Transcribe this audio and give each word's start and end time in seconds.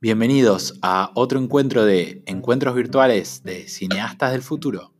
Bienvenidos 0.00 0.78
a 0.80 1.10
otro 1.16 1.40
encuentro 1.40 1.84
de 1.84 2.22
encuentros 2.26 2.76
virtuales 2.76 3.42
de 3.42 3.66
cineastas 3.66 4.30
del 4.30 4.42
futuro. 4.42 4.92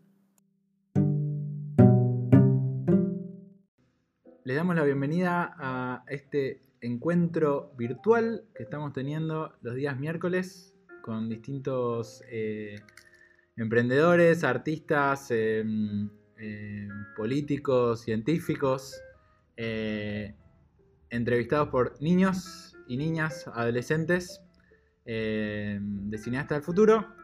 Le 4.42 4.54
damos 4.54 4.74
la 4.74 4.82
bienvenida 4.82 5.54
a 5.56 6.02
este 6.08 6.64
encuentro 6.80 7.70
virtual 7.78 8.42
que 8.56 8.64
estamos 8.64 8.92
teniendo 8.92 9.52
los 9.62 9.76
días 9.76 9.96
miércoles 10.00 10.74
con 11.00 11.28
distintos 11.28 12.24
eh, 12.28 12.80
emprendedores, 13.56 14.42
artistas, 14.42 15.30
em, 15.30 16.10
em, 16.38 16.88
políticos, 17.16 18.00
científicos, 18.00 19.00
eh, 19.56 20.34
entrevistados 21.08 21.68
por 21.68 22.02
niños 22.02 22.76
y 22.88 22.96
niñas, 22.96 23.46
adolescentes 23.54 24.42
eh, 25.10 25.78
de 25.80 26.18
Cineasta 26.18 26.54
del 26.54 26.62
Futuro. 26.62 27.14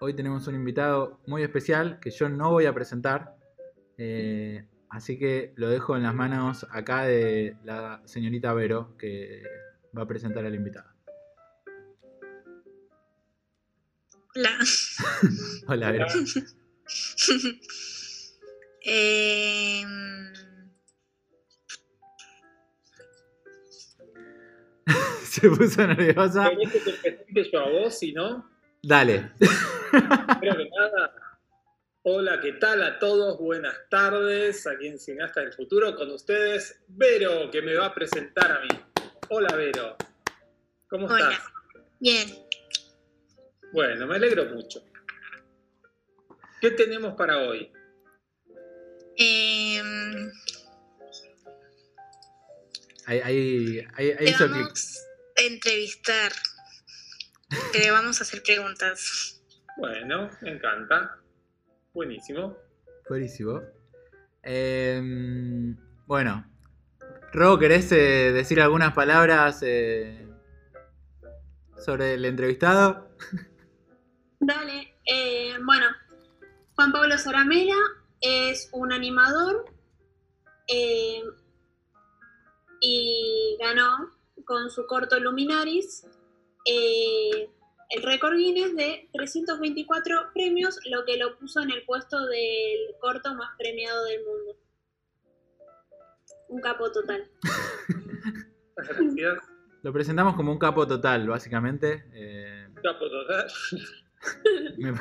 Hoy 0.00 0.14
tenemos 0.14 0.48
un 0.48 0.56
invitado 0.56 1.20
muy 1.28 1.44
especial 1.44 2.00
que 2.00 2.10
yo 2.10 2.28
no 2.28 2.50
voy 2.50 2.66
a 2.66 2.74
presentar, 2.74 3.36
eh, 3.96 4.66
así 4.90 5.16
que 5.16 5.52
lo 5.54 5.68
dejo 5.68 5.96
en 5.96 6.02
las 6.02 6.14
manos 6.14 6.66
acá 6.72 7.04
de 7.04 7.56
la 7.62 8.02
señorita 8.04 8.52
Vero, 8.52 8.96
que 8.98 9.44
va 9.96 10.02
a 10.02 10.08
presentar 10.08 10.44
al 10.44 10.56
invitado. 10.56 10.90
Hola. 14.34 14.58
Hola, 15.68 15.90
Vero. 15.92 16.06
Eh, 18.86 19.82
Se 25.34 25.48
puso 25.50 25.86
nerviosa. 25.86 26.50
¿Querés 27.02 27.24
que 27.34 27.50
yo 27.50 27.58
a 27.60 27.68
vos, 27.70 27.98
si 27.98 28.12
no? 28.12 28.48
Dale. 28.82 29.32
Primero 29.90 30.56
que 30.58 30.70
nada, 30.78 31.14
hola, 32.02 32.40
¿qué 32.40 32.52
tal 32.52 32.82
a 32.82 32.98
todos? 32.98 33.38
Buenas 33.38 33.74
tardes, 33.90 34.66
aquí 34.66 34.86
en 34.88 34.98
Cineasta 34.98 35.40
del 35.40 35.52
Futuro, 35.52 35.96
con 35.96 36.10
ustedes, 36.10 36.82
Vero, 36.88 37.50
que 37.50 37.62
me 37.62 37.74
va 37.74 37.86
a 37.86 37.94
presentar 37.94 38.52
a 38.52 38.60
mí. 38.60 38.68
Hola, 39.30 39.56
Vero. 39.56 39.96
¿Cómo 40.88 41.06
Hola. 41.06 41.30
estás? 41.32 41.46
Bien. 41.98 42.28
Bueno, 43.72 44.06
me 44.06 44.16
alegro 44.16 44.44
mucho. 44.54 44.84
¿Qué 46.60 46.70
tenemos 46.72 47.14
para 47.14 47.38
hoy? 47.38 47.72
Eh, 49.16 49.82
Ahí, 53.06 53.20
ahí, 53.20 53.86
ahí- 53.96 54.16
hizo 54.28 54.48
vamos 54.48 55.00
entrevistar. 55.36 56.32
Que 57.72 57.78
le 57.78 57.90
vamos 57.90 58.20
a 58.20 58.24
hacer 58.24 58.42
preguntas. 58.42 59.42
Bueno, 59.76 60.30
me 60.42 60.50
encanta. 60.50 61.18
Buenísimo. 61.92 62.56
Buenísimo. 63.08 63.60
Em, 64.42 65.76
bueno, 66.06 66.44
Ro, 67.32 67.58
¿querés 67.58 67.90
eh, 67.92 68.32
decir 68.32 68.60
algunas 68.60 68.92
palabras 68.92 69.60
eh, 69.62 70.28
sobre 71.84 72.14
el 72.14 72.24
entrevistado? 72.24 73.08
Dale, 74.40 74.94
eh, 75.06 75.56
bueno, 75.64 75.86
Juan 76.74 76.92
Pablo 76.92 77.16
Zaramela 77.18 77.76
es 78.20 78.68
un 78.72 78.92
animador 78.92 79.64
eh, 80.68 81.22
y 82.80 83.56
ganó 83.60 84.13
con 84.44 84.70
su 84.70 84.86
corto 84.86 85.18
Luminaris 85.20 86.06
eh, 86.66 87.48
el 87.90 88.02
récord 88.02 88.34
Guinness 88.36 88.74
de 88.74 89.08
324 89.12 90.32
premios, 90.34 90.78
lo 90.90 91.04
que 91.04 91.16
lo 91.18 91.36
puso 91.38 91.60
en 91.60 91.70
el 91.70 91.84
puesto 91.84 92.26
del 92.26 92.96
corto 93.00 93.34
más 93.34 93.50
premiado 93.58 94.04
del 94.04 94.24
mundo. 94.24 94.56
Un 96.48 96.60
capo 96.60 96.90
total. 96.90 97.28
Lo 99.82 99.92
presentamos 99.92 100.34
como 100.34 100.52
un 100.52 100.58
capo 100.58 100.86
total, 100.86 101.28
básicamente. 101.28 102.04
Eh, 102.12 102.68
Capo 102.82 103.08
total. 103.08 103.46
me, 104.78 104.92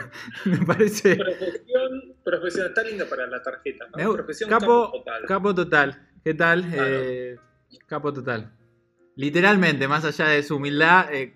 me 0.46 0.66
parece. 0.66 1.16
Profesión, 1.16 2.16
profesión, 2.24 2.68
está 2.68 2.84
lindo 2.84 3.08
para 3.08 3.26
la 3.28 3.42
tarjeta, 3.42 3.86
¿no? 3.88 3.98
Me 3.98 4.06
gu- 4.06 4.14
Profesión 4.16 4.50
capo, 4.50 4.86
capo 4.92 4.98
total. 4.98 5.26
capo 5.26 5.56
total. 5.56 6.10
¿Qué 6.24 6.34
tal? 6.34 6.64
Claro. 6.70 6.90
Eh, 6.92 7.40
capo 7.88 8.14
total. 8.14 8.52
Literalmente, 9.16 9.88
más 9.88 10.04
allá 10.06 10.28
de 10.28 10.44
su 10.44 10.56
humildad, 10.56 11.14
eh, 11.14 11.36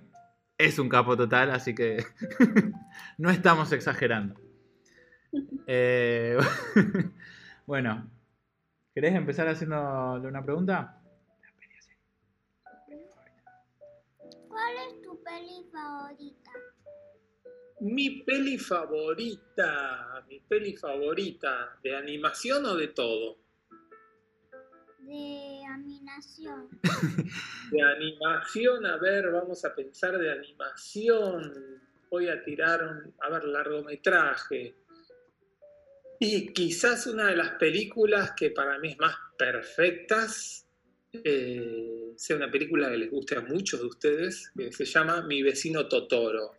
es 0.57 0.79
un 0.79 0.89
capo 0.89 1.15
total, 1.15 1.51
así 1.51 1.75
que 1.75 2.03
no 3.17 3.29
estamos 3.29 3.71
exagerando. 3.71 4.35
Eh, 5.67 6.38
bueno, 7.67 8.09
¿querés 8.95 9.13
empezar 9.13 9.47
haciéndole 9.47 10.27
una 10.27 10.43
pregunta? 10.43 10.99
¿Cuál 14.47 14.75
es 14.88 15.01
tu 15.03 15.21
peli 15.23 15.65
favorita? 15.71 16.51
Mi 17.81 18.23
peli 18.23 18.57
favorita, 18.57 20.25
mi 20.27 20.39
peli 20.39 20.75
favorita, 20.75 21.77
¿de 21.83 21.95
animación 21.95 22.65
o 22.65 22.75
de 22.75 22.88
todo? 22.88 23.46
De 25.07 25.63
animación. 25.66 26.68
De 27.72 27.81
animación, 27.81 28.85
a 28.85 28.97
ver, 28.97 29.31
vamos 29.31 29.63
a 29.63 29.73
pensar 29.73 30.18
de 30.18 30.29
animación. 30.29 31.81
Voy 32.09 32.28
a 32.28 32.44
tirar 32.44 32.84
un, 32.84 33.13
a 33.22 33.29
ver, 33.29 33.45
largometraje. 33.45 34.75
Y 36.19 36.51
quizás 36.51 37.07
una 37.07 37.28
de 37.28 37.38
las 37.38 37.51
películas 37.51 38.34
que 38.35 38.50
para 38.51 38.79
mí 38.79 38.90
es 38.90 38.97
más 38.97 39.16
perfectas, 39.38 40.68
eh, 41.13 42.12
sea 42.18 42.35
una 42.35 42.51
película 42.51 42.89
que 42.89 42.97
les 42.97 43.09
guste 43.09 43.38
a 43.38 43.41
muchos 43.41 43.79
de 43.79 43.85
ustedes, 43.85 44.51
que 44.57 44.74
se 44.74 44.84
llama 44.84 45.22
Mi 45.22 45.41
vecino 45.41 45.88
Totoro. 45.88 46.53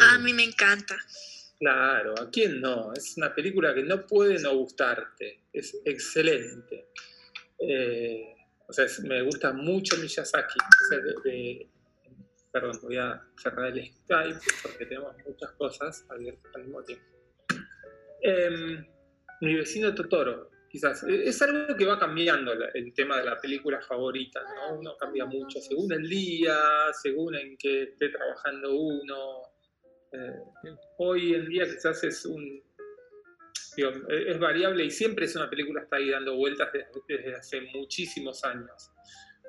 A 0.00 0.18
mí 0.18 0.34
me 0.34 0.44
encanta. 0.44 0.96
Claro, 1.58 2.14
¿a 2.20 2.30
quién 2.30 2.60
no? 2.60 2.92
Es 2.92 3.16
una 3.16 3.34
película 3.34 3.72
que 3.72 3.82
no 3.82 4.06
puede 4.06 4.38
no 4.40 4.54
gustarte. 4.56 5.44
Es 5.52 5.74
excelente. 5.86 6.88
Eh, 7.68 8.34
o 8.66 8.72
sea, 8.72 8.86
me 9.04 9.22
gusta 9.22 9.52
mucho 9.52 9.96
Miyazaki. 9.96 10.58
Perdón, 12.52 12.78
voy 12.82 12.96
a 12.96 13.20
cerrar 13.36 13.76
el 13.76 13.92
Skype 13.92 14.38
porque 14.62 14.86
tenemos 14.86 15.14
muchas 15.26 15.52
cosas 15.52 16.06
abiertas 16.08 16.54
al 16.54 16.62
mismo 16.64 16.82
tiempo. 16.82 17.04
Em, 18.22 18.86
mi 19.40 19.54
vecino 19.54 19.94
Totoro, 19.94 20.50
quizás. 20.70 21.02
Eh, 21.04 21.24
Es 21.26 21.42
algo 21.42 21.76
que 21.76 21.84
va 21.84 21.98
cambiando 21.98 22.52
el 22.52 22.94
tema 22.94 23.18
de 23.18 23.24
la 23.24 23.40
película 23.40 23.80
favorita, 23.80 24.40
¿no? 24.42 24.78
Uno 24.78 24.96
cambia 24.96 25.26
mucho 25.26 25.60
según 25.60 25.92
el 25.92 26.08
día, 26.08 26.56
según 27.02 27.34
en 27.34 27.56
qué 27.58 27.82
esté 27.82 28.08
trabajando 28.10 28.74
uno. 28.74 29.42
Eh, 30.12 30.38
hoy 30.98 31.34
en 31.34 31.48
día 31.48 31.64
quizás 31.64 32.04
es 32.04 32.24
un 32.24 32.62
es 33.82 34.38
variable 34.38 34.84
y 34.84 34.90
siempre 34.90 35.24
es 35.26 35.34
una 35.36 35.48
película 35.50 35.80
que 35.80 35.84
está 35.84 35.96
ahí 35.96 36.10
dando 36.10 36.36
vueltas 36.36 36.70
desde, 36.72 36.90
desde 37.08 37.34
hace 37.34 37.60
muchísimos 37.74 38.44
años. 38.44 38.90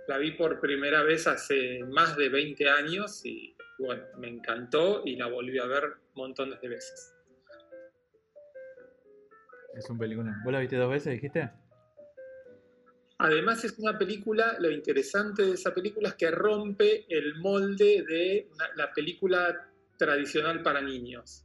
La 0.07 0.17
vi 0.17 0.31
por 0.31 0.59
primera 0.59 1.03
vez 1.03 1.27
hace 1.27 1.83
más 1.83 2.15
de 2.17 2.29
20 2.29 2.69
años 2.69 3.25
y 3.25 3.55
bueno, 3.79 4.03
me 4.17 4.27
encantó 4.29 5.01
y 5.05 5.15
la 5.15 5.27
volví 5.27 5.57
a 5.59 5.65
ver 5.65 5.95
montones 6.15 6.61
de 6.61 6.69
veces. 6.69 7.13
Es 9.75 9.89
un 9.89 9.97
película. 9.97 10.33
¿Vos 10.43 10.53
la 10.53 10.59
viste 10.59 10.77
dos 10.77 10.89
veces, 10.89 11.13
dijiste? 11.13 11.49
Además 13.17 13.63
es 13.63 13.77
una 13.79 13.97
película, 13.97 14.57
lo 14.59 14.69
interesante 14.69 15.43
de 15.43 15.51
esa 15.53 15.73
película 15.73 16.09
es 16.09 16.15
que 16.15 16.31
rompe 16.31 17.05
el 17.09 17.35
molde 17.35 18.03
de 18.07 18.49
una- 18.53 18.69
la 18.75 18.93
película 18.93 19.69
tradicional 19.97 20.61
para 20.61 20.81
niños. 20.81 21.44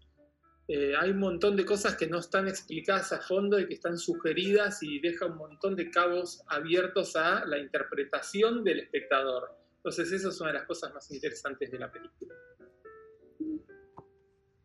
Eh, 0.72 0.94
hay 0.96 1.10
un 1.10 1.18
montón 1.18 1.56
de 1.56 1.64
cosas 1.64 1.96
que 1.96 2.06
no 2.06 2.20
están 2.20 2.46
explicadas 2.46 3.12
a 3.12 3.20
fondo 3.20 3.58
y 3.58 3.66
que 3.66 3.74
están 3.74 3.98
sugeridas 3.98 4.80
y 4.84 5.00
deja 5.00 5.26
un 5.26 5.36
montón 5.36 5.74
de 5.74 5.90
cabos 5.90 6.44
abiertos 6.46 7.16
a 7.16 7.44
la 7.44 7.58
interpretación 7.58 8.62
del 8.62 8.78
espectador. 8.78 9.50
Entonces 9.78 10.12
eso 10.12 10.28
es 10.28 10.40
una 10.40 10.52
de 10.52 10.58
las 10.58 10.68
cosas 10.68 10.94
más 10.94 11.10
interesantes 11.10 11.72
de 11.72 11.76
la 11.76 11.90
película. 11.90 12.34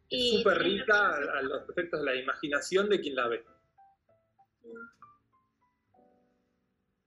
Y 0.08 0.38
Súper 0.38 0.60
rica 0.60 1.10
a, 1.10 1.40
a 1.40 1.42
los 1.42 1.68
efectos 1.68 2.00
de 2.02 2.06
la 2.06 2.16
imaginación 2.16 2.88
de 2.88 3.02
quien 3.02 3.16
la 3.16 3.28
ve. 3.28 3.44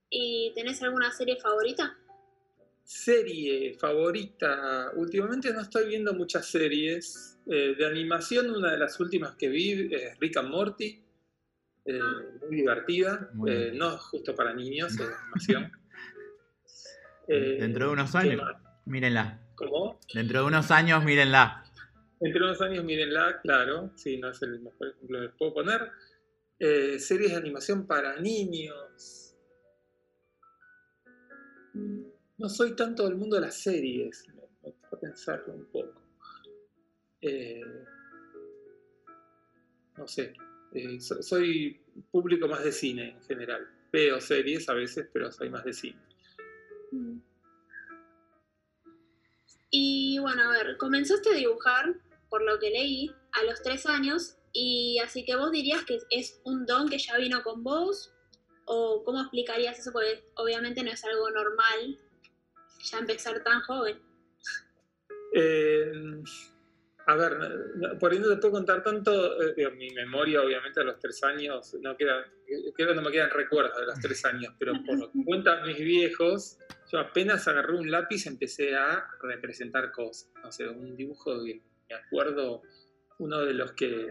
¿Y 0.09 0.51
tenés 0.53 0.83
alguna 0.83 1.09
serie 1.13 1.37
favorita? 1.37 1.97
Serie 2.83 3.75
favorita. 3.75 4.91
Últimamente 4.95 5.53
no 5.53 5.61
estoy 5.61 5.87
viendo 5.87 6.13
muchas 6.13 6.47
series. 6.47 7.38
Eh, 7.51 7.75
de 7.75 7.85
animación, 7.85 8.51
una 8.51 8.71
de 8.71 8.77
las 8.77 8.99
últimas 8.99 9.35
que 9.35 9.49
vi 9.49 9.93
es 9.93 10.19
Rick 10.19 10.37
and 10.37 10.49
Morty. 10.49 11.03
Eh, 11.85 11.99
muy 12.45 12.55
divertida. 12.57 13.29
Muy 13.33 13.51
Eh, 13.51 13.71
no 13.73 13.97
justo 13.97 14.35
para 14.35 14.53
niños, 14.53 14.91
es 14.91 14.97
de 14.99 15.05
animación. 15.21 15.71
Eh, 17.27 17.57
Dentro 17.59 17.87
de 17.87 17.93
unos 17.93 18.11
¿qué 18.11 18.17
años. 18.19 18.41
Mírenla. 18.85 19.39
¿Cómo? 19.55 19.99
Dentro 20.13 20.41
de 20.41 20.45
unos 20.45 20.69
años, 20.71 21.03
mírenla. 21.03 21.63
Entre 22.21 22.43
unos 22.43 22.61
años, 22.61 22.83
mírenla, 22.83 23.39
claro, 23.41 23.91
sí, 23.95 24.17
no 24.17 24.29
es 24.29 24.41
el 24.41 24.59
mejor 24.59 24.89
ejemplo 24.89 25.19
que 25.19 25.25
les 25.25 25.35
puedo 25.35 25.53
poner. 25.53 25.89
Eh, 26.59 26.99
series 26.99 27.31
de 27.31 27.37
animación 27.37 27.87
para 27.87 28.19
niños. 28.19 29.35
Mm, 31.73 32.01
No 32.37 32.49
soy 32.49 32.75
tanto 32.75 33.05
del 33.05 33.15
mundo 33.15 33.35
de 33.37 33.43
las 33.43 33.55
series, 33.55 34.25
me, 34.27 34.41
me 34.63 34.97
pensarlo 34.99 35.53
un 35.53 35.65
poco. 35.71 35.88
Eh, 37.21 37.61
no 39.97 40.07
sé, 40.07 40.33
eh, 40.73 40.99
so- 41.01 41.21
soy 41.21 41.81
público 42.11 42.47
más 42.47 42.63
de 42.63 42.71
cine 42.71 43.11
en 43.11 43.21
general. 43.23 43.67
Veo 43.91 44.21
series 44.21 44.69
a 44.69 44.73
veces, 44.73 45.07
pero 45.11 45.31
soy 45.31 45.49
más 45.49 45.63
de 45.65 45.73
cine. 45.73 45.99
Mm. 46.91 47.19
Y 49.71 50.17
bueno, 50.19 50.43
a 50.43 50.51
ver, 50.51 50.77
comenzaste 50.77 51.29
a 51.29 51.33
dibujar, 51.33 51.95
por 52.29 52.43
lo 52.43 52.59
que 52.59 52.69
leí, 52.69 53.11
a 53.33 53.43
los 53.43 53.61
tres 53.61 53.85
años, 53.85 54.37
y 54.53 54.99
así 54.99 55.25
que 55.25 55.35
vos 55.35 55.51
dirías 55.51 55.83
que 55.85 55.99
es 56.09 56.41
un 56.43 56.65
don 56.65 56.89
que 56.89 56.97
ya 56.97 57.17
vino 57.17 57.43
con 57.43 57.63
vos, 57.63 58.13
o 58.65 59.03
cómo 59.03 59.19
explicarías 59.21 59.77
eso, 59.79 59.91
porque 59.91 60.23
obviamente 60.35 60.83
no 60.83 60.91
es 60.91 61.03
algo 61.03 61.29
normal 61.31 61.99
ya 62.83 62.99
empezar 62.99 63.43
tan 63.43 63.61
joven. 63.61 63.99
Eh, 65.33 65.91
a 67.09 67.15
ver, 67.15 67.37
por 67.99 68.11
ahí 68.11 68.19
no 68.19 68.29
te 68.29 68.37
puedo 68.37 68.51
contar 68.51 68.83
tanto, 68.83 69.41
eh, 69.41 69.71
mi 69.71 69.89
memoria 69.89 70.43
obviamente 70.43 70.79
a 70.79 70.83
los 70.83 70.99
tres 70.99 71.23
años, 71.23 71.75
no 71.81 71.97
queda, 71.97 72.23
creo 72.75 72.89
que 72.89 72.95
no 72.95 73.01
me 73.01 73.11
quedan 73.11 73.31
recuerdos 73.31 73.79
de 73.79 73.87
los 73.87 73.99
tres 73.99 74.23
años, 74.25 74.53
pero 74.59 74.73
por 74.85 74.99
lo 74.99 75.11
que 75.11 75.23
cuentan 75.25 75.65
mis 75.65 75.79
viejos, 75.79 76.59
yo 76.91 76.99
apenas 76.99 77.47
agarré 77.47 77.73
un 77.73 77.89
lápiz 77.89 78.27
empecé 78.27 78.75
a 78.75 79.07
representar 79.23 79.91
cosas, 79.91 80.31
no 80.43 80.51
sé, 80.51 80.67
un 80.67 80.95
dibujo 80.95 81.43
que 81.43 81.63
me 81.89 81.95
acuerdo, 81.95 82.61
uno 83.17 83.39
de 83.39 83.55
los 83.55 83.71
que 83.71 84.07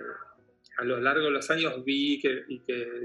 a 0.78 0.84
lo 0.84 1.00
largo 1.00 1.26
de 1.26 1.30
los 1.30 1.48
años 1.50 1.84
vi 1.84 2.20
que, 2.20 2.46
y 2.48 2.64
que 2.64 3.04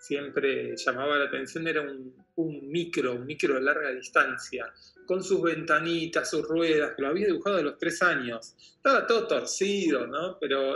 siempre 0.00 0.76
llamaba 0.76 1.16
la 1.16 1.26
atención 1.26 1.68
era 1.68 1.82
un, 1.82 2.25
un 2.36 2.70
micro, 2.70 3.14
un 3.14 3.26
micro 3.26 3.54
de 3.54 3.62
larga 3.62 3.90
distancia, 3.90 4.72
con 5.06 5.22
sus 5.22 5.42
ventanitas, 5.42 6.30
sus 6.30 6.46
ruedas, 6.46 6.94
que 6.94 7.02
lo 7.02 7.08
había 7.08 7.26
dibujado 7.26 7.58
a 7.58 7.62
los 7.62 7.78
tres 7.78 8.02
años. 8.02 8.54
Estaba 8.58 9.06
todo 9.06 9.26
torcido, 9.26 10.06
¿no? 10.06 10.38
Pero 10.38 10.74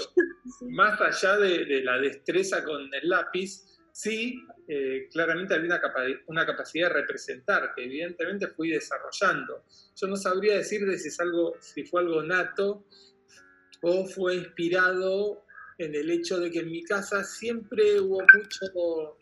más 0.69 1.01
allá 1.01 1.37
de, 1.37 1.65
de 1.65 1.83
la 1.83 1.99
destreza 1.99 2.65
con 2.65 2.83
el 2.93 3.09
lápiz, 3.09 3.65
sí, 3.93 4.43
eh, 4.69 5.09
claramente 5.13 5.55
había 5.55 5.67
una, 5.67 5.81
capa- 5.81 6.05
una 6.27 6.47
capacidad 6.47 6.89
de 6.89 6.95
representar, 6.95 7.73
que 7.75 7.85
evidentemente 7.85 8.47
fui 8.49 8.71
desarrollando. 8.71 9.65
Yo 9.97 10.07
no 10.07 10.17
sabría 10.17 10.57
decirle 10.57 10.97
si, 10.99 11.09
es 11.09 11.21
algo, 11.21 11.57
si 11.61 11.85
fue 11.85 12.01
algo 12.01 12.23
nato 12.23 12.87
o 13.83 14.07
fue 14.07 14.37
inspirado 14.37 15.45
en 15.77 15.95
el 15.95 16.11
hecho 16.11 16.39
de 16.39 16.51
que 16.51 16.61
en 16.61 16.71
mi 16.71 16.85
casa 16.85 17.25
siempre 17.25 17.99
hubo 18.01 18.21
mucho, 18.21 19.19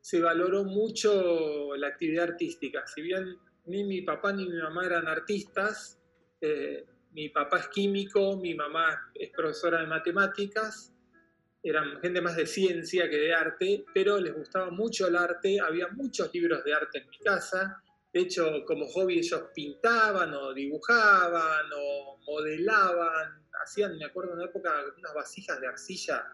se 0.00 0.20
valoró 0.20 0.64
mucho 0.64 1.76
la 1.76 1.88
actividad 1.88 2.30
artística. 2.30 2.86
Si 2.86 3.02
bien 3.02 3.36
ni 3.66 3.84
mi 3.84 4.02
papá 4.02 4.32
ni 4.32 4.48
mi 4.48 4.56
mamá 4.56 4.86
eran 4.86 5.06
artistas, 5.08 6.00
eh, 6.40 6.86
mi 7.12 7.28
papá 7.28 7.58
es 7.58 7.68
químico, 7.68 8.36
mi 8.36 8.54
mamá 8.54 9.10
es 9.14 9.30
profesora 9.30 9.80
de 9.80 9.86
matemáticas, 9.86 10.94
eran 11.62 12.00
gente 12.00 12.20
más 12.20 12.36
de 12.36 12.46
ciencia 12.46 13.08
que 13.10 13.16
de 13.16 13.34
arte, 13.34 13.84
pero 13.92 14.18
les 14.18 14.34
gustaba 14.34 14.70
mucho 14.70 15.08
el 15.08 15.16
arte, 15.16 15.60
había 15.60 15.88
muchos 15.88 16.32
libros 16.32 16.64
de 16.64 16.72
arte 16.72 16.98
en 16.98 17.10
mi 17.10 17.18
casa, 17.18 17.82
de 18.12 18.20
hecho 18.20 18.64
como 18.66 18.86
hobby 18.86 19.18
ellos 19.18 19.44
pintaban 19.54 20.32
o 20.32 20.54
dibujaban 20.54 21.66
o 21.76 22.18
modelaban, 22.26 23.46
hacían, 23.62 23.98
me 23.98 24.06
acuerdo 24.06 24.32
en 24.32 24.38
una 24.38 24.46
época, 24.46 24.72
unas 24.96 25.14
vasijas 25.14 25.60
de 25.60 25.66
arcilla 25.66 26.24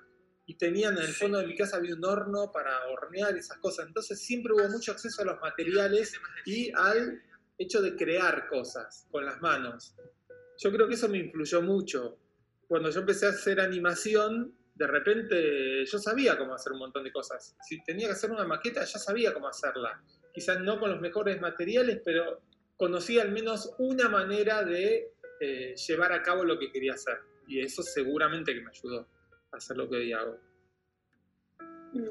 y 0.47 0.55
tenían 0.55 0.97
en 0.97 1.03
el 1.03 1.13
fondo 1.13 1.39
de 1.39 1.47
mi 1.47 1.57
casa 1.57 1.77
había 1.77 1.95
un 1.95 2.05
horno 2.05 2.53
para 2.53 2.87
hornear 2.87 3.37
esas 3.37 3.59
cosas, 3.59 3.87
entonces 3.89 4.21
siempre 4.21 4.53
hubo 4.53 4.69
mucho 4.69 4.93
acceso 4.93 5.23
a 5.23 5.25
los 5.25 5.41
materiales 5.41 6.15
y 6.45 6.71
al 6.73 7.21
hecho 7.59 7.83
de 7.83 7.97
crear 7.97 8.47
cosas 8.49 9.09
con 9.11 9.25
las 9.25 9.41
manos. 9.41 9.95
Yo 10.59 10.71
creo 10.73 10.87
que 10.87 10.95
eso 10.95 11.09
me 11.09 11.19
influyó 11.19 11.63
mucho. 11.63 12.19
Cuando 12.69 12.91
yo 12.91 13.01
empecé 13.01 13.27
a 13.27 13.31
hacer 13.31 13.61
animación, 13.61 14.55
de 14.75 14.87
repente 14.87 15.85
yo 15.85 15.99
sabía 15.99 16.39
cómo 16.39 16.55
hacer 16.55 16.73
un 16.73 16.79
montón 16.79 17.03
de 17.03 17.13
cosas. 17.13 17.57
Si 17.63 17.83
tenía 17.83 18.07
que 18.07 18.13
hacer 18.13 18.31
una 18.31 18.45
maqueta, 18.45 18.85
ya 18.85 18.99
sabía 18.99 19.35
cómo 19.35 19.49
hacerla. 19.49 20.01
Quizás 20.33 20.61
no 20.61 20.79
con 20.79 20.91
los 20.91 21.01
mejores 21.01 21.41
materiales, 21.41 22.01
pero 22.05 22.43
conocía 22.77 23.23
al 23.23 23.33
menos 23.33 23.75
una 23.79 24.09
manera 24.09 24.63
de 24.63 25.13
eh, 25.41 25.75
llevar 25.75 26.13
a 26.13 26.23
cabo 26.23 26.45
lo 26.45 26.59
que 26.59 26.71
quería 26.71 26.93
hacer. 26.93 27.19
Y 27.49 27.61
eso 27.61 27.83
seguramente 27.83 28.55
que 28.55 28.61
me 28.61 28.71
ayudó 28.71 29.09
hacer 29.56 29.76
lo 29.76 29.88
que 29.88 29.97
hoy 29.97 30.12
hago. 30.12 30.38
Mm. 31.93 32.08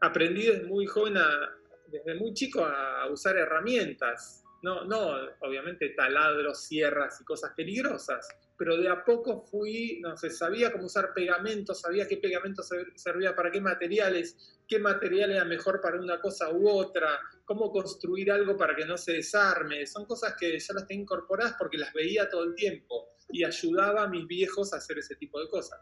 Aprendí 0.00 0.46
desde 0.46 0.64
muy 0.66 0.86
joven, 0.86 1.16
a- 1.16 1.50
desde 1.88 2.14
muy 2.14 2.32
chico, 2.32 2.64
a 2.64 3.06
usar 3.10 3.36
herramientas. 3.36 4.44
No, 4.62 4.84
no, 4.84 5.12
obviamente 5.40 5.88
taladros, 5.96 6.64
sierras 6.66 7.18
y 7.20 7.24
cosas 7.24 7.52
peligrosas, 7.56 8.28
pero 8.58 8.76
de 8.76 8.90
a 8.90 9.02
poco 9.06 9.40
fui, 9.40 10.00
no 10.02 10.14
sé, 10.18 10.28
sabía 10.28 10.70
cómo 10.70 10.84
usar 10.84 11.14
pegamentos, 11.14 11.80
sabía 11.80 12.06
qué 12.06 12.18
pegamento 12.18 12.62
ser- 12.62 12.92
servía 12.94 13.34
para 13.34 13.50
qué 13.50 13.58
materiales, 13.58 14.60
qué 14.68 14.78
material 14.78 15.30
era 15.30 15.44
mejor 15.46 15.80
para 15.80 15.98
una 15.98 16.20
cosa 16.20 16.50
u 16.52 16.68
otra, 16.68 17.18
cómo 17.46 17.72
construir 17.72 18.30
algo 18.30 18.54
para 18.58 18.76
que 18.76 18.84
no 18.84 18.98
se 18.98 19.12
desarme. 19.14 19.86
Son 19.86 20.04
cosas 20.04 20.36
que 20.38 20.58
ya 20.58 20.74
las 20.74 20.86
tenía 20.86 21.04
incorporadas 21.04 21.54
porque 21.58 21.78
las 21.78 21.94
veía 21.94 22.28
todo 22.28 22.44
el 22.44 22.54
tiempo 22.54 23.14
y 23.30 23.44
ayudaba 23.44 24.02
a 24.02 24.08
mis 24.08 24.26
viejos 24.26 24.74
a 24.74 24.76
hacer 24.76 24.98
ese 24.98 25.16
tipo 25.16 25.40
de 25.40 25.48
cosas. 25.48 25.80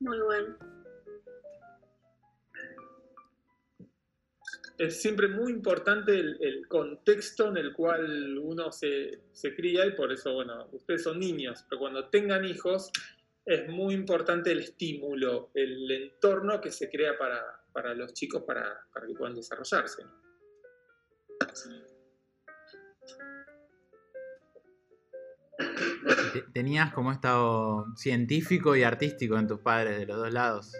Muy 0.00 0.20
bueno. 0.20 0.78
es 4.78 5.02
siempre 5.02 5.26
muy 5.26 5.52
importante 5.52 6.12
el, 6.12 6.38
el 6.40 6.68
contexto 6.68 7.48
en 7.48 7.56
el 7.56 7.72
cual 7.72 8.38
uno 8.38 8.70
se, 8.70 9.22
se 9.32 9.54
cría 9.54 9.84
y 9.84 9.92
por 9.92 10.12
eso, 10.12 10.32
bueno, 10.34 10.68
ustedes 10.72 11.02
son 11.02 11.18
niños, 11.18 11.64
pero 11.68 11.80
cuando 11.80 12.08
tengan 12.08 12.44
hijos 12.44 12.92
es 13.44 13.68
muy 13.68 13.94
importante 13.94 14.52
el 14.52 14.60
estímulo, 14.60 15.50
el 15.54 15.90
entorno 15.90 16.60
que 16.60 16.70
se 16.70 16.88
crea 16.88 17.18
para, 17.18 17.42
para 17.72 17.92
los 17.94 18.14
chicos 18.14 18.44
para, 18.44 18.86
para 18.92 19.06
que 19.06 19.14
puedan 19.14 19.34
desarrollarse. 19.34 20.04
Tenías 26.52 26.92
como 26.92 27.12
estado 27.12 27.86
científico 27.96 28.76
y 28.76 28.82
artístico 28.82 29.38
en 29.38 29.46
tus 29.46 29.60
padres 29.60 29.98
de 29.98 30.06
los 30.06 30.16
dos 30.16 30.32
lados. 30.32 30.72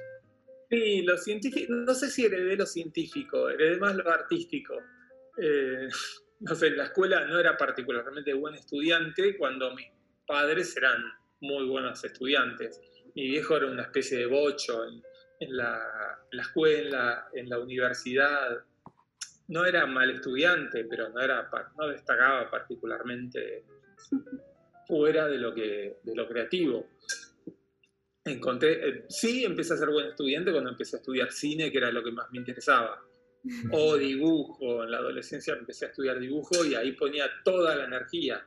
Sí, 0.70 1.02
lo 1.02 1.16
científico, 1.16 1.72
no 1.72 1.94
sé 1.94 2.10
si 2.10 2.26
heredé 2.26 2.56
lo 2.56 2.66
científico, 2.66 3.48
heredé 3.48 3.78
más 3.78 3.94
lo 3.96 4.08
artístico. 4.10 4.74
Eh, 5.40 5.88
no 6.40 6.54
sé, 6.54 6.68
en 6.68 6.76
la 6.76 6.84
escuela 6.84 7.24
no 7.26 7.38
era 7.38 7.56
particularmente 7.56 8.34
buen 8.34 8.54
estudiante 8.54 9.36
cuando 9.36 9.74
mis 9.74 9.88
padres 10.26 10.76
eran 10.76 11.02
muy 11.40 11.66
buenos 11.66 12.04
estudiantes. 12.04 12.80
Mi 13.14 13.28
viejo 13.28 13.56
era 13.56 13.66
una 13.66 13.82
especie 13.82 14.18
de 14.18 14.26
bocho 14.26 14.84
en, 14.84 15.56
la, 15.56 15.80
en 16.30 16.36
la 16.36 16.42
escuela, 16.42 17.28
en 17.32 17.48
la 17.48 17.58
universidad. 17.58 18.62
No 19.48 19.64
era 19.64 19.86
mal 19.86 20.10
estudiante, 20.10 20.84
pero 20.84 21.08
no, 21.08 21.20
era, 21.20 21.48
no 21.78 21.88
destacaba 21.88 22.50
particularmente 22.50 23.64
fuera 24.88 25.28
de 25.28 25.38
lo, 25.38 25.54
que, 25.54 25.98
de 26.02 26.14
lo 26.16 26.26
creativo 26.26 26.88
encontré, 28.32 28.88
eh, 28.88 29.04
sí 29.08 29.44
empecé 29.44 29.74
a 29.74 29.76
ser 29.76 29.88
buen 29.88 30.08
estudiante 30.08 30.52
cuando 30.52 30.70
empecé 30.70 30.96
a 30.96 31.00
estudiar 31.00 31.32
cine, 31.32 31.70
que 31.70 31.78
era 31.78 31.90
lo 31.90 32.02
que 32.02 32.12
más 32.12 32.30
me 32.30 32.38
interesaba. 32.38 33.02
O 33.72 33.96
dibujo, 33.96 34.82
en 34.84 34.90
la 34.90 34.98
adolescencia 34.98 35.54
empecé 35.54 35.86
a 35.86 35.88
estudiar 35.88 36.18
dibujo 36.18 36.64
y 36.64 36.74
ahí 36.74 36.92
ponía 36.92 37.28
toda 37.44 37.74
la 37.76 37.84
energía. 37.84 38.46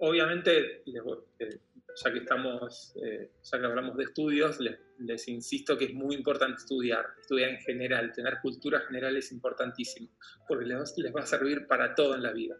Obviamente, 0.00 0.82
eh, 0.86 1.58
ya 2.02 2.12
que 2.12 2.18
estamos, 2.18 2.94
eh, 3.02 3.30
ya 3.42 3.58
que 3.58 3.66
hablamos 3.66 3.96
de 3.96 4.04
estudios, 4.04 4.58
les, 4.60 4.78
les 4.98 5.28
insisto 5.28 5.76
que 5.76 5.86
es 5.86 5.94
muy 5.94 6.14
importante 6.14 6.60
estudiar, 6.60 7.04
estudiar 7.20 7.50
en 7.50 7.58
general, 7.58 8.12
tener 8.12 8.38
cultura 8.40 8.80
general 8.80 9.16
es 9.16 9.30
importantísimo, 9.32 10.08
porque 10.48 10.64
les, 10.64 10.96
les 10.96 11.14
va 11.14 11.20
a 11.20 11.26
servir 11.26 11.66
para 11.66 11.94
todo 11.94 12.14
en 12.14 12.22
la 12.22 12.32
vida. 12.32 12.56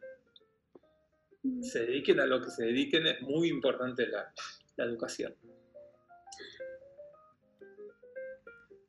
Se 1.62 1.86
dediquen 1.86 2.20
a 2.20 2.26
lo 2.26 2.42
que 2.42 2.50
se 2.50 2.64
dediquen, 2.66 3.06
es 3.06 3.22
muy 3.22 3.48
importante 3.48 4.06
la, 4.06 4.32
la 4.76 4.84
educación. 4.84 5.34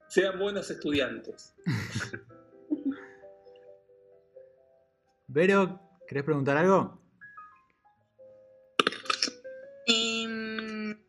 Sean 0.08 0.38
buenos 0.38 0.70
estudiantes. 0.70 1.56
Vero, 5.28 5.80
¿querés 6.06 6.26
preguntar 6.26 6.58
algo? 6.58 7.02
Em, 9.88 11.02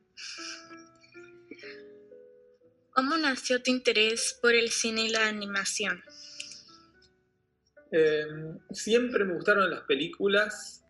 ¿Cómo 2.90 3.16
nació 3.16 3.60
tu 3.60 3.72
interés 3.72 4.38
por 4.40 4.54
el 4.54 4.70
cine 4.70 5.06
y 5.06 5.08
la 5.08 5.26
animación? 5.26 6.04
Eh, 7.90 8.26
siempre 8.70 9.24
me 9.24 9.34
gustaron 9.34 9.68
las 9.68 9.80
películas, 9.82 10.81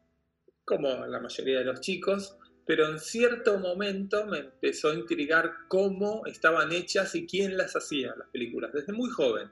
como 0.73 1.07
la 1.07 1.21
mayoría 1.21 1.59
de 1.59 1.65
los 1.67 1.81
chicos, 1.81 2.39
pero 2.65 2.89
en 2.89 2.99
cierto 2.99 3.59
momento 3.59 4.25
me 4.25 4.39
empezó 4.39 4.89
a 4.89 4.95
intrigar 4.95 5.53
cómo 5.69 6.25
estaban 6.25 6.73
hechas 6.73 7.15
y 7.15 7.27
quién 7.27 7.59
las 7.59 7.77
hacía 7.77 8.15
las 8.17 8.29
películas, 8.29 8.73
desde 8.73 8.95
muy 8.95 9.11
joven. 9.11 9.51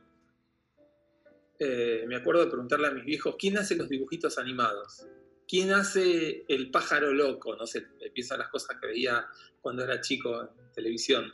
Eh, 1.58 2.04
me 2.08 2.16
acuerdo 2.16 2.42
de 2.42 2.50
preguntarle 2.50 2.86
a 2.86 2.92
mis 2.92 3.04
viejos, 3.04 3.36
¿quién 3.38 3.58
hace 3.58 3.76
los 3.76 3.90
dibujitos 3.90 4.38
animados? 4.38 5.06
¿Quién 5.46 5.72
hace 5.72 6.46
el 6.48 6.70
pájaro 6.70 7.12
loco? 7.12 7.54
No 7.54 7.66
sé, 7.66 7.86
piensan 8.14 8.38
las 8.38 8.48
cosas 8.48 8.78
que 8.80 8.86
veía 8.86 9.26
cuando 9.60 9.84
era 9.84 10.00
chico 10.00 10.40
en 10.40 10.72
televisión. 10.72 11.30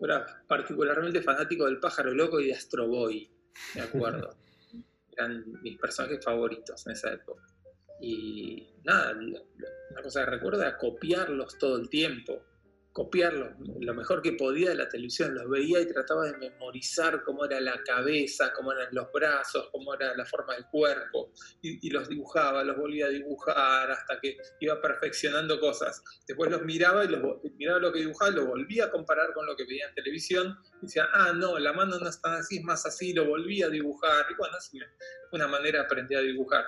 Yo 0.00 0.06
era 0.06 0.26
particularmente 0.48 1.22
fanático 1.22 1.66
del 1.66 1.78
pájaro 1.78 2.12
loco 2.12 2.40
y 2.40 2.46
de 2.46 2.54
Astro 2.54 2.88
Boy, 2.88 3.30
me 3.76 3.82
acuerdo. 3.82 4.34
Eran 5.12 5.44
mis 5.62 5.78
personajes 5.78 6.24
favoritos 6.24 6.84
en 6.86 6.92
esa 6.92 7.12
época. 7.12 7.49
Y 8.00 8.68
nada, 8.84 9.12
una 9.12 10.02
cosa 10.02 10.24
que 10.24 10.30
recuerdo 10.30 10.62
era 10.62 10.76
copiarlos 10.78 11.58
todo 11.58 11.76
el 11.76 11.88
tiempo 11.88 12.42
copiarlo 12.92 13.54
lo 13.80 13.94
mejor 13.94 14.20
que 14.20 14.32
podía 14.32 14.70
de 14.70 14.74
la 14.74 14.88
televisión, 14.88 15.34
los 15.34 15.48
veía 15.48 15.80
y 15.80 15.86
trataba 15.86 16.26
de 16.26 16.36
memorizar 16.36 17.22
cómo 17.22 17.44
era 17.44 17.60
la 17.60 17.80
cabeza, 17.84 18.52
cómo 18.52 18.72
eran 18.72 18.88
los 18.92 19.12
brazos, 19.12 19.68
cómo 19.70 19.94
era 19.94 20.16
la 20.16 20.24
forma 20.24 20.54
del 20.54 20.66
cuerpo, 20.66 21.32
y, 21.62 21.88
los 21.90 22.08
dibujaba, 22.08 22.64
los 22.64 22.76
volvía 22.76 23.06
a 23.06 23.10
dibujar 23.10 23.90
hasta 23.90 24.20
que 24.20 24.36
iba 24.60 24.80
perfeccionando 24.80 25.60
cosas. 25.60 26.02
Después 26.26 26.50
los 26.50 26.62
miraba 26.62 27.04
y 27.04 27.08
los, 27.08 27.20
miraba 27.56 27.78
lo 27.78 27.92
que 27.92 28.00
dibujaba 28.00 28.32
y 28.32 28.34
lo 28.34 28.46
volvía 28.46 28.86
a 28.86 28.90
comparar 28.90 29.32
con 29.34 29.46
lo 29.46 29.56
que 29.56 29.64
veía 29.64 29.88
en 29.88 29.94
televisión, 29.94 30.58
y 30.82 30.86
decía, 30.86 31.08
ah, 31.12 31.32
no, 31.32 31.58
la 31.58 31.72
mano 31.72 31.98
no 31.98 32.08
es 32.08 32.20
tan 32.20 32.34
así, 32.34 32.58
es 32.58 32.64
más 32.64 32.84
así, 32.86 33.12
lo 33.12 33.24
volvía 33.26 33.66
a 33.66 33.70
dibujar, 33.70 34.26
y 34.30 34.34
bueno, 34.34 34.56
así 34.56 34.78
una 35.32 35.46
manera 35.46 35.82
aprendí 35.82 36.16
a 36.16 36.20
dibujar. 36.20 36.64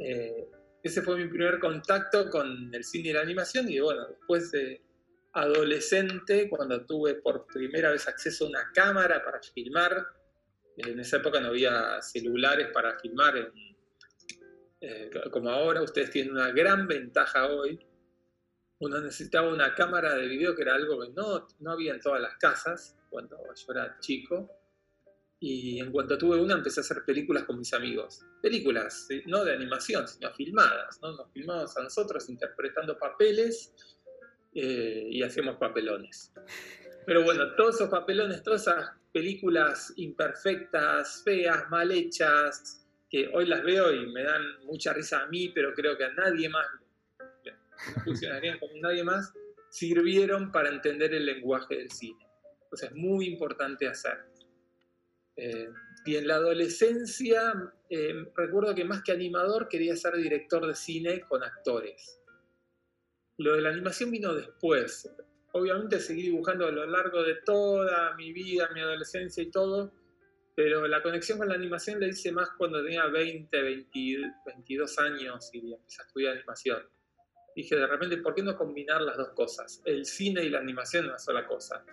Eh, 0.00 0.48
ese 0.82 1.02
fue 1.02 1.16
mi 1.16 1.28
primer 1.28 1.58
contacto 1.58 2.30
con 2.30 2.74
el 2.74 2.84
cine 2.84 3.10
y 3.10 3.12
la 3.12 3.20
animación, 3.20 3.68
y 3.68 3.80
bueno, 3.80 4.06
después 4.06 4.50
de 4.50 4.82
adolescente 5.32 6.48
cuando 6.48 6.84
tuve 6.84 7.14
por 7.14 7.46
primera 7.46 7.90
vez 7.90 8.08
acceso 8.08 8.46
a 8.46 8.48
una 8.48 8.72
cámara 8.72 9.22
para 9.24 9.40
filmar. 9.40 10.06
En 10.76 10.98
esa 10.98 11.18
época 11.18 11.40
no 11.40 11.48
había 11.48 12.00
celulares 12.00 12.68
para 12.72 12.98
filmar 12.98 13.52
eh, 14.80 15.10
como 15.30 15.50
ahora. 15.50 15.82
Ustedes 15.82 16.10
tienen 16.10 16.32
una 16.32 16.50
gran 16.52 16.86
ventaja 16.86 17.46
hoy. 17.48 17.78
Uno 18.78 18.98
necesitaba 19.00 19.52
una 19.52 19.74
cámara 19.74 20.14
de 20.14 20.26
video 20.26 20.54
que 20.56 20.62
era 20.62 20.74
algo 20.74 21.00
que 21.02 21.10
no, 21.10 21.46
no 21.58 21.72
había 21.72 21.92
en 21.92 22.00
todas 22.00 22.20
las 22.20 22.36
casas 22.36 22.96
cuando 23.10 23.36
yo 23.36 23.72
era 23.72 23.98
chico. 24.00 24.50
Y 25.42 25.80
en 25.80 25.90
cuanto 25.90 26.18
tuve 26.18 26.36
una, 26.36 26.54
empecé 26.54 26.80
a 26.80 26.82
hacer 26.82 27.02
películas 27.06 27.44
con 27.44 27.58
mis 27.58 27.72
amigos. 27.72 28.20
Películas, 28.42 29.08
no 29.26 29.42
de 29.42 29.54
animación, 29.54 30.06
sino 30.06 30.30
filmadas. 30.34 31.00
¿no? 31.00 31.12
Nos 31.16 31.32
filmamos 31.32 31.74
a 31.78 31.82
nosotros 31.82 32.28
interpretando 32.28 32.98
papeles 32.98 33.74
eh, 34.54 35.06
y 35.10 35.22
hacemos 35.22 35.56
papelones. 35.56 36.32
Pero 37.06 37.24
bueno, 37.24 37.54
todos 37.56 37.76
esos 37.76 37.88
papelones, 37.88 38.42
todas 38.42 38.62
esas 38.62 38.90
películas 39.12 39.92
imperfectas, 39.96 41.22
feas, 41.24 41.68
mal 41.70 41.90
hechas, 41.90 42.86
que 43.08 43.28
hoy 43.32 43.46
las 43.46 43.62
veo 43.64 43.92
y 43.92 44.06
me 44.12 44.22
dan 44.22 44.42
mucha 44.64 44.92
risa 44.92 45.22
a 45.22 45.26
mí, 45.26 45.48
pero 45.48 45.74
creo 45.74 45.96
que 45.96 46.04
a 46.04 46.12
nadie 46.12 46.48
más, 46.48 46.66
no 47.44 48.04
funcionarían 48.04 48.58
como 48.58 48.74
nadie 48.80 49.02
más, 49.02 49.32
sirvieron 49.70 50.52
para 50.52 50.68
entender 50.68 51.14
el 51.14 51.26
lenguaje 51.26 51.76
del 51.76 51.90
cine. 51.90 52.24
Entonces 52.62 52.90
es 52.90 52.94
muy 52.94 53.26
importante 53.26 53.88
hacer. 53.88 54.29
Eh, 55.42 55.70
y 56.04 56.16
en 56.16 56.28
la 56.28 56.34
adolescencia, 56.34 57.72
eh, 57.88 58.12
recuerdo 58.36 58.74
que 58.74 58.84
más 58.84 59.02
que 59.02 59.12
animador 59.12 59.68
quería 59.68 59.96
ser 59.96 60.16
director 60.16 60.66
de 60.66 60.74
cine 60.74 61.20
con 61.22 61.42
actores. 61.42 62.20
Lo 63.38 63.54
de 63.54 63.62
la 63.62 63.70
animación 63.70 64.10
vino 64.10 64.34
después. 64.34 65.10
Obviamente 65.52 65.98
seguí 65.98 66.22
dibujando 66.22 66.66
a 66.66 66.70
lo 66.70 66.84
largo 66.86 67.22
de 67.22 67.36
toda 67.36 68.14
mi 68.16 68.34
vida, 68.34 68.68
mi 68.74 68.80
adolescencia 68.80 69.42
y 69.42 69.50
todo, 69.50 69.94
pero 70.54 70.86
la 70.86 71.02
conexión 71.02 71.38
con 71.38 71.48
la 71.48 71.54
animación 71.54 72.00
la 72.00 72.08
hice 72.08 72.32
más 72.32 72.50
cuando 72.58 72.82
tenía 72.84 73.06
20, 73.06 73.62
22 74.44 74.98
años 74.98 75.48
y 75.54 75.72
empecé 75.72 76.02
a 76.02 76.04
estudiar 76.04 76.36
animación. 76.36 76.86
Dije, 77.56 77.76
de 77.76 77.86
repente, 77.86 78.18
¿por 78.18 78.34
qué 78.34 78.42
no 78.42 78.56
combinar 78.56 79.00
las 79.00 79.16
dos 79.16 79.30
cosas? 79.30 79.80
El 79.86 80.04
cine 80.04 80.44
y 80.44 80.50
la 80.50 80.58
animación 80.58 81.04
es 81.04 81.08
una 81.08 81.18
sola 81.18 81.46
cosa. 81.46 81.84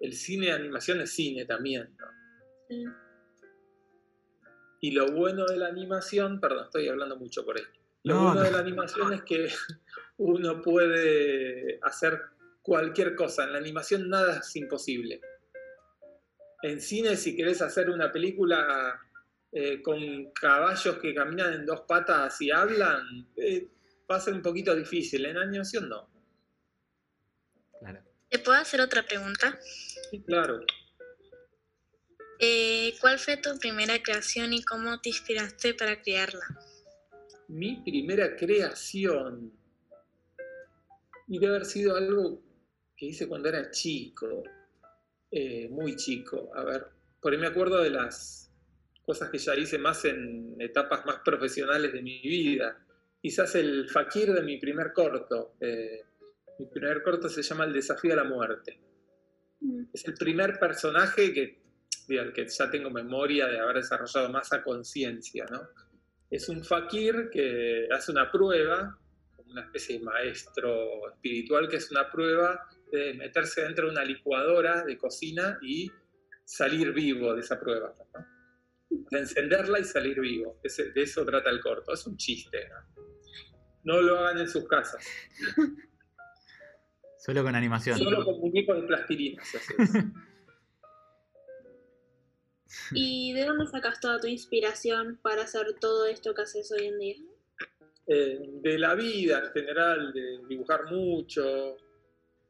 El 0.00 0.12
cine 0.12 0.46
y 0.46 0.50
animación 0.50 1.00
es 1.00 1.12
cine 1.12 1.44
también, 1.46 1.96
Y 4.80 4.90
lo 4.90 5.12
bueno 5.12 5.46
de 5.46 5.56
la 5.56 5.68
animación, 5.68 6.40
perdón, 6.40 6.64
estoy 6.64 6.88
hablando 6.88 7.16
mucho 7.16 7.44
por 7.44 7.56
esto. 7.56 7.80
Lo 8.02 8.20
bueno 8.20 8.42
de 8.42 8.50
la 8.50 8.58
animación 8.58 9.14
es 9.14 9.22
que 9.22 9.48
uno 10.18 10.60
puede 10.60 11.78
hacer 11.82 12.20
cualquier 12.60 13.14
cosa. 13.14 13.44
En 13.44 13.52
la 13.52 13.58
animación 13.58 14.08
nada 14.10 14.40
es 14.40 14.56
imposible. 14.56 15.20
En 16.62 16.80
cine, 16.80 17.16
si 17.16 17.34
querés 17.34 17.62
hacer 17.62 17.88
una 17.88 18.12
película 18.12 19.00
eh, 19.52 19.80
con 19.80 20.32
caballos 20.32 20.98
que 20.98 21.14
caminan 21.14 21.54
en 21.54 21.66
dos 21.66 21.82
patas 21.82 22.40
y 22.40 22.50
hablan, 22.50 23.26
eh, 23.36 23.68
va 24.10 24.16
a 24.16 24.20
ser 24.20 24.34
un 24.34 24.42
poquito 24.42 24.74
difícil. 24.74 25.24
En 25.24 25.38
animación 25.38 25.88
no. 25.88 26.10
Claro. 27.78 28.02
¿Te 28.28 28.38
puedo 28.38 28.58
hacer 28.58 28.80
otra 28.80 29.02
pregunta? 29.02 29.58
Sí, 30.10 30.22
claro. 30.22 30.60
Eh, 32.46 32.94
¿Cuál 33.00 33.18
fue 33.18 33.38
tu 33.38 33.58
primera 33.58 34.02
creación 34.02 34.52
y 34.52 34.62
cómo 34.62 35.00
te 35.00 35.08
inspiraste 35.08 35.72
para 35.72 36.02
crearla? 36.02 36.44
Mi 37.48 37.82
primera 37.82 38.36
creación 38.36 39.50
y 41.26 41.38
debe 41.38 41.54
haber 41.54 41.64
sido 41.64 41.96
algo 41.96 42.42
que 42.94 43.06
hice 43.06 43.26
cuando 43.26 43.48
era 43.48 43.70
chico, 43.70 44.42
eh, 45.30 45.70
muy 45.70 45.96
chico. 45.96 46.50
A 46.54 46.64
ver, 46.64 46.86
por 47.18 47.32
ahí 47.32 47.38
me 47.38 47.46
acuerdo 47.46 47.82
de 47.82 47.88
las 47.88 48.52
cosas 49.06 49.30
que 49.30 49.38
ya 49.38 49.54
hice 49.56 49.78
más 49.78 50.04
en 50.04 50.54
etapas 50.60 51.06
más 51.06 51.20
profesionales 51.24 51.94
de 51.94 52.02
mi 52.02 52.20
vida. 52.20 52.78
Quizás 53.22 53.54
el 53.54 53.88
fakir 53.88 54.34
de 54.34 54.42
mi 54.42 54.58
primer 54.58 54.92
corto. 54.92 55.54
Eh, 55.60 56.02
mi 56.58 56.66
primer 56.66 57.02
corto 57.02 57.30
se 57.30 57.42
llama 57.42 57.64
El 57.64 57.72
desafío 57.72 58.12
a 58.12 58.16
la 58.16 58.24
muerte. 58.24 58.78
Mm. 59.60 59.84
Es 59.94 60.06
el 60.06 60.12
primer 60.12 60.58
personaje 60.58 61.32
que, 61.32 61.63
que 62.06 62.46
ya 62.48 62.70
tengo 62.70 62.90
memoria 62.90 63.46
de 63.46 63.58
haber 63.58 63.76
desarrollado 63.76 64.28
más 64.30 64.52
a 64.52 64.62
conciencia, 64.62 65.46
¿no? 65.50 65.60
Es 66.30 66.48
un 66.48 66.64
fakir 66.64 67.30
que 67.30 67.88
hace 67.90 68.10
una 68.10 68.30
prueba 68.30 68.98
una 69.54 69.62
especie 69.62 69.98
de 69.98 70.04
maestro 70.04 71.08
espiritual 71.12 71.68
que 71.68 71.76
es 71.76 71.90
una 71.90 72.10
prueba 72.10 72.68
de 72.90 73.14
meterse 73.14 73.62
dentro 73.62 73.86
de 73.86 73.92
una 73.92 74.04
licuadora 74.04 74.84
de 74.84 74.98
cocina 74.98 75.58
y 75.62 75.90
salir 76.44 76.92
vivo 76.92 77.34
de 77.34 77.40
esa 77.40 77.58
prueba. 77.58 77.94
De 78.90 79.18
encenderla 79.18 79.78
y 79.78 79.84
salir 79.84 80.20
vivo. 80.20 80.60
de 80.62 81.02
eso 81.02 81.24
trata 81.24 81.50
el 81.50 81.60
corto. 81.60 81.92
Es 81.92 82.06
un 82.06 82.16
chiste. 82.16 82.68
¿no? 83.84 84.02
lo 84.02 84.18
hagan 84.18 84.38
en 84.38 84.48
sus 84.48 84.66
casas. 84.66 85.04
Solo 87.18 87.42
con 87.42 87.54
animación. 87.54 87.96
Solo 87.96 88.24
con 88.24 88.40
muñecos 88.40 88.80
de 88.80 88.86
plastilina. 88.86 89.42
¿Y 92.92 93.32
de 93.32 93.44
dónde 93.44 93.66
sacas 93.66 94.00
toda 94.00 94.20
tu 94.20 94.26
inspiración 94.26 95.18
para 95.22 95.42
hacer 95.42 95.74
todo 95.80 96.06
esto 96.06 96.34
que 96.34 96.42
haces 96.42 96.70
hoy 96.72 96.86
en 96.86 96.98
día? 96.98 97.16
Eh, 98.06 98.38
de 98.60 98.78
la 98.78 98.94
vida 98.94 99.42
en 99.44 99.50
general, 99.52 100.12
de 100.12 100.40
dibujar 100.48 100.84
mucho. 100.90 101.76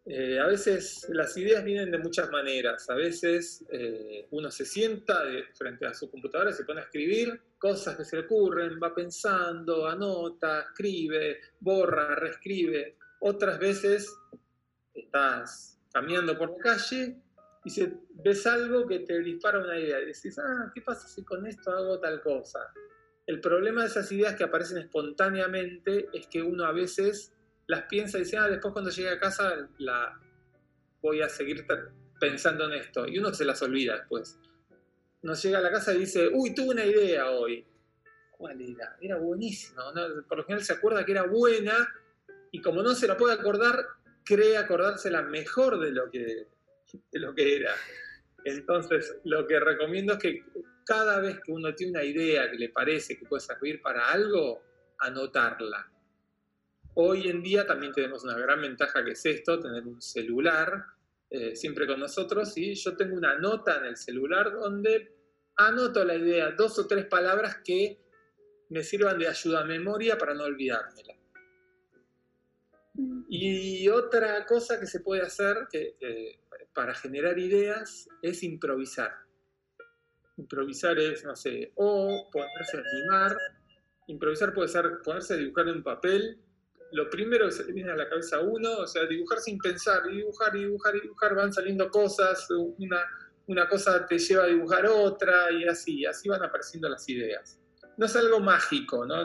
Eh, 0.06 0.38
a 0.38 0.46
veces 0.46 1.06
las 1.10 1.36
ideas 1.36 1.64
vienen 1.64 1.90
de 1.90 1.98
muchas 1.98 2.30
maneras. 2.30 2.90
A 2.90 2.94
veces 2.94 3.64
eh, 3.70 4.26
uno 4.30 4.50
se 4.50 4.64
sienta 4.64 5.22
frente 5.54 5.86
a 5.86 5.94
su 5.94 6.10
computadora 6.10 6.50
y 6.50 6.54
se 6.54 6.64
pone 6.64 6.80
a 6.80 6.84
escribir 6.84 7.40
cosas 7.58 7.96
que 7.96 8.04
se 8.04 8.16
le 8.16 8.22
ocurren, 8.22 8.78
va 8.82 8.94
pensando, 8.94 9.86
anota, 9.86 10.60
escribe, 10.60 11.40
borra, 11.60 12.14
reescribe. 12.16 12.96
Otras 13.20 13.58
veces 13.58 14.14
estás 14.92 15.78
caminando 15.92 16.36
por 16.36 16.50
la 16.50 16.58
calle 16.58 17.23
se, 17.70 17.94
ves 18.22 18.46
algo 18.46 18.86
que 18.86 19.00
te 19.00 19.20
dispara 19.20 19.58
una 19.58 19.78
idea 19.78 20.00
y 20.00 20.06
decís, 20.06 20.38
ah, 20.38 20.70
¿qué 20.74 20.82
pasa 20.82 21.08
si 21.08 21.24
con 21.24 21.46
esto 21.46 21.70
hago 21.70 21.98
tal 21.98 22.20
cosa? 22.20 22.60
El 23.26 23.40
problema 23.40 23.82
de 23.82 23.88
esas 23.88 24.10
ideas 24.12 24.34
que 24.34 24.44
aparecen 24.44 24.78
espontáneamente 24.78 26.08
es 26.12 26.26
que 26.26 26.42
uno 26.42 26.64
a 26.64 26.72
veces 26.72 27.32
las 27.66 27.84
piensa 27.84 28.18
y 28.18 28.24
dice, 28.24 28.36
ah, 28.36 28.48
después 28.48 28.72
cuando 28.72 28.90
llegue 28.90 29.08
a 29.08 29.18
casa 29.18 29.68
la 29.78 30.20
voy 31.00 31.22
a 31.22 31.28
seguir 31.28 31.66
pensando 32.20 32.66
en 32.66 32.72
esto. 32.74 33.06
Y 33.06 33.18
uno 33.18 33.32
se 33.32 33.44
las 33.44 33.62
olvida 33.62 33.96
después. 33.96 34.38
Uno 35.22 35.34
llega 35.34 35.58
a 35.58 35.62
la 35.62 35.70
casa 35.70 35.94
y 35.94 36.00
dice, 36.00 36.28
uy, 36.32 36.54
tuve 36.54 36.70
una 36.70 36.84
idea 36.84 37.30
hoy. 37.30 37.66
¿Cuál 38.36 38.60
era? 38.60 38.96
Era 39.00 39.16
buenísimo. 39.16 39.82
Por 40.28 40.38
lo 40.38 40.44
general 40.44 40.64
se 40.64 40.74
acuerda 40.74 41.04
que 41.04 41.12
era 41.12 41.22
buena 41.22 41.88
y 42.50 42.60
como 42.60 42.82
no 42.82 42.94
se 42.94 43.08
la 43.08 43.16
puede 43.16 43.34
acordar, 43.34 43.86
cree 44.24 44.56
acordársela 44.58 45.22
mejor 45.22 45.80
de 45.80 45.92
lo 45.92 46.10
que, 46.10 46.48
de 47.10 47.20
lo 47.20 47.34
que 47.34 47.56
era. 47.56 47.74
Entonces, 48.44 49.16
lo 49.24 49.46
que 49.46 49.58
recomiendo 49.58 50.14
es 50.14 50.18
que 50.18 50.44
cada 50.84 51.20
vez 51.20 51.40
que 51.40 51.52
uno 51.52 51.74
tiene 51.74 51.92
una 51.92 52.04
idea 52.04 52.50
que 52.50 52.58
le 52.58 52.68
parece 52.68 53.16
que 53.18 53.26
puede 53.26 53.40
servir 53.40 53.80
para 53.80 54.10
algo, 54.10 54.62
anotarla. 54.98 55.90
Hoy 56.94 57.28
en 57.28 57.42
día 57.42 57.66
también 57.66 57.92
tenemos 57.92 58.22
una 58.24 58.38
gran 58.38 58.60
ventaja 58.60 59.04
que 59.04 59.12
es 59.12 59.26
esto, 59.26 59.58
tener 59.58 59.82
un 59.84 60.00
celular 60.00 60.84
eh, 61.30 61.56
siempre 61.56 61.86
con 61.86 61.98
nosotros 61.98 62.56
y 62.56 62.74
yo 62.74 62.96
tengo 62.96 63.16
una 63.16 63.36
nota 63.36 63.78
en 63.78 63.86
el 63.86 63.96
celular 63.96 64.52
donde 64.52 65.12
anoto 65.56 66.04
la 66.04 66.14
idea, 66.14 66.52
dos 66.52 66.78
o 66.78 66.86
tres 66.86 67.06
palabras 67.06 67.58
que 67.64 67.98
me 68.68 68.84
sirvan 68.84 69.18
de 69.18 69.28
ayuda 69.28 69.62
a 69.62 69.64
memoria 69.64 70.16
para 70.16 70.34
no 70.34 70.44
olvidármela. 70.44 71.14
Y 73.28 73.88
otra 73.88 74.46
cosa 74.46 74.78
que 74.78 74.86
se 74.86 75.00
puede 75.00 75.22
hacer 75.22 75.66
que, 75.70 76.38
para 76.74 76.94
generar 76.94 77.38
ideas 77.38 78.08
es 78.22 78.42
improvisar. 78.42 79.12
Improvisar 80.36 80.98
es, 80.98 81.24
no 81.24 81.36
sé, 81.36 81.72
o 81.76 82.28
ponerse 82.32 82.76
a 82.76 82.80
animar. 82.80 83.36
Improvisar 84.08 84.52
puede 84.52 84.68
ser 84.68 85.00
ponerse 85.04 85.34
a 85.34 85.36
dibujar 85.36 85.68
en 85.68 85.76
un 85.76 85.82
papel. 85.82 86.40
Lo 86.92 87.08
primero 87.08 87.46
que 87.46 87.52
se 87.52 87.72
viene 87.72 87.92
a 87.92 87.96
la 87.96 88.08
cabeza 88.08 88.40
uno, 88.40 88.78
o 88.78 88.86
sea, 88.86 89.06
dibujar 89.06 89.38
sin 89.38 89.58
pensar, 89.58 90.06
dibujar, 90.08 90.52
dibujar, 90.52 90.94
dibujar, 91.00 91.34
van 91.34 91.52
saliendo 91.52 91.88
cosas, 91.90 92.46
una, 92.50 93.00
una 93.46 93.68
cosa 93.68 94.06
te 94.06 94.18
lleva 94.18 94.44
a 94.44 94.48
dibujar 94.48 94.86
otra, 94.86 95.50
y 95.50 95.64
así, 95.64 96.04
así 96.04 96.28
van 96.28 96.42
apareciendo 96.42 96.88
las 96.88 97.08
ideas 97.08 97.58
no 97.96 98.06
es 98.06 98.16
algo 98.16 98.40
mágico, 98.40 99.06
¿no? 99.06 99.24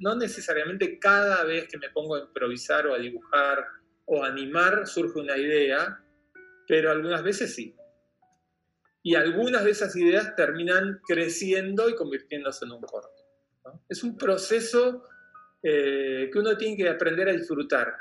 No, 0.00 0.14
necesariamente 0.14 0.98
cada 0.98 1.44
vez 1.44 1.68
que 1.68 1.78
me 1.78 1.90
pongo 1.90 2.16
a 2.16 2.20
improvisar 2.20 2.86
o 2.86 2.94
a 2.94 2.98
dibujar 2.98 3.64
o 4.06 4.22
a 4.22 4.28
animar 4.28 4.86
surge 4.86 5.18
una 5.18 5.36
idea, 5.36 6.00
pero 6.66 6.90
algunas 6.90 7.22
veces 7.22 7.54
sí. 7.54 7.74
Y 9.02 9.14
algunas 9.14 9.64
de 9.64 9.70
esas 9.70 9.94
ideas 9.96 10.34
terminan 10.34 11.00
creciendo 11.06 11.88
y 11.88 11.94
convirtiéndose 11.94 12.64
en 12.64 12.72
un 12.72 12.80
corto. 12.80 13.24
Es 13.88 14.02
un 14.02 14.16
proceso 14.16 15.04
eh, 15.62 16.28
que 16.32 16.38
uno 16.38 16.56
tiene 16.56 16.76
que 16.76 16.88
aprender 16.88 17.28
a 17.28 17.32
disfrutar 17.32 17.94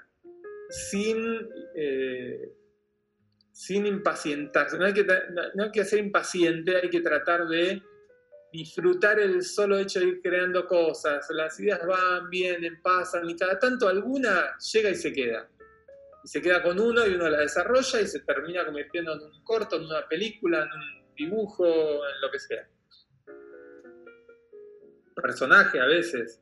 sin, 0.70 1.48
eh, 1.76 2.54
sin 3.52 3.86
impacientarse. 3.86 4.78
No 4.78 4.86
hay, 4.86 4.94
que, 4.94 5.06
no 5.54 5.64
hay 5.64 5.72
que 5.72 5.86
ser 5.86 6.00
impaciente, 6.00 6.78
hay 6.78 6.90
que 6.90 7.02
tratar 7.02 7.48
de 7.48 7.82
disfrutar 8.52 9.20
el 9.20 9.44
solo 9.44 9.78
hecho 9.78 10.00
de 10.00 10.08
ir 10.08 10.22
creando 10.22 10.68
cosas. 10.68 11.28
Las 11.30 11.60
ideas 11.60 11.86
van, 11.86 12.30
vienen, 12.30 12.82
pasan 12.82 13.30
y 13.30 13.36
cada 13.36 13.60
tanto 13.60 13.88
alguna 13.88 14.58
llega 14.74 14.90
y 14.90 14.96
se 14.96 15.14
queda. 15.14 15.48
Y 16.26 16.28
se 16.28 16.42
queda 16.42 16.64
con 16.64 16.80
uno 16.80 17.06
y 17.06 17.14
uno 17.14 17.30
la 17.30 17.42
desarrolla 17.42 18.02
y 18.02 18.08
se 18.08 18.22
termina 18.22 18.66
convirtiendo 18.66 19.14
en 19.14 19.22
un 19.22 19.44
corto, 19.44 19.76
en 19.76 19.86
una 19.86 20.08
película, 20.08 20.64
en 20.64 20.72
un 20.72 21.16
dibujo, 21.16 21.68
en 21.68 22.22
lo 22.22 22.32
que 22.32 22.40
sea. 22.40 22.68
Personaje 25.22 25.80
a 25.80 25.86
veces. 25.86 26.42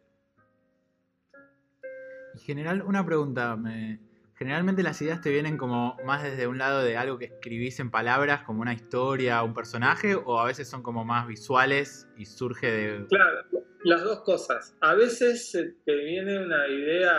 En 2.33 2.39
general, 2.39 2.81
una 2.81 3.05
pregunta. 3.05 3.57
Me, 3.57 3.99
Generalmente 4.35 4.81
las 4.83 5.01
ideas 5.01 5.21
te 5.21 5.29
vienen 5.29 5.57
como 5.57 5.97
más 6.05 6.23
desde 6.23 6.47
un 6.47 6.57
lado 6.57 6.81
de 6.83 6.97
algo 6.97 7.19
que 7.19 7.25
escribís 7.25 7.79
en 7.79 7.91
palabras, 7.91 8.43
como 8.43 8.61
una 8.61 8.73
historia, 8.73 9.43
un 9.43 9.53
personaje, 9.53 10.15
o 10.15 10.39
a 10.39 10.45
veces 10.45 10.67
son 10.67 10.81
como 10.81 11.05
más 11.05 11.27
visuales 11.27 12.07
y 12.17 12.25
surge 12.25 12.71
de... 12.71 13.07
Claro, 13.07 13.45
las 13.83 14.03
dos 14.03 14.21
cosas. 14.21 14.75
A 14.81 14.95
veces 14.95 15.51
te 15.85 15.95
viene 15.95 16.43
una 16.43 16.67
idea 16.67 17.15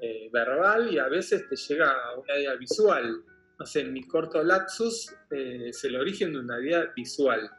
eh, 0.00 0.28
verbal 0.32 0.92
y 0.92 0.98
a 0.98 1.08
veces 1.08 1.48
te 1.48 1.56
llega 1.56 1.94
una 2.16 2.38
idea 2.38 2.54
visual. 2.54 3.22
No 3.58 3.66
sé, 3.66 3.80
en 3.80 3.92
mi 3.92 4.06
corto 4.06 4.42
Lapsus 4.42 5.12
eh, 5.30 5.68
es 5.68 5.84
el 5.84 5.96
origen 5.96 6.32
de 6.32 6.38
una 6.38 6.60
idea 6.60 6.92
visual. 6.94 7.50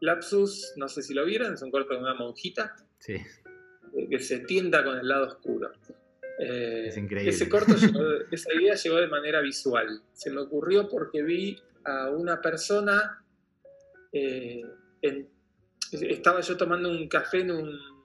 Lapsus, 0.00 0.72
no 0.76 0.88
sé 0.88 1.02
si 1.02 1.14
lo 1.14 1.24
vieron, 1.24 1.54
es 1.54 1.62
un 1.62 1.70
corto 1.70 1.94
de 1.94 2.00
una 2.00 2.14
monjita 2.14 2.74
sí. 2.98 3.14
Eh, 3.14 4.08
que 4.10 4.18
se 4.18 4.40
tienda 4.40 4.84
con 4.84 4.98
el 4.98 5.08
lado 5.08 5.28
oscuro. 5.28 5.70
Eh, 6.38 6.86
es 6.88 6.96
increíble. 6.96 7.30
Ese 7.30 7.48
corto, 7.48 7.74
esa 8.30 8.54
idea 8.54 8.74
llegó 8.74 8.96
de 8.96 9.06
manera 9.06 9.40
visual. 9.40 10.02
Se 10.12 10.30
me 10.30 10.40
ocurrió 10.40 10.88
porque 10.88 11.22
vi 11.22 11.56
a 11.84 12.10
una 12.10 12.40
persona, 12.40 13.24
estaba 15.92 16.40
yo 16.40 16.56
tomando 16.56 16.90
un 16.90 17.08
café 17.08 17.40
en 17.40 17.52
un, 17.52 17.95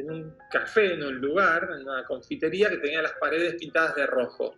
en 0.00 0.10
un 0.10 0.36
café, 0.50 0.94
en 0.94 1.02
un 1.02 1.16
lugar, 1.16 1.68
en 1.76 1.88
una 1.88 2.04
confitería 2.04 2.68
que 2.68 2.78
tenía 2.78 3.02
las 3.02 3.14
paredes 3.14 3.54
pintadas 3.54 3.94
de 3.94 4.06
rojo. 4.06 4.56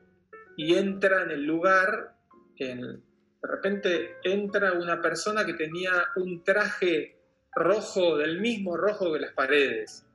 Y 0.56 0.74
entra 0.74 1.22
en 1.22 1.30
el 1.30 1.44
lugar, 1.44 2.14
de 2.58 3.00
repente 3.42 4.16
entra 4.22 4.72
una 4.72 5.00
persona 5.00 5.44
que 5.44 5.54
tenía 5.54 5.92
un 6.16 6.42
traje 6.44 7.18
rojo, 7.54 8.16
del 8.16 8.40
mismo 8.40 8.76
rojo 8.76 9.12
que 9.12 9.20
las 9.20 9.32
paredes 9.32 10.06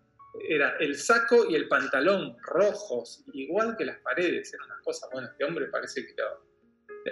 era 0.48 0.76
el 0.80 0.96
saco 0.96 1.50
y 1.50 1.56
el 1.56 1.68
pantalón 1.68 2.38
rojos, 2.42 3.24
igual 3.34 3.76
que 3.78 3.86
las 3.86 4.00
paredes, 4.00 4.54
era 4.54 4.66
una 4.66 4.80
cosa, 4.84 5.08
bueno, 5.12 5.30
este 5.30 5.44
hombre 5.44 5.68
parece 5.68 6.06
que 6.06 6.14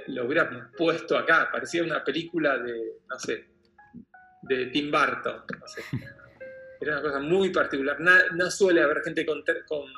lo, 0.07 0.25
hubiera 0.25 0.71
puesto 0.77 1.17
acá, 1.17 1.49
parecía 1.51 1.83
una 1.83 2.03
película 2.03 2.57
de, 2.57 2.99
no 3.07 3.19
sé, 3.19 3.45
de 4.43 4.67
Tim 4.67 4.91
Burton, 4.91 5.43
no 5.59 5.67
sé. 5.67 5.81
Era 6.85 6.99
una 6.99 7.01
cosa 7.01 7.19
muy 7.19 7.49
particular. 7.49 7.97
No, 7.99 8.51
suele 8.51 8.83
haber 8.83 9.01
gente 9.01 9.25
con, 9.25 9.43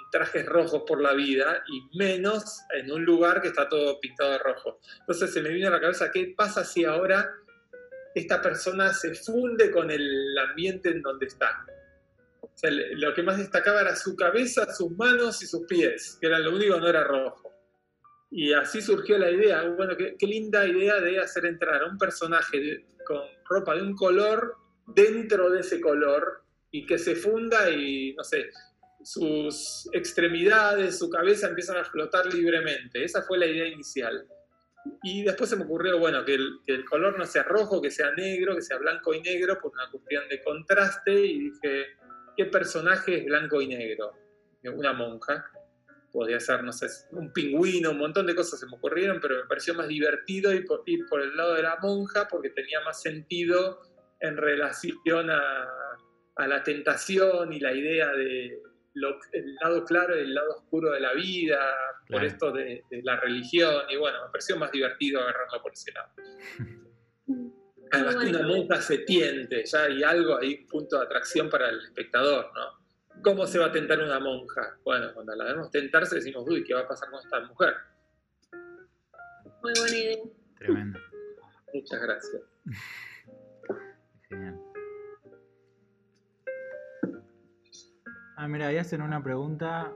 trajes 0.10 0.46
rojos 0.46 0.84
por 0.88 1.02
la 1.02 1.14
vida 1.14 1.62
y 1.68 1.98
menos 1.98 2.62
en 2.74 2.90
un 2.90 3.04
lugar 3.04 3.42
que 3.42 3.50
está 3.50 3.68
todo 3.68 4.00
pintado 4.00 4.32
de 4.32 4.38
rojo. 4.38 4.80
Entonces 5.02 5.34
se 5.34 5.42
me 5.42 5.50
vino 5.50 5.68
a 5.68 5.72
la 5.72 5.82
cabeza, 5.82 6.10
¿qué 6.10 6.34
pasa 6.36 6.64
si 6.64 6.86
ahora 6.86 7.30
esta 8.16 8.42
persona 8.42 8.94
se 8.94 9.16
funde 9.16 9.70
con 9.70 9.92
el 9.92 10.38
ambiente 10.38 10.90
en 10.90 11.02
donde 11.02 11.26
está? 11.26 11.66
lo 12.96 13.14
que 13.14 13.22
más 13.22 13.38
destacaba 13.38 13.82
era 13.82 13.96
su 13.96 14.16
cabeza, 14.16 14.74
sus 14.74 14.90
manos 14.98 15.44
y 15.44 15.46
sus 15.46 15.68
pies, 15.68 16.18
que 16.20 16.26
era 16.26 16.40
lo 16.40 16.56
único 16.56 16.76
que 16.76 16.80
no 16.80 16.88
era 16.88 17.04
rojo. 17.04 17.54
Y 18.32 18.54
así 18.54 18.82
surgió 18.82 19.20
la 19.20 19.30
idea, 19.30 19.62
bueno, 19.70 19.96
qué, 19.96 20.16
linda 20.26 20.66
idea 20.66 21.00
de 21.00 21.20
hacer 21.20 21.46
entrar 21.46 21.84
a 21.84 21.86
un 21.86 21.98
personaje 21.98 22.88
con 23.06 23.22
ropa 23.48 23.76
de 23.76 23.84
un 23.84 23.96
color 23.96 24.56
dentro 24.88 25.52
de 25.52 25.60
ese 25.60 25.80
color 25.80 26.47
y 26.72 26.86
que 26.86 26.98
se 26.98 27.16
funda 27.16 27.70
y, 27.70 28.14
no 28.14 28.24
sé, 28.24 28.50
sus 29.04 29.90
extremidades, 29.94 31.00
su 31.00 31.10
cabeza 31.10 31.48
empiezan 31.48 31.78
a 31.78 31.86
flotar 31.86 32.34
libremente. 32.34 33.04
Esa 33.04 33.22
fue 33.22 33.38
la 33.38 33.46
idea 33.46 33.68
inicial. 33.68 34.28
Y 35.04 35.24
después 35.24 35.50
se 35.50 35.56
me 35.56 35.66
ocurrió, 35.66 36.00
bueno, 36.00 36.24
que 36.24 36.36
el, 36.36 36.60
que 36.66 36.74
el, 36.74 36.86
color 36.86 37.18
no 37.18 37.26
sea 37.26 37.44
rojo, 37.44 37.82
que 37.82 37.92
sea 37.92 38.12
negro, 38.12 38.56
que 38.56 38.62
sea 38.62 38.78
blanco 38.78 39.14
y 39.14 39.22
negro, 39.22 39.60
por 39.60 39.72
una 39.72 39.90
cuestión 39.92 40.28
de 40.30 40.42
contraste, 40.42 41.26
y 41.26 41.52
dije, 41.52 41.98
¿Qué 42.38 42.46
personaje 42.46 43.18
es 43.18 43.26
blanco 43.26 43.60
y 43.60 43.68
negro? 43.68 44.12
Una 44.64 44.94
monja. 44.94 45.50
Podría 46.12 46.40
ser, 46.40 46.64
no 46.64 46.72
sé, 46.72 46.88
un 47.12 47.34
pingüino, 47.34 47.92
un 47.92 47.98
montón 47.98 48.28
de 48.28 48.36
cosas 48.36 48.60
se 48.60 48.68
me 48.68 48.76
ocurrieron, 48.76 49.20
pero 49.20 49.38
me 49.38 49.46
pareció 49.46 49.74
más 49.74 49.88
divertido 49.88 50.54
ir 50.54 50.66
por, 50.66 50.84
ir 50.86 51.06
por 51.10 51.22
el 51.22 51.36
lado 51.36 51.56
de 51.56 51.64
la 51.64 51.78
monja 51.82 52.28
porque 52.30 52.52
tenía 52.52 52.80
más 52.82 53.02
sentido 53.02 53.82
en 54.20 54.38
relación 54.38 55.30
a, 55.30 55.68
la 56.46 56.62
tentación 56.62 57.52
y 57.54 57.60
la 57.60 57.74
idea 57.74 58.12
de 58.12 58.62
el 59.32 59.56
lado 59.56 59.86
claro 59.86 60.18
y 60.18 60.22
el 60.22 60.34
lado 60.34 60.56
oscuro 60.58 60.92
de 60.92 61.00
la 61.00 61.14
vida, 61.14 61.60
por 62.10 62.24
esto 62.24 62.52
de, 62.52 62.84
de, 62.90 63.04
la 63.04 63.16
religión, 63.18 63.84
y 63.90 63.96
bueno, 63.96 64.26
me 64.26 64.32
pareció 64.32 64.58
más 64.58 64.72
divertido 64.72 65.22
agarrarlo 65.22 65.62
por 65.62 65.74
ese 65.74 65.92
lado. 65.92 66.12
Además 67.92 68.16
que 68.18 68.30
una 68.30 68.48
monja 68.48 68.82
se 68.82 69.00
tiente, 69.00 69.64
ya 69.66 69.84
hay 69.84 70.04
algo, 70.04 70.38
hay 70.38 70.62
un 70.62 70.68
punto 70.68 70.98
de 70.98 71.06
atracción 71.06 71.50
para 71.50 71.70
el 71.70 71.80
espectador, 71.80 72.52
¿no? 72.54 73.22
¿Cómo 73.24 73.48
se 73.48 73.60
va 73.60 73.68
a 73.68 73.72
tentar 73.72 74.00
una 74.00 74.20
monja? 74.20 74.78
Bueno, 74.84 75.14
cuando 75.14 75.36
la 75.36 75.46
vemos 75.46 75.72
tentarse 75.72 76.16
decimos, 76.16 76.44
uy, 76.48 76.64
¿qué 76.64 76.74
va 76.74 76.82
a 76.82 76.88
pasar 76.88 77.10
con 77.10 77.20
esta 77.20 77.40
mujer? 77.42 77.76
Muy 79.64 79.74
buena 79.80 79.98
idea. 79.98 80.18
Tremendo. 80.58 81.00
Muchas 81.74 82.02
gracias. 82.02 82.42
Genial. 84.30 84.67
Ah, 88.40 88.48
mira, 88.48 88.68
ahí 88.68 88.78
hacen 88.78 89.02
una 89.02 89.24
pregunta 89.24 89.92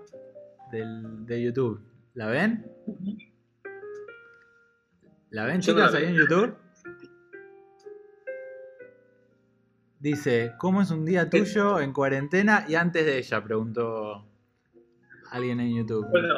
del, 0.71 1.27
de 1.27 1.43
YouTube. 1.43 1.79
¿La 2.15 2.25
ven? 2.25 2.65
¿La 5.29 5.45
ven, 5.45 5.61
chicas, 5.61 5.93
ahí 5.93 6.05
en 6.05 6.15
YouTube? 6.15 6.55
Dice, 9.99 10.53
¿cómo 10.57 10.81
es 10.81 10.89
un 10.89 11.05
día 11.05 11.29
tuyo 11.29 11.79
en 11.79 11.93
cuarentena 11.93 12.65
y 12.67 12.73
antes 12.73 13.05
de 13.05 13.19
ella? 13.19 13.43
Preguntó 13.43 14.27
alguien 15.29 15.59
en 15.59 15.77
YouTube. 15.77 16.07
Bueno, 16.09 16.33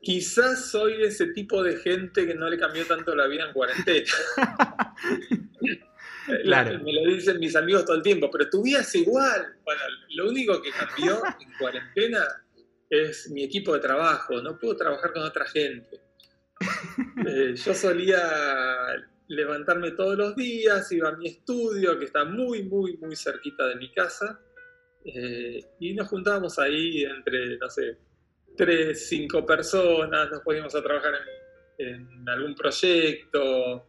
quizás 0.00 0.70
soy 0.70 0.96
de 0.96 1.08
ese 1.08 1.26
tipo 1.34 1.62
de 1.62 1.76
gente 1.76 2.26
que 2.26 2.34
no 2.34 2.48
le 2.48 2.58
cambió 2.58 2.86
tanto 2.86 3.14
la 3.14 3.26
vida 3.26 3.44
en 3.46 3.52
cuarentena. 3.52 4.06
claro. 6.42 6.78
Me 6.80 6.92
lo 6.92 7.14
dicen 7.14 7.38
mis 7.38 7.56
amigos 7.56 7.84
todo 7.84 7.96
el 7.96 8.02
tiempo, 8.02 8.30
pero 8.30 8.48
tu 8.48 8.62
vida 8.62 8.80
es 8.80 8.94
igual. 8.94 9.56
Bueno, 9.64 9.80
lo 10.10 10.28
único 10.28 10.60
que 10.62 10.70
cambió 10.70 11.22
en 11.40 11.52
cuarentena 11.58 12.24
es 12.88 13.30
mi 13.30 13.44
equipo 13.44 13.74
de 13.74 13.80
trabajo. 13.80 14.40
No 14.40 14.58
puedo 14.58 14.76
trabajar 14.76 15.12
con 15.12 15.22
otra 15.22 15.46
gente. 15.46 16.00
Eh, 17.26 17.54
yo 17.56 17.74
solía 17.74 18.20
levantarme 19.28 19.92
todos 19.92 20.16
los 20.16 20.36
días, 20.36 20.90
iba 20.92 21.08
a 21.08 21.16
mi 21.16 21.28
estudio, 21.28 21.98
que 21.98 22.04
está 22.04 22.24
muy, 22.24 22.62
muy, 22.62 22.96
muy 22.98 23.16
cerquita 23.16 23.66
de 23.66 23.76
mi 23.76 23.90
casa, 23.92 24.40
eh, 25.04 25.64
y 25.80 25.94
nos 25.94 26.08
juntábamos 26.08 26.58
ahí 26.58 27.04
entre, 27.04 27.56
no 27.58 27.68
sé, 27.68 27.98
tres, 28.56 29.08
cinco 29.08 29.44
personas, 29.44 30.30
nos 30.30 30.40
poníamos 30.42 30.74
a 30.74 30.82
trabajar 30.82 31.14
en, 31.78 31.86
en 31.88 32.28
algún 32.28 32.54
proyecto, 32.54 33.86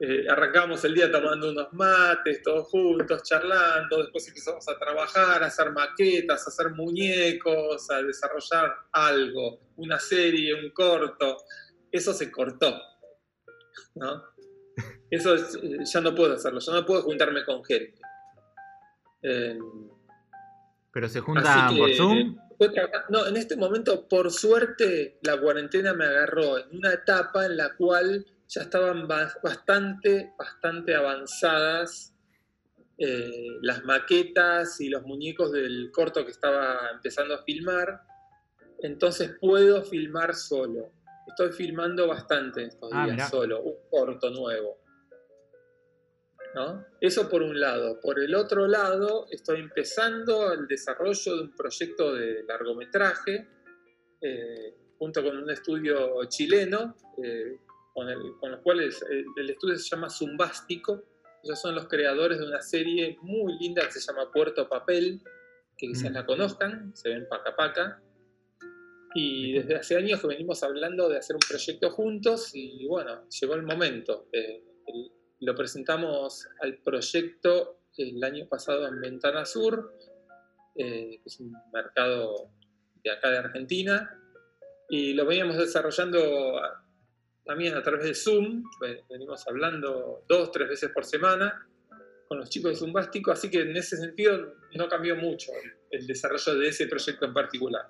eh, 0.00 0.26
arrancamos 0.28 0.84
el 0.84 0.94
día 0.94 1.10
tomando 1.10 1.50
unos 1.50 1.72
mates, 1.72 2.42
todos 2.42 2.68
juntos, 2.68 3.22
charlando, 3.22 3.98
después 3.98 4.26
empezamos 4.28 4.68
a 4.68 4.78
trabajar, 4.78 5.42
a 5.42 5.46
hacer 5.46 5.70
maquetas, 5.72 6.46
a 6.46 6.50
hacer 6.50 6.70
muñecos, 6.70 7.90
a 7.90 8.02
desarrollar 8.02 8.74
algo, 8.92 9.60
una 9.76 9.98
serie, 9.98 10.54
un 10.54 10.70
corto. 10.70 11.36
Eso 11.92 12.12
se 12.12 12.30
cortó, 12.30 12.76
¿no? 13.94 14.24
Eso 15.10 15.34
es- 15.34 15.54
eh, 15.62 15.78
ya 15.84 16.00
no 16.00 16.14
puedo 16.14 16.34
hacerlo, 16.34 16.58
ya 16.60 16.72
no 16.72 16.84
puedo 16.84 17.02
juntarme 17.02 17.44
con 17.44 17.64
gente. 17.64 18.00
Eh, 19.22 19.58
Pero 20.92 21.08
se 21.08 21.20
juntan 21.20 21.46
Así 21.46 21.78
por 21.78 21.88
que- 21.88 21.96
Zoom. 21.96 22.36
No, 23.10 23.26
en 23.26 23.36
este 23.36 23.56
momento, 23.56 24.06
por 24.08 24.30
suerte, 24.30 25.18
la 25.22 25.40
cuarentena 25.40 25.92
me 25.92 26.04
agarró 26.06 26.58
en 26.58 26.76
una 26.78 26.92
etapa 26.92 27.46
en 27.46 27.56
la 27.56 27.74
cual 27.74 28.24
ya 28.48 28.62
estaban 28.62 29.06
ba- 29.08 29.32
bastante, 29.42 30.32
bastante 30.38 30.94
avanzadas 30.94 32.12
eh, 32.98 33.46
las 33.62 33.82
maquetas 33.84 34.80
y 34.80 34.88
los 34.88 35.02
muñecos 35.02 35.50
del 35.52 35.90
corto 35.92 36.24
que 36.24 36.30
estaba 36.30 36.90
empezando 36.92 37.34
a 37.34 37.42
filmar. 37.42 38.00
Entonces 38.80 39.32
puedo 39.40 39.82
filmar 39.82 40.34
solo. 40.34 40.92
Estoy 41.26 41.52
filmando 41.52 42.06
bastante 42.06 42.64
estos 42.64 42.90
Ah, 42.92 43.04
días 43.04 43.16
mirá. 43.16 43.28
solo, 43.28 43.62
un 43.62 43.74
corto 43.90 44.30
nuevo. 44.30 44.78
¿no? 46.54 46.84
Eso 47.00 47.28
por 47.28 47.42
un 47.42 47.58
lado. 47.58 47.98
Por 48.00 48.20
el 48.20 48.34
otro 48.34 48.68
lado, 48.68 49.26
estoy 49.30 49.58
empezando 49.60 50.52
el 50.52 50.68
desarrollo 50.68 51.36
de 51.36 51.42
un 51.42 51.54
proyecto 51.56 52.14
de 52.14 52.44
largometraje 52.44 53.48
eh, 54.20 54.74
junto 54.98 55.22
con 55.24 55.36
un 55.36 55.50
estudio 55.50 56.24
chileno, 56.28 56.96
eh, 57.22 57.58
con, 57.94 58.08
el, 58.10 58.18
con 58.40 58.50
los 58.50 58.60
cuales 58.60 59.02
el, 59.08 59.24
el 59.36 59.50
estudio 59.50 59.76
se 59.76 59.88
llama 59.88 60.10
Zumbástico. 60.10 61.02
Ellos 61.42 61.60
son 61.60 61.74
los 61.74 61.86
creadores 61.88 62.38
de 62.38 62.46
una 62.46 62.60
serie 62.60 63.16
muy 63.22 63.56
linda 63.58 63.82
que 63.86 63.92
se 63.92 64.00
llama 64.00 64.30
Puerto 64.32 64.68
Papel, 64.68 65.22
que 65.78 65.86
quizás 65.88 66.10
Mm. 66.10 66.14
la 66.14 66.26
conozcan, 66.26 66.96
se 66.96 67.08
ven 67.10 67.26
paca 67.28 67.54
paca. 67.56 68.02
Y 69.14 69.52
desde 69.52 69.76
hace 69.76 69.96
años 69.96 70.20
que 70.20 70.26
venimos 70.26 70.62
hablando 70.64 71.08
de 71.08 71.18
hacer 71.18 71.36
un 71.36 71.40
proyecto 71.48 71.90
juntos 71.90 72.50
y 72.54 72.84
bueno, 72.86 73.28
llegó 73.28 73.54
el 73.54 73.62
momento. 73.62 74.26
Eh, 74.32 74.62
el- 74.86 75.12
lo 75.40 75.54
presentamos 75.54 76.48
al 76.62 76.78
proyecto 76.78 77.78
el 77.96 78.22
año 78.24 78.48
pasado 78.48 78.88
en 78.88 79.00
Ventana 79.00 79.44
Sur, 79.44 79.92
eh, 80.76 81.20
que 81.22 81.22
es 81.26 81.38
un 81.38 81.52
mercado 81.72 82.50
de 83.04 83.10
acá 83.12 83.30
de 83.30 83.38
Argentina, 83.38 84.18
y 84.88 85.12
lo 85.12 85.26
veníamos 85.26 85.58
desarrollando 85.58 86.58
también 87.44 87.74
a 87.74 87.82
través 87.82 88.04
de 88.04 88.14
Zoom, 88.14 88.64
ve- 88.80 89.04
venimos 89.10 89.46
hablando 89.48 90.24
dos, 90.28 90.50
tres 90.50 90.68
veces 90.68 90.90
por 90.90 91.04
semana 91.04 91.68
con 92.28 92.38
los 92.38 92.48
chicos 92.48 92.72
de 92.72 92.76
Zumbástico, 92.76 93.30
así 93.32 93.50
que 93.50 93.60
en 93.60 93.76
ese 93.76 93.96
sentido 93.96 94.54
no 94.74 94.88
cambió 94.88 95.14
mucho 95.14 95.52
el 95.90 96.06
desarrollo 96.06 96.54
de 96.58 96.68
ese 96.68 96.86
proyecto 96.86 97.26
en 97.26 97.34
particular. 97.34 97.86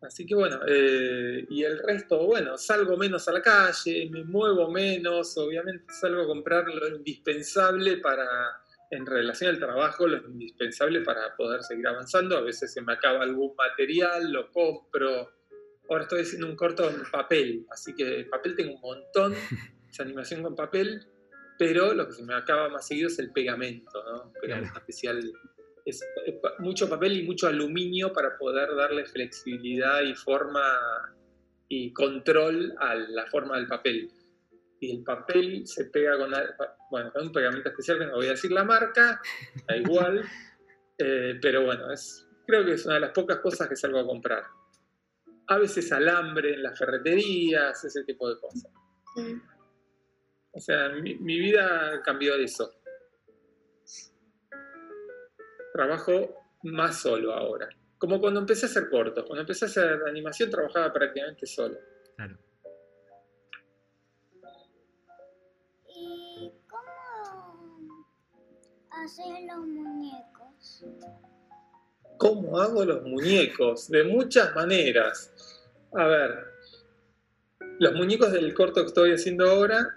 Así 0.00 0.24
que 0.24 0.34
bueno, 0.34 0.60
eh, 0.66 1.44
y 1.50 1.64
el 1.64 1.78
resto, 1.80 2.24
bueno, 2.24 2.56
salgo 2.56 2.96
menos 2.96 3.26
a 3.28 3.32
la 3.32 3.42
calle, 3.42 4.08
me 4.10 4.22
muevo 4.24 4.70
menos, 4.70 5.36
obviamente 5.36 5.92
salgo 5.92 6.22
a 6.22 6.26
comprar 6.26 6.68
lo 6.68 6.88
indispensable 6.88 7.96
para, 7.98 8.26
en 8.90 9.04
relación 9.04 9.50
al 9.50 9.58
trabajo, 9.58 10.06
lo 10.06 10.18
indispensable 10.28 11.00
para 11.00 11.34
poder 11.36 11.64
seguir 11.64 11.88
avanzando. 11.88 12.36
A 12.36 12.42
veces 12.42 12.72
se 12.72 12.80
me 12.80 12.92
acaba 12.92 13.24
algún 13.24 13.54
material, 13.56 14.32
lo 14.32 14.50
compro. 14.52 15.32
Ahora 15.88 16.02
estoy 16.02 16.22
haciendo 16.22 16.46
un 16.46 16.56
corto 16.56 16.88
en 16.88 17.02
papel, 17.10 17.66
así 17.70 17.94
que 17.94 18.26
papel 18.30 18.54
tengo 18.54 18.74
un 18.74 18.80
montón, 18.80 19.34
es 19.90 20.00
animación 20.00 20.42
con 20.42 20.54
papel, 20.54 21.06
pero 21.58 21.94
lo 21.94 22.06
que 22.06 22.12
se 22.12 22.22
me 22.24 22.34
acaba 22.34 22.68
más 22.68 22.86
seguido 22.86 23.08
es 23.08 23.18
el 23.18 23.32
pegamento, 23.32 24.02
¿no? 24.04 24.32
Pegamento 24.40 24.72
Claro. 24.72 24.86
especial. 24.86 25.32
Es 25.84 26.04
mucho 26.58 26.88
papel 26.88 27.16
y 27.16 27.22
mucho 27.22 27.46
aluminio 27.46 28.12
para 28.12 28.36
poder 28.36 28.74
darle 28.76 29.06
flexibilidad 29.06 30.02
y 30.02 30.14
forma 30.14 30.62
y 31.68 31.92
control 31.92 32.74
a 32.78 32.94
la 32.94 33.26
forma 33.26 33.56
del 33.56 33.66
papel. 33.66 34.10
Y 34.80 34.98
el 34.98 35.02
papel 35.02 35.66
se 35.66 35.86
pega 35.86 36.16
con, 36.18 36.30
bueno, 36.90 37.10
con 37.12 37.26
un 37.26 37.32
pegamento 37.32 37.70
especial 37.70 37.98
que 37.98 38.06
no 38.06 38.16
voy 38.16 38.26
a 38.26 38.30
decir 38.30 38.52
la 38.52 38.64
marca, 38.64 39.20
da 39.66 39.76
igual, 39.76 40.22
eh, 40.98 41.38
pero 41.40 41.64
bueno, 41.64 41.90
es, 41.90 42.28
creo 42.46 42.64
que 42.64 42.72
es 42.74 42.84
una 42.84 42.94
de 42.96 43.00
las 43.00 43.10
pocas 43.10 43.38
cosas 43.38 43.68
que 43.68 43.76
salgo 43.76 43.98
a 43.98 44.06
comprar. 44.06 44.44
A 45.48 45.58
veces 45.58 45.90
alambre 45.92 46.54
en 46.54 46.62
las 46.62 46.78
ferreterías, 46.78 47.82
ese 47.84 48.04
tipo 48.04 48.28
de 48.28 48.40
cosas. 48.40 48.70
Mm. 49.16 49.40
O 50.52 50.60
sea, 50.60 50.88
mi, 50.90 51.14
mi 51.16 51.38
vida 51.38 52.02
cambió 52.02 52.36
de 52.36 52.44
eso. 52.44 52.74
Trabajo 55.72 56.38
más 56.62 57.00
solo 57.00 57.32
ahora. 57.32 57.68
Como 57.98 58.20
cuando 58.20 58.40
empecé 58.40 58.66
a 58.66 58.68
hacer 58.68 58.88
cortos. 58.88 59.24
Cuando 59.24 59.42
empecé 59.42 59.64
a 59.64 59.68
hacer 59.68 60.02
animación 60.06 60.50
trabajaba 60.50 60.92
prácticamente 60.92 61.46
solo. 61.46 61.78
Claro. 62.16 62.38
¿Y 65.88 66.52
cómo 66.68 68.06
hacer 68.90 69.46
los 69.48 69.66
muñecos? 69.66 70.84
¿Cómo 72.18 72.58
hago 72.60 72.84
los 72.84 73.02
muñecos? 73.02 73.88
De 73.88 74.04
muchas 74.04 74.54
maneras. 74.54 75.32
A 75.92 76.06
ver, 76.06 76.44
los 77.78 77.94
muñecos 77.94 78.32
del 78.32 78.52
corto 78.54 78.82
que 78.82 78.88
estoy 78.88 79.12
haciendo 79.12 79.48
ahora 79.48 79.96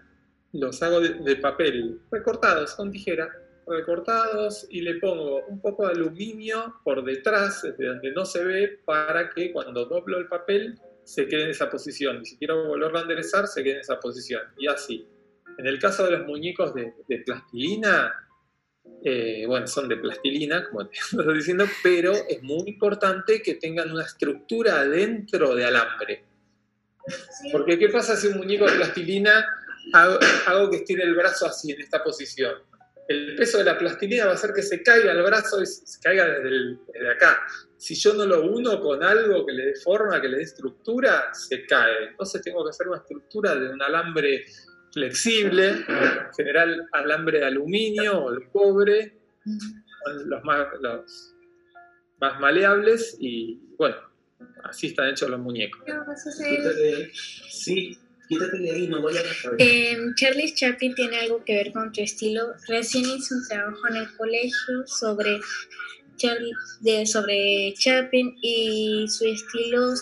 los 0.53 0.81
hago 0.83 0.99
de, 0.99 1.35
papel, 1.37 1.99
recortados 2.11 2.75
con 2.75 2.91
tijera, 2.91 3.29
recortados 3.67 4.67
y 4.69 4.81
le 4.81 4.95
pongo 4.95 5.45
un 5.47 5.61
poco 5.61 5.87
de 5.87 5.93
aluminio 5.93 6.75
por 6.83 7.03
detrás, 7.03 7.61
desde 7.61 7.87
donde 7.87 8.11
no 8.11 8.25
se 8.25 8.43
ve, 8.43 8.79
para 8.85 9.29
que 9.29 9.51
cuando 9.51 9.85
doblo 9.85 10.17
el 10.17 10.27
papel 10.27 10.79
se 11.03 11.27
quede 11.27 11.43
en 11.43 11.49
esa 11.51 11.69
posición. 11.69 12.21
Y 12.21 12.25
si 12.25 12.37
quiero 12.37 12.67
volverlo 12.67 12.99
a 12.99 13.01
enderezar, 13.03 13.47
se 13.47 13.63
quede 13.63 13.75
en 13.75 13.79
esa 13.79 13.99
posición. 13.99 14.41
Y 14.57 14.67
así. 14.67 15.07
En 15.57 15.67
el 15.67 15.79
caso 15.79 16.05
de 16.05 16.11
los 16.11 16.27
muñecos 16.27 16.73
de 16.73 16.93
plastilina, 17.25 18.13
eh, 19.03 19.45
bueno, 19.47 19.67
son 19.67 19.87
de 19.89 19.97
plastilina, 19.97 20.67
como 20.69 20.87
te 20.87 20.95
estoy 21.11 21.37
diciendo, 21.37 21.65
pero 21.83 22.13
es 22.13 22.41
muy 22.43 22.63
importante 22.67 23.41
que 23.41 23.55
tengan 23.55 23.91
una 23.91 24.03
estructura 24.05 24.81
adentro 24.81 25.55
de 25.55 25.65
alambre. 25.65 26.23
Porque 27.51 27.79
¿qué 27.79 27.89
pasa 27.89 28.15
si 28.15 28.27
un 28.27 28.37
muñeco 28.37 28.65
de 28.69 28.77
plastilina 28.77 29.43
hago, 29.93 30.19
hago 30.45 30.69
que 30.69 30.77
estire 30.77 31.03
el 31.03 31.15
brazo 31.15 31.47
así, 31.47 31.71
en 31.71 31.81
esta 31.81 32.03
posición? 32.03 32.53
El 33.07 33.35
peso 33.35 33.57
de 33.57 33.63
la 33.65 33.77
plastilina 33.77 34.25
va 34.25 34.31
a 34.31 34.35
hacer 34.35 34.53
que 34.53 34.61
se 34.61 34.81
caiga 34.83 35.11
el 35.11 35.21
brazo 35.23 35.61
y 35.61 35.65
se 35.65 35.99
caiga 35.99 36.25
desde, 36.27 36.47
el- 36.47 36.79
desde 36.93 37.11
acá. 37.11 37.39
Si 37.75 37.95
yo 37.95 38.13
no 38.13 38.25
lo 38.25 38.43
uno 38.45 38.79
con 38.79 39.03
algo 39.03 39.45
que 39.45 39.51
le 39.53 39.65
dé 39.65 39.75
forma, 39.75 40.21
que 40.21 40.29
le 40.29 40.37
dé 40.37 40.43
estructura, 40.43 41.33
se 41.33 41.65
cae. 41.65 42.09
Entonces 42.11 42.41
tengo 42.43 42.63
que 42.63 42.69
hacer 42.69 42.87
una 42.87 42.97
estructura 42.99 43.55
de 43.55 43.69
un 43.69 43.81
alambre 43.81 44.45
flexible, 44.91 45.69
en 45.69 46.33
general 46.35 46.87
alambre 46.91 47.39
de 47.39 47.45
aluminio 47.45 48.25
o 48.25 48.31
de 48.31 48.47
cobre, 48.49 49.17
son 49.43 50.29
los 50.29 50.43
más, 50.43 50.67
los 50.79 51.35
más 52.19 52.39
maleables 52.39 53.17
y 53.19 53.59
bueno, 53.77 53.97
así 54.63 54.87
están 54.87 55.09
hechos 55.09 55.29
los 55.29 55.39
muñecos. 55.39 55.81
Sí, 57.49 57.97
quítate 58.27 58.57
de 58.59 58.71
ahí, 58.71 58.87
no 58.87 59.01
voy 59.01 59.15
a. 59.17 59.21
Eh, 59.57 59.97
Charlie 60.15 60.53
Chaplin 60.53 60.95
tiene 60.95 61.19
algo 61.19 61.43
que 61.43 61.55
ver 61.55 61.71
con 61.71 61.91
tu 61.91 62.01
estilo. 62.01 62.53
Recién 62.67 63.05
hice 63.05 63.35
un 63.35 63.47
trabajo 63.47 63.87
en 63.89 63.95
el 63.97 64.15
colegio 64.17 64.85
sobre 64.85 65.39
Charlie, 66.21 66.53
de, 66.81 67.05
sobre 67.05 67.73
Chaplin 67.73 68.35
y 68.41 69.07
su 69.07 69.25
estilo, 69.25 69.93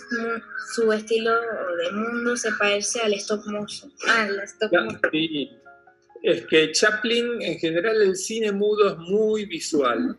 su 0.73 0.91
estilo 0.91 1.31
de 1.31 1.91
mundo 1.91 2.35
se 2.35 2.51
parece 2.59 2.99
al 3.01 3.13
stop 3.13 3.45
motion. 3.45 3.91
Al 4.07 4.39
stop 4.41 4.71
motion. 4.73 5.11
es 6.23 6.45
que 6.47 6.71
Chaplin, 6.73 7.41
en 7.41 7.57
general, 7.57 8.01
el 8.01 8.15
cine 8.17 8.51
mudo 8.51 8.89
es 8.89 8.97
muy 8.97 9.45
visual. 9.45 10.17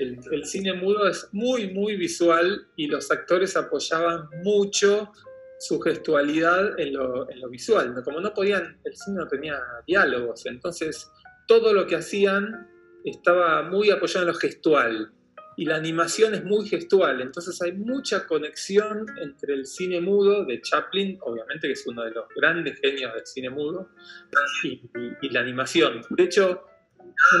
El, 0.00 0.18
el 0.32 0.44
cine 0.46 0.72
mudo 0.74 1.06
es 1.08 1.28
muy, 1.30 1.72
muy 1.72 1.96
visual 1.96 2.66
y 2.74 2.88
los 2.88 3.10
actores 3.10 3.56
apoyaban 3.56 4.28
mucho 4.42 5.12
su 5.60 5.78
gestualidad 5.78 6.80
en 6.80 6.94
lo, 6.94 7.30
en 7.30 7.40
lo 7.40 7.48
visual. 7.50 7.94
Como 8.02 8.18
no 8.20 8.32
podían, 8.32 8.80
el 8.82 8.96
cine 8.96 9.18
no 9.18 9.28
tenía 9.28 9.60
diálogos, 9.86 10.46
entonces 10.46 11.08
todo 11.46 11.72
lo 11.74 11.86
que 11.86 11.96
hacían 11.96 12.66
estaba 13.04 13.62
muy 13.62 13.90
apoyado 13.90 14.22
en 14.22 14.32
lo 14.32 14.38
gestual. 14.38 15.12
Y 15.60 15.66
la 15.66 15.76
animación 15.76 16.34
es 16.34 16.42
muy 16.42 16.66
gestual, 16.66 17.20
entonces 17.20 17.60
hay 17.60 17.72
mucha 17.72 18.26
conexión 18.26 19.04
entre 19.20 19.52
el 19.52 19.66
cine 19.66 20.00
mudo 20.00 20.46
de 20.46 20.62
Chaplin, 20.62 21.18
obviamente 21.20 21.66
que 21.66 21.74
es 21.74 21.86
uno 21.86 22.02
de 22.02 22.12
los 22.12 22.24
grandes 22.34 22.80
genios 22.80 23.12
del 23.12 23.26
cine 23.26 23.50
mudo, 23.50 23.90
y, 24.62 25.28
la 25.28 25.40
animación. 25.40 26.00
De 26.08 26.22
hecho, 26.22 26.62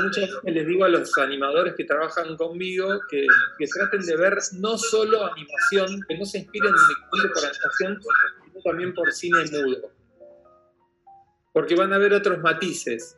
muchas 0.02 0.26
veces 0.26 0.54
les 0.54 0.66
digo 0.66 0.84
a 0.84 0.90
los 0.90 1.16
animadores 1.16 1.72
que 1.74 1.84
trabajan 1.84 2.36
conmigo 2.36 3.00
que, 3.08 3.26
que, 3.58 3.66
traten 3.66 4.04
de 4.04 4.14
ver 4.18 4.36
no 4.58 4.76
solo 4.76 5.24
animación, 5.24 6.04
que 6.06 6.18
no 6.18 6.26
se 6.26 6.40
inspiren 6.40 6.74
únicamente 6.74 7.28
por 7.32 7.42
animación, 7.46 8.00
sino 8.44 8.60
también 8.62 8.92
por 8.92 9.10
cine 9.12 9.44
mudo. 9.50 9.92
Porque 11.54 11.74
van 11.74 11.94
a 11.94 11.96
ver 11.96 12.12
otros 12.12 12.38
matices. 12.40 13.16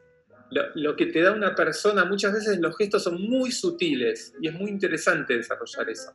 Lo, 0.53 0.63
lo, 0.75 0.97
que 0.97 1.07
te 1.07 1.23
da 1.23 1.33
una 1.33 1.55
persona, 1.55 2.05
muchas 2.05 2.35
veces 2.35 2.59
los 2.61 2.77
gestos 2.77 3.03
son 3.03 3.23
muy 3.23 3.51
sutiles 3.51 4.35
y 4.41 4.49
es 4.49 4.55
muy 4.55 4.71
interesante 4.71 5.37
desarrollar 5.37 5.89
eso. 5.89 6.13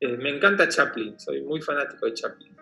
Eh, 0.00 0.16
me 0.16 0.30
encanta 0.30 0.68
Chaplin, 0.68 1.18
soy 1.18 1.40
muy 1.42 1.62
fanático 1.62 2.06
de 2.06 2.14
Chaplin. 2.14 2.54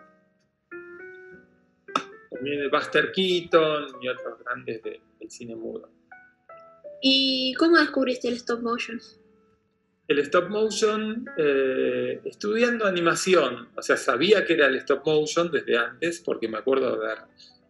También 2.31 2.69
Buster 2.71 3.11
Keaton 3.11 4.01
y 4.01 4.07
otros 4.07 4.39
grandes 4.39 4.81
de, 4.81 5.01
del 5.19 5.29
cine 5.29 5.55
mudo. 5.55 5.89
¿Y 7.01 7.53
cómo 7.55 7.77
descubriste 7.77 8.29
el 8.29 8.35
stop 8.35 8.61
motion? 8.61 8.99
El 10.07 10.19
stop 10.19 10.49
motion, 10.49 11.25
eh, 11.37 12.21
estudiando 12.23 12.85
animación, 12.85 13.69
o 13.75 13.81
sea, 13.81 13.97
sabía 13.97 14.45
que 14.45 14.53
era 14.53 14.67
el 14.67 14.75
stop 14.77 15.05
motion 15.05 15.51
desde 15.51 15.77
antes, 15.77 16.21
porque 16.23 16.47
me 16.47 16.59
acuerdo 16.59 16.97
de 16.97 17.07
ver 17.07 17.17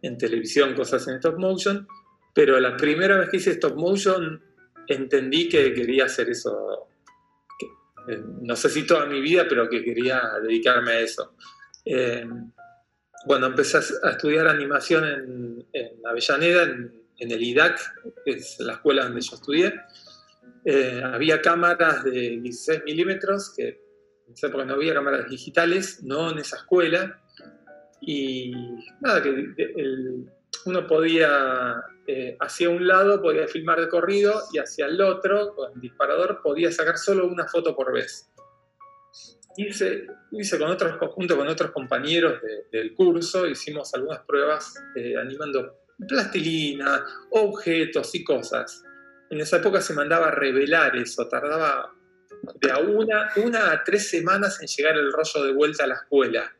en 0.02 0.18
televisión 0.18 0.74
cosas 0.74 1.08
en 1.08 1.16
stop 1.16 1.36
motion, 1.38 1.86
pero 2.34 2.58
la 2.60 2.76
primera 2.76 3.18
vez 3.18 3.28
que 3.30 3.36
hice 3.38 3.52
stop 3.52 3.76
motion 3.76 4.42
entendí 4.88 5.48
que 5.48 5.72
quería 5.72 6.04
hacer 6.04 6.28
eso, 6.28 6.88
que, 7.58 7.66
eh, 8.12 8.22
no 8.42 8.56
sé 8.56 8.68
si 8.68 8.86
toda 8.86 9.06
mi 9.06 9.20
vida, 9.20 9.46
pero 9.48 9.68
que 9.68 9.82
quería 9.82 10.20
dedicarme 10.42 10.92
a 10.92 11.00
eso. 11.00 11.36
Eh, 11.84 12.26
empecé 13.28 13.78
a 14.02 14.10
estudiar 14.10 14.48
animación 14.48 15.04
en, 15.04 15.66
en 15.72 16.06
Avellaneda, 16.06 16.64
en 16.64 17.04
en 17.18 17.30
el 17.30 17.42
IDAC, 17.42 17.78
que 18.24 18.32
es 18.32 18.56
la 18.60 18.74
escuela 18.74 19.04
donde 19.04 19.20
yo 19.20 19.34
estudié, 19.34 19.74
eh, 20.64 21.02
había 21.04 21.40
cámaras 21.40 22.04
de 22.04 22.38
16 22.40 22.84
milímetros, 22.84 23.52
que 23.56 23.68
en 24.26 24.32
esa 24.32 24.48
época 24.48 24.64
no 24.64 24.74
había 24.74 24.94
cámaras 24.94 25.28
digitales, 25.28 26.02
no 26.02 26.30
en 26.30 26.38
esa 26.38 26.56
escuela, 26.56 27.20
y 28.00 28.52
nada, 29.00 29.22
que 29.22 29.28
el, 29.28 30.30
uno 30.66 30.86
podía, 30.86 31.82
eh, 32.06 32.36
hacia 32.40 32.70
un 32.70 32.86
lado 32.86 33.20
podía 33.20 33.46
filmar 33.48 33.80
de 33.80 33.88
corrido 33.88 34.42
y 34.52 34.58
hacia 34.58 34.86
el 34.86 35.00
otro, 35.00 35.54
con 35.54 35.72
el 35.72 35.80
disparador, 35.80 36.40
podía 36.42 36.70
sacar 36.70 36.98
solo 36.98 37.26
una 37.26 37.46
foto 37.46 37.74
por 37.74 37.92
vez. 37.92 38.30
Hice, 39.56 40.06
hice 40.32 40.58
con 40.58 40.70
otros, 40.70 40.96
junto 41.12 41.36
con 41.36 41.46
otros 41.46 41.70
compañeros 41.70 42.40
de, 42.42 42.78
del 42.78 42.94
curso, 42.94 43.46
hicimos 43.46 43.94
algunas 43.94 44.20
pruebas 44.24 44.74
eh, 44.96 45.16
animando 45.16 45.84
plastilina, 46.08 47.04
objetos 47.30 48.14
y 48.14 48.24
cosas. 48.24 48.82
En 49.30 49.40
esa 49.40 49.58
época 49.58 49.80
se 49.80 49.94
mandaba 49.94 50.28
a 50.28 50.30
revelar 50.32 50.96
eso, 50.96 51.28
tardaba 51.28 51.92
de 52.60 52.70
a 52.70 52.78
una, 52.78 53.30
una 53.36 53.72
a 53.72 53.84
tres 53.84 54.10
semanas 54.10 54.60
en 54.60 54.66
llegar 54.66 54.96
el 54.96 55.12
rollo 55.12 55.44
de 55.44 55.52
vuelta 55.52 55.84
a 55.84 55.86
la 55.86 55.94
escuela. 55.94 56.52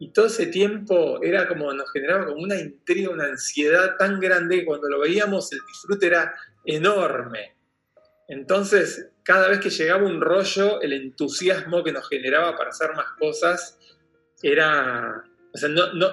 Y 0.00 0.12
todo 0.12 0.26
ese 0.26 0.46
tiempo 0.46 1.20
era 1.22 1.48
como, 1.48 1.72
nos 1.72 1.90
generaba 1.90 2.26
como 2.26 2.40
una 2.40 2.56
intriga, 2.56 3.10
una 3.10 3.24
ansiedad 3.24 3.96
tan 3.96 4.20
grande 4.20 4.60
que 4.60 4.64
cuando 4.64 4.88
lo 4.88 5.00
veíamos 5.00 5.52
el 5.52 5.60
disfrute 5.66 6.06
era 6.06 6.34
enorme. 6.64 7.56
Entonces, 8.28 9.10
cada 9.24 9.48
vez 9.48 9.58
que 9.58 9.70
llegaba 9.70 10.06
un 10.06 10.20
rollo, 10.20 10.80
el 10.82 10.92
entusiasmo 10.92 11.82
que 11.82 11.92
nos 11.92 12.08
generaba 12.08 12.56
para 12.56 12.70
hacer 12.70 12.94
más 12.94 13.06
cosas 13.18 13.78
era, 14.42 15.24
o 15.52 15.58
sea, 15.58 15.68
no, 15.68 15.92
no, 15.94 16.08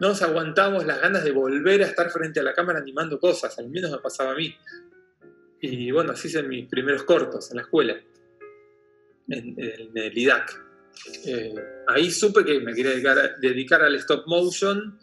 no 0.00 0.08
nos 0.08 0.22
aguantamos 0.22 0.84
las 0.86 1.00
ganas 1.00 1.22
de 1.22 1.30
volver 1.30 1.82
a 1.82 1.86
estar 1.86 2.10
frente 2.10 2.40
a 2.40 2.42
la 2.42 2.54
cámara 2.54 2.80
animando 2.80 3.20
cosas, 3.20 3.56
al 3.58 3.68
menos 3.68 3.90
me 3.90 3.98
pasaba 3.98 4.32
a 4.32 4.34
mí. 4.34 4.56
Y 5.60 5.90
bueno, 5.90 6.12
así 6.12 6.28
hice 6.28 6.42
mis 6.42 6.68
primeros 6.68 7.04
cortos 7.04 7.50
en 7.50 7.58
la 7.58 7.62
escuela, 7.62 8.00
en, 9.28 9.54
en 9.58 9.90
el 9.94 10.18
IDAC. 10.18 10.69
Eh, 11.24 11.54
ahí 11.88 12.10
supe 12.10 12.44
que 12.44 12.60
me 12.60 12.74
quería 12.74 12.92
dedicar, 12.92 13.36
dedicar, 13.40 13.82
al 13.82 13.94
stop 13.96 14.26
motion, 14.26 14.98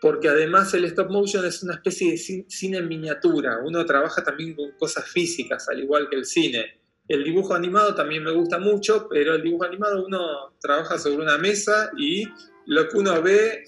porque 0.00 0.28
además 0.28 0.72
el 0.74 0.84
stop 0.86 1.10
motion 1.10 1.44
es 1.44 1.62
una 1.62 1.74
especie 1.74 2.12
de 2.12 2.44
cine 2.48 2.78
en 2.78 2.88
miniatura. 2.88 3.58
Uno 3.64 3.84
trabaja 3.84 4.22
también 4.22 4.54
con 4.54 4.72
cosas 4.72 5.08
físicas, 5.08 5.68
al 5.68 5.80
igual 5.80 6.08
que 6.08 6.16
el 6.16 6.24
cine. 6.24 6.80
El 7.08 7.22
dibujo 7.22 7.54
animado 7.54 7.94
también 7.94 8.24
me 8.24 8.32
gusta 8.32 8.58
mucho, 8.58 9.08
pero 9.08 9.34
el 9.34 9.42
dibujo 9.42 9.64
animado 9.64 10.04
uno 10.04 10.56
trabaja 10.60 10.98
sobre 10.98 11.22
una 11.22 11.38
mesa 11.38 11.90
y 11.96 12.24
lo 12.66 12.88
que 12.88 12.98
uno 12.98 13.22
ve 13.22 13.64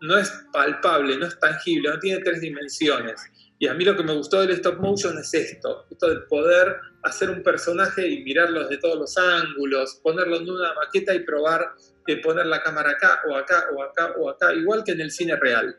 no 0.00 0.16
es 0.16 0.32
palpable, 0.52 1.18
no 1.18 1.26
es 1.26 1.38
tangible, 1.38 1.90
no 1.90 1.98
tiene 1.98 2.22
tres 2.22 2.40
dimensiones. 2.40 3.20
Y 3.58 3.66
a 3.66 3.74
mí 3.74 3.84
lo 3.84 3.96
que 3.96 4.04
me 4.04 4.14
gustó 4.14 4.40
del 4.40 4.50
stop 4.52 4.78
motion 4.78 5.18
es 5.18 5.34
esto, 5.34 5.86
esto 5.90 6.08
de 6.08 6.20
poder 6.20 6.76
hacer 7.02 7.30
un 7.30 7.42
personaje 7.42 8.06
y 8.08 8.22
mirarlo 8.22 8.60
desde 8.60 8.78
todos 8.78 8.98
los 8.98 9.16
ángulos, 9.16 10.00
ponerlo 10.02 10.36
en 10.36 10.50
una 10.50 10.74
maqueta 10.74 11.14
y 11.14 11.20
probar 11.20 11.72
de 12.06 12.16
poner 12.18 12.46
la 12.46 12.62
cámara 12.62 12.90
acá 12.90 13.20
o 13.28 13.36
acá 13.36 13.66
o 13.74 13.82
acá 13.82 14.14
o 14.18 14.30
acá, 14.30 14.54
igual 14.54 14.82
que 14.84 14.92
en 14.92 15.00
el 15.00 15.10
cine 15.10 15.36
real. 15.36 15.76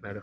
Claro. 0.00 0.22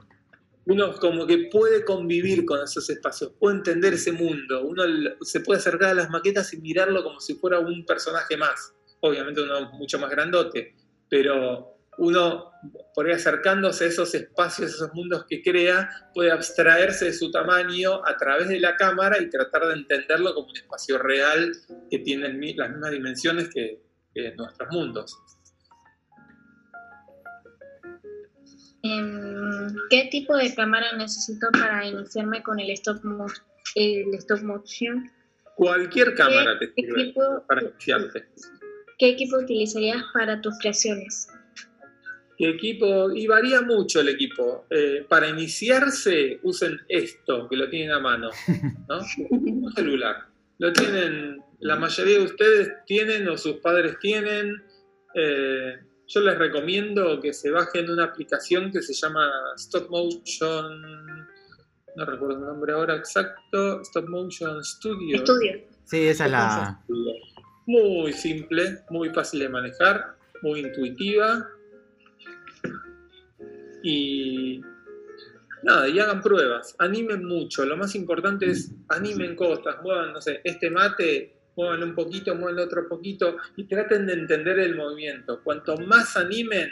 Uno 0.65 0.93
como 0.95 1.25
que 1.25 1.49
puede 1.51 1.85
convivir 1.85 2.45
con 2.45 2.61
esos 2.61 2.89
espacios, 2.89 3.31
puede 3.39 3.57
entender 3.57 3.93
ese 3.93 4.11
mundo, 4.11 4.65
uno 4.65 4.83
se 5.21 5.39
puede 5.39 5.59
acercar 5.59 5.91
a 5.91 5.93
las 5.93 6.09
maquetas 6.09 6.53
y 6.53 6.57
mirarlo 6.59 7.03
como 7.03 7.21
si 7.21 7.35
fuera 7.35 7.59
un 7.59 7.85
personaje 7.85 8.35
más 8.35 8.73
obviamente 8.99 9.41
uno 9.41 9.71
mucho 9.73 9.99
más 9.99 10.09
grandote, 10.09 10.75
pero 11.09 11.76
uno, 11.97 12.51
por 12.93 13.07
ir 13.07 13.13
acercándose 13.13 13.85
a 13.85 13.87
esos 13.87 14.13
espacios, 14.13 14.71
a 14.71 14.75
esos 14.75 14.93
mundos 14.93 15.25
que 15.27 15.41
crea, 15.41 15.89
puede 16.13 16.31
abstraerse 16.31 17.05
de 17.05 17.13
su 17.13 17.31
tamaño 17.31 18.05
a 18.05 18.15
través 18.17 18.49
de 18.49 18.59
la 18.59 18.75
cámara 18.75 19.21
y 19.21 19.29
tratar 19.29 19.67
de 19.67 19.73
entenderlo 19.73 20.33
como 20.33 20.47
un 20.47 20.55
espacio 20.57 20.97
real 20.99 21.51
que 21.89 21.99
tiene 21.99 22.29
las 22.29 22.69
mismas 22.69 22.91
dimensiones 22.91 23.49
que, 23.49 23.81
que 24.13 24.33
nuestros 24.35 24.69
mundos. 24.71 25.17
¿Qué 29.89 30.07
tipo 30.11 30.35
de 30.37 30.53
cámara 30.53 30.95
necesito 30.95 31.47
para 31.51 31.85
iniciarme 31.85 32.43
con 32.43 32.59
el 32.59 32.69
stop, 32.71 33.01
el 33.75 34.13
stop 34.15 34.41
motion? 34.41 35.11
Cualquier 35.55 36.13
cámara 36.15 36.59
te 36.59 36.71
sirve 36.73 37.13
para 37.47 37.63
iniciarte. 37.63 38.27
¿Qué 38.97 39.09
equipo 39.09 39.37
utilizarías 39.37 40.03
para 40.13 40.39
tus 40.41 40.57
creaciones? 40.59 41.27
¿Qué 42.37 42.49
equipo? 42.49 43.11
Y 43.11 43.25
varía 43.25 43.61
mucho 43.61 43.99
el 43.99 44.09
equipo. 44.09 44.67
Eh, 44.69 45.05
para 45.09 45.27
iniciarse, 45.27 46.39
usen 46.43 46.79
esto, 46.87 47.47
que 47.49 47.55
lo 47.55 47.67
tienen 47.67 47.91
a 47.91 47.99
mano, 47.99 48.29
¿no? 48.87 48.99
Un 49.31 49.73
celular. 49.73 50.27
Lo 50.59 50.71
tienen, 50.71 51.41
la 51.59 51.75
mayoría 51.75 52.19
de 52.19 52.25
ustedes 52.25 52.71
tienen 52.85 53.27
o 53.27 53.37
sus 53.37 53.55
padres 53.55 53.97
tienen. 53.99 54.63
Eh, 55.15 55.79
yo 56.07 56.21
les 56.21 56.37
recomiendo 56.37 57.19
que 57.19 57.33
se 57.33 57.49
bajen 57.49 57.89
una 57.89 58.05
aplicación 58.05 58.71
que 58.71 58.81
se 58.81 58.93
llama 58.93 59.29
Stop 59.55 59.89
Motion, 59.89 61.27
no 61.95 62.05
recuerdo 62.05 62.37
el 62.37 62.45
nombre 62.45 62.73
ahora 62.73 62.95
exacto, 62.95 63.81
Stop 63.81 64.07
Motion 64.07 64.63
Studio. 64.63 65.17
Studio. 65.17 65.59
Sí, 65.85 66.07
esa 66.07 66.25
es 66.25 66.31
la... 66.31 66.83
Muy 67.65 68.13
simple, 68.13 68.83
muy 68.89 69.09
fácil 69.09 69.41
de 69.41 69.49
manejar, 69.49 70.15
muy 70.43 70.61
intuitiva. 70.61 71.49
Y 73.89 74.61
nada, 75.63 75.87
y 75.87 75.97
hagan 75.97 76.21
pruebas, 76.21 76.75
animen 76.77 77.23
mucho. 77.23 77.65
Lo 77.65 77.77
más 77.77 77.95
importante 77.95 78.49
es 78.49 78.73
animen 78.89 79.33
cosas, 79.33 79.81
muevan, 79.81 80.11
no 80.11 80.19
sé, 80.19 80.41
este 80.43 80.69
mate, 80.69 81.39
muevan 81.55 81.81
un 81.83 81.95
poquito, 81.95 82.35
muevan 82.35 82.59
otro 82.59 82.89
poquito 82.89 83.37
y 83.55 83.65
traten 83.65 84.05
de 84.05 84.13
entender 84.13 84.59
el 84.59 84.75
movimiento. 84.75 85.41
Cuanto 85.41 85.77
más 85.77 86.17
animen, 86.17 86.69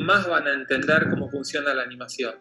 más 0.00 0.28
van 0.28 0.48
a 0.48 0.54
entender 0.54 1.08
cómo 1.10 1.30
funciona 1.30 1.72
la 1.72 1.84
animación. 1.84 2.34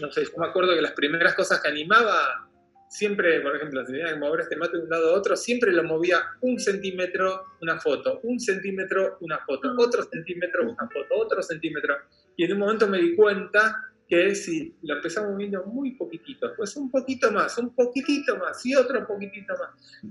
No 0.00 0.10
sé, 0.10 0.24
yo 0.24 0.38
me 0.38 0.46
acuerdo 0.46 0.74
que 0.74 0.80
las 0.80 0.92
primeras 0.92 1.34
cosas 1.34 1.60
que 1.60 1.68
animaba 1.68 2.48
siempre, 2.88 3.40
por 3.40 3.54
ejemplo, 3.54 3.84
si 3.84 3.92
tenía 3.92 4.14
que 4.14 4.18
mover 4.18 4.40
este 4.40 4.56
mate 4.56 4.78
de 4.78 4.84
un 4.84 4.90
lado 4.90 5.10
a 5.10 5.18
otro, 5.18 5.36
siempre 5.36 5.72
lo 5.72 5.84
movía 5.84 6.22
un 6.40 6.58
centímetro, 6.58 7.44
una 7.60 7.78
foto, 7.78 8.20
un 8.22 8.40
centímetro, 8.40 9.18
una 9.20 9.38
foto, 9.40 9.74
otro 9.78 10.04
centímetro, 10.04 10.62
una 10.62 10.88
foto, 10.88 11.14
otro 11.16 11.42
centímetro. 11.42 11.96
Y 12.36 12.44
en 12.44 12.52
un 12.52 12.58
momento 12.58 12.88
me 12.88 12.98
di 12.98 13.14
cuenta 13.14 13.92
que 14.08 14.34
si 14.34 14.74
lo 14.82 14.96
empezaba 14.96 15.30
moviendo 15.30 15.64
muy 15.66 15.92
poquitito, 15.92 16.52
pues 16.56 16.76
un 16.76 16.90
poquito 16.90 17.30
más, 17.30 17.56
un 17.58 17.74
poquitito 17.74 18.36
más 18.36 18.64
y 18.66 18.74
otro 18.74 19.06
poquitito 19.06 19.54
más, 19.54 20.02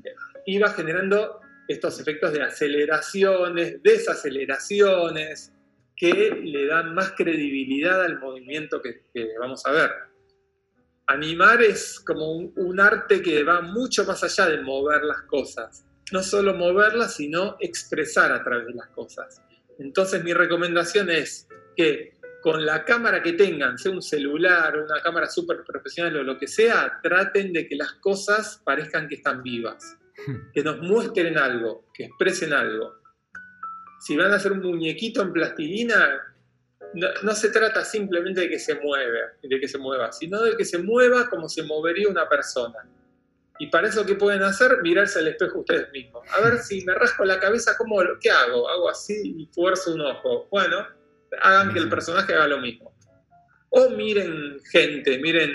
iba 0.45 0.69
generando 0.69 1.41
estos 1.67 1.99
efectos 1.99 2.33
de 2.33 2.43
aceleraciones, 2.43 3.83
desaceleraciones, 3.83 5.53
que 5.95 6.41
le 6.43 6.65
dan 6.65 6.95
más 6.95 7.11
credibilidad 7.11 8.01
al 8.01 8.19
movimiento 8.19 8.81
que, 8.81 9.03
que 9.13 9.37
vamos 9.37 9.65
a 9.65 9.71
ver 9.71 9.91
animar 11.09 11.61
es 11.63 11.99
como 11.99 12.31
un, 12.31 12.53
un 12.55 12.79
arte 12.79 13.21
que 13.21 13.43
va 13.43 13.61
mucho 13.61 14.05
más 14.05 14.23
allá 14.23 14.47
de 14.47 14.61
mover 14.61 15.03
las 15.03 15.23
cosas. 15.23 15.83
No 16.11 16.21
solo 16.21 16.53
moverlas, 16.53 17.15
sino 17.15 17.57
expresar 17.59 18.31
a 18.31 18.43
través 18.43 18.67
de 18.67 18.73
las 18.75 18.89
cosas. 18.89 19.41
Entonces 19.79 20.23
mi 20.23 20.33
recomendación 20.33 21.09
es 21.09 21.47
que 21.79 22.19
con 22.41 22.65
la 22.65 22.83
cámara 22.83 23.23
que 23.23 23.31
tengan, 23.33 23.77
sea 23.77 23.93
un 23.93 24.01
celular, 24.01 24.77
una 24.77 25.01
cámara 25.01 25.27
súper 25.27 25.63
profesional 25.63 26.17
o 26.17 26.23
lo 26.23 26.37
que 26.37 26.45
sea, 26.45 26.99
traten 27.01 27.53
de 27.53 27.69
que 27.69 27.77
las 27.77 27.93
cosas 27.93 28.61
parezcan 28.65 29.07
que 29.07 29.15
están 29.15 29.41
vivas, 29.41 29.97
que 30.53 30.61
nos 30.61 30.79
muestren 30.79 31.37
algo, 31.37 31.85
que 31.93 32.03
expresen 32.03 32.51
algo. 32.51 32.95
Si 34.01 34.17
van 34.17 34.33
a 34.33 34.35
hacer 34.35 34.51
un 34.51 34.59
muñequito 34.59 35.21
en 35.21 35.31
plastilina, 35.31 36.19
no, 36.95 37.07
no 37.23 37.31
se 37.31 37.49
trata 37.49 37.85
simplemente 37.85 38.41
de 38.41 38.49
que 38.49 38.59
se 38.59 38.75
mueva, 38.75 39.31
de 39.41 39.57
que 39.57 39.67
se 39.69 39.77
mueva, 39.77 40.11
sino 40.11 40.41
de 40.41 40.57
que 40.57 40.65
se 40.65 40.79
mueva 40.79 41.29
como 41.29 41.47
se 41.47 41.63
movería 41.63 42.09
una 42.09 42.27
persona. 42.27 42.89
Y 43.57 43.67
para 43.67 43.87
eso, 43.87 44.05
¿qué 44.05 44.15
pueden 44.15 44.43
hacer? 44.43 44.81
Mirarse 44.81 45.19
al 45.19 45.29
espejo 45.29 45.59
ustedes 45.59 45.89
mismos. 45.93 46.27
A 46.37 46.41
ver 46.41 46.59
si 46.59 46.83
me 46.83 46.93
rasco 46.93 47.23
la 47.23 47.39
cabeza, 47.39 47.77
¿cómo, 47.77 48.01
¿qué 48.19 48.31
hago? 48.31 48.67
Hago 48.67 48.89
así 48.89 49.35
y 49.37 49.45
fuerzo 49.53 49.93
un 49.93 50.01
ojo. 50.01 50.47
Bueno, 50.51 50.98
hagan 51.41 51.73
que 51.73 51.79
el 51.79 51.89
personaje 51.89 52.33
haga 52.33 52.47
lo 52.47 52.59
mismo. 52.59 52.93
O 53.69 53.89
miren 53.91 54.59
gente, 54.71 55.19
miren 55.19 55.51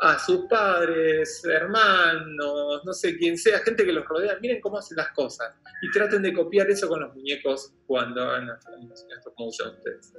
a 0.00 0.18
sus 0.18 0.46
padres, 0.48 1.44
hermanos, 1.44 2.82
no 2.84 2.92
sé 2.92 3.16
quién 3.16 3.36
sea, 3.36 3.58
gente 3.60 3.84
que 3.84 3.92
los 3.92 4.04
rodea, 4.04 4.38
miren 4.40 4.60
cómo 4.60 4.78
hacen 4.78 4.96
las 4.96 5.10
cosas. 5.12 5.52
Y 5.82 5.90
traten 5.90 6.22
de 6.22 6.32
copiar 6.32 6.70
eso 6.70 6.88
con 6.88 7.00
los 7.00 7.14
muñecos 7.14 7.72
cuando 7.86 8.22
hagan 8.22 8.48
las 8.48 8.66
animaciones 8.66 9.24
motion 9.36 9.74
ustedes. 9.74 10.12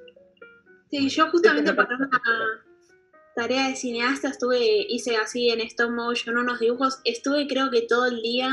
Sí, 0.89 1.07
yo 1.09 1.29
justamente 1.29 1.73
para 1.73 1.95
una 1.95 2.09
tarea 3.35 3.69
de 3.69 3.75
cineasta 3.75 4.29
estuve, 4.29 4.59
hice 4.89 5.15
así 5.15 5.49
en 5.49 5.61
stop 5.61 5.91
motion 5.91 6.37
unos 6.37 6.59
dibujos, 6.59 6.99
estuve 7.05 7.47
creo 7.47 7.69
que 7.69 7.83
todo 7.83 8.07
el 8.07 8.21
día 8.21 8.49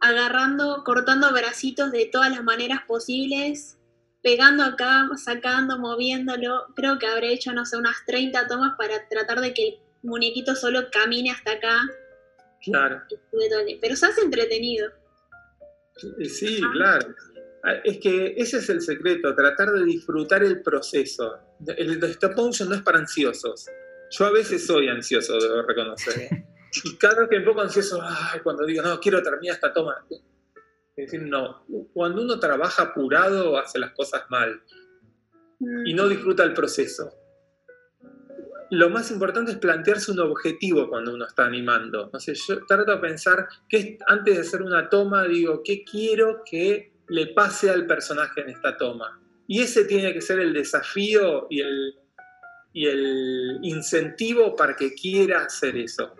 agarrando, 0.00 0.84
cortando 0.84 1.32
bracitos 1.32 1.90
de 1.90 2.06
todas 2.06 2.30
las 2.30 2.44
maneras 2.44 2.80
posibles, 2.86 3.78
pegando 4.24 4.64
acá, 4.64 5.06
sacando, 5.22 5.78
moviéndolo, 5.78 6.64
creo 6.74 6.98
que 6.98 7.06
habré 7.06 7.34
hecho, 7.34 7.52
no 7.52 7.64
sé, 7.66 7.76
unas 7.76 8.04
30 8.06 8.48
tomas 8.48 8.72
para 8.78 9.06
tratar 9.08 9.40
de 9.40 9.52
que 9.52 9.68
el 9.68 9.74
muñequito 10.02 10.56
solo 10.56 10.88
camine 10.90 11.30
hasta 11.30 11.52
acá, 11.52 11.80
Claro. 12.62 13.02
pero 13.82 13.94
se 13.94 14.06
hace 14.06 14.22
entretenido. 14.22 14.90
Sí, 16.24 16.60
claro. 16.72 17.14
Ah, 17.62 17.74
Es 17.84 17.98
que 17.98 18.34
ese 18.38 18.58
es 18.58 18.68
el 18.70 18.80
secreto, 18.80 19.34
tratar 19.34 19.70
de 19.72 19.84
disfrutar 19.84 20.42
el 20.42 20.62
proceso. 20.62 21.38
El 21.76 22.02
stop 22.04 22.34
motion 22.36 22.70
no 22.70 22.74
es 22.74 22.82
para 22.82 22.98
ansiosos. 22.98 23.66
Yo 24.10 24.24
a 24.26 24.32
veces 24.32 24.66
soy 24.66 24.88
ansioso, 24.88 25.38
debo 25.38 25.62
reconocer. 25.62 26.30
Y 26.84 26.96
cada 26.96 27.20
vez 27.20 27.28
que 27.30 27.38
me 27.38 27.44
pongo 27.44 27.60
ansioso, 27.60 28.00
ay, 28.02 28.40
cuando 28.40 28.64
digo, 28.66 28.82
no, 28.82 28.98
quiero 28.98 29.22
terminar 29.22 29.54
esta 29.54 29.72
toma. 29.72 29.94
Es 30.96 31.10
decir, 31.10 31.22
no. 31.22 31.64
Cuando 31.92 32.22
uno 32.22 32.38
trabaja 32.38 32.84
apurado, 32.84 33.58
hace 33.58 33.78
las 33.78 33.92
cosas 33.92 34.22
mal 34.30 34.62
Mm. 35.64 35.86
y 35.86 35.94
no 35.94 36.08
disfruta 36.08 36.42
el 36.42 36.52
proceso. 36.52 37.12
Lo 38.70 38.90
más 38.90 39.10
importante 39.10 39.52
es 39.52 39.58
plantearse 39.58 40.10
un 40.10 40.20
objetivo 40.20 40.88
cuando 40.88 41.14
uno 41.14 41.26
está 41.26 41.46
animando. 41.46 42.10
No 42.12 42.18
sé, 42.18 42.34
yo 42.34 42.64
trato 42.66 42.92
de 42.92 42.98
pensar 42.98 43.46
que 43.68 43.98
antes 44.06 44.34
de 44.34 44.40
hacer 44.40 44.62
una 44.62 44.88
toma, 44.88 45.24
digo, 45.24 45.62
¿qué 45.62 45.84
quiero 45.84 46.42
que 46.44 46.92
le 47.08 47.28
pase 47.28 47.70
al 47.70 47.86
personaje 47.86 48.40
en 48.40 48.50
esta 48.50 48.76
toma? 48.76 49.20
Y 49.46 49.60
ese 49.60 49.84
tiene 49.84 50.12
que 50.12 50.22
ser 50.22 50.40
el 50.40 50.52
desafío 50.52 51.46
y 51.50 51.60
el, 51.60 51.94
y 52.72 52.86
el 52.86 53.58
incentivo 53.62 54.56
para 54.56 54.74
que 54.74 54.94
quiera 54.94 55.44
hacer 55.44 55.76
eso. 55.76 56.14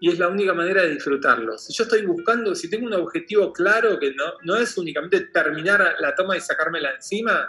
Y 0.00 0.10
es 0.10 0.18
la 0.18 0.28
única 0.28 0.52
manera 0.52 0.82
de 0.82 0.90
disfrutarlo. 0.90 1.56
Si 1.56 1.72
yo 1.72 1.84
estoy 1.84 2.04
buscando, 2.04 2.54
si 2.54 2.68
tengo 2.68 2.86
un 2.86 2.94
objetivo 2.94 3.52
claro, 3.52 3.98
que 3.98 4.14
no, 4.14 4.24
no 4.44 4.56
es 4.56 4.76
únicamente 4.76 5.20
terminar 5.32 5.96
la 6.00 6.14
toma 6.14 6.36
y 6.36 6.40
sacármela 6.40 6.94
encima, 6.94 7.48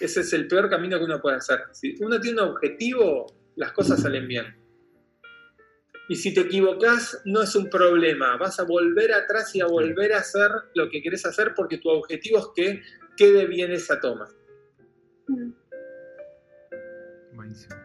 ese 0.00 0.20
es 0.20 0.32
el 0.32 0.48
peor 0.48 0.68
camino 0.68 0.98
que 0.98 1.04
uno 1.04 1.20
puede 1.20 1.36
hacer. 1.36 1.60
Si 1.72 1.94
uno 2.00 2.20
tiene 2.20 2.42
un 2.42 2.48
objetivo, 2.48 3.26
las 3.56 3.72
cosas 3.72 4.02
salen 4.02 4.26
bien. 4.26 4.64
Y 6.08 6.16
si 6.16 6.34
te 6.34 6.42
equivocas, 6.42 7.22
no 7.24 7.42
es 7.42 7.54
un 7.54 7.70
problema. 7.70 8.36
Vas 8.36 8.60
a 8.60 8.64
volver 8.64 9.12
atrás 9.12 9.54
y 9.54 9.60
a 9.60 9.66
volver 9.66 10.12
a 10.12 10.18
hacer 10.18 10.50
lo 10.74 10.90
que 10.90 11.00
querés 11.00 11.24
hacer 11.24 11.54
porque 11.54 11.78
tu 11.78 11.88
objetivo 11.88 12.38
es 12.38 12.46
que 12.54 12.82
quede 13.16 13.46
bien 13.46 13.72
esa 13.72 14.00
toma. 14.00 14.28
Mm. 15.28 15.52
Buenísimo. 17.34 17.83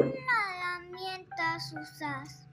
Herramientas 0.00 1.74
usas? 1.80 2.48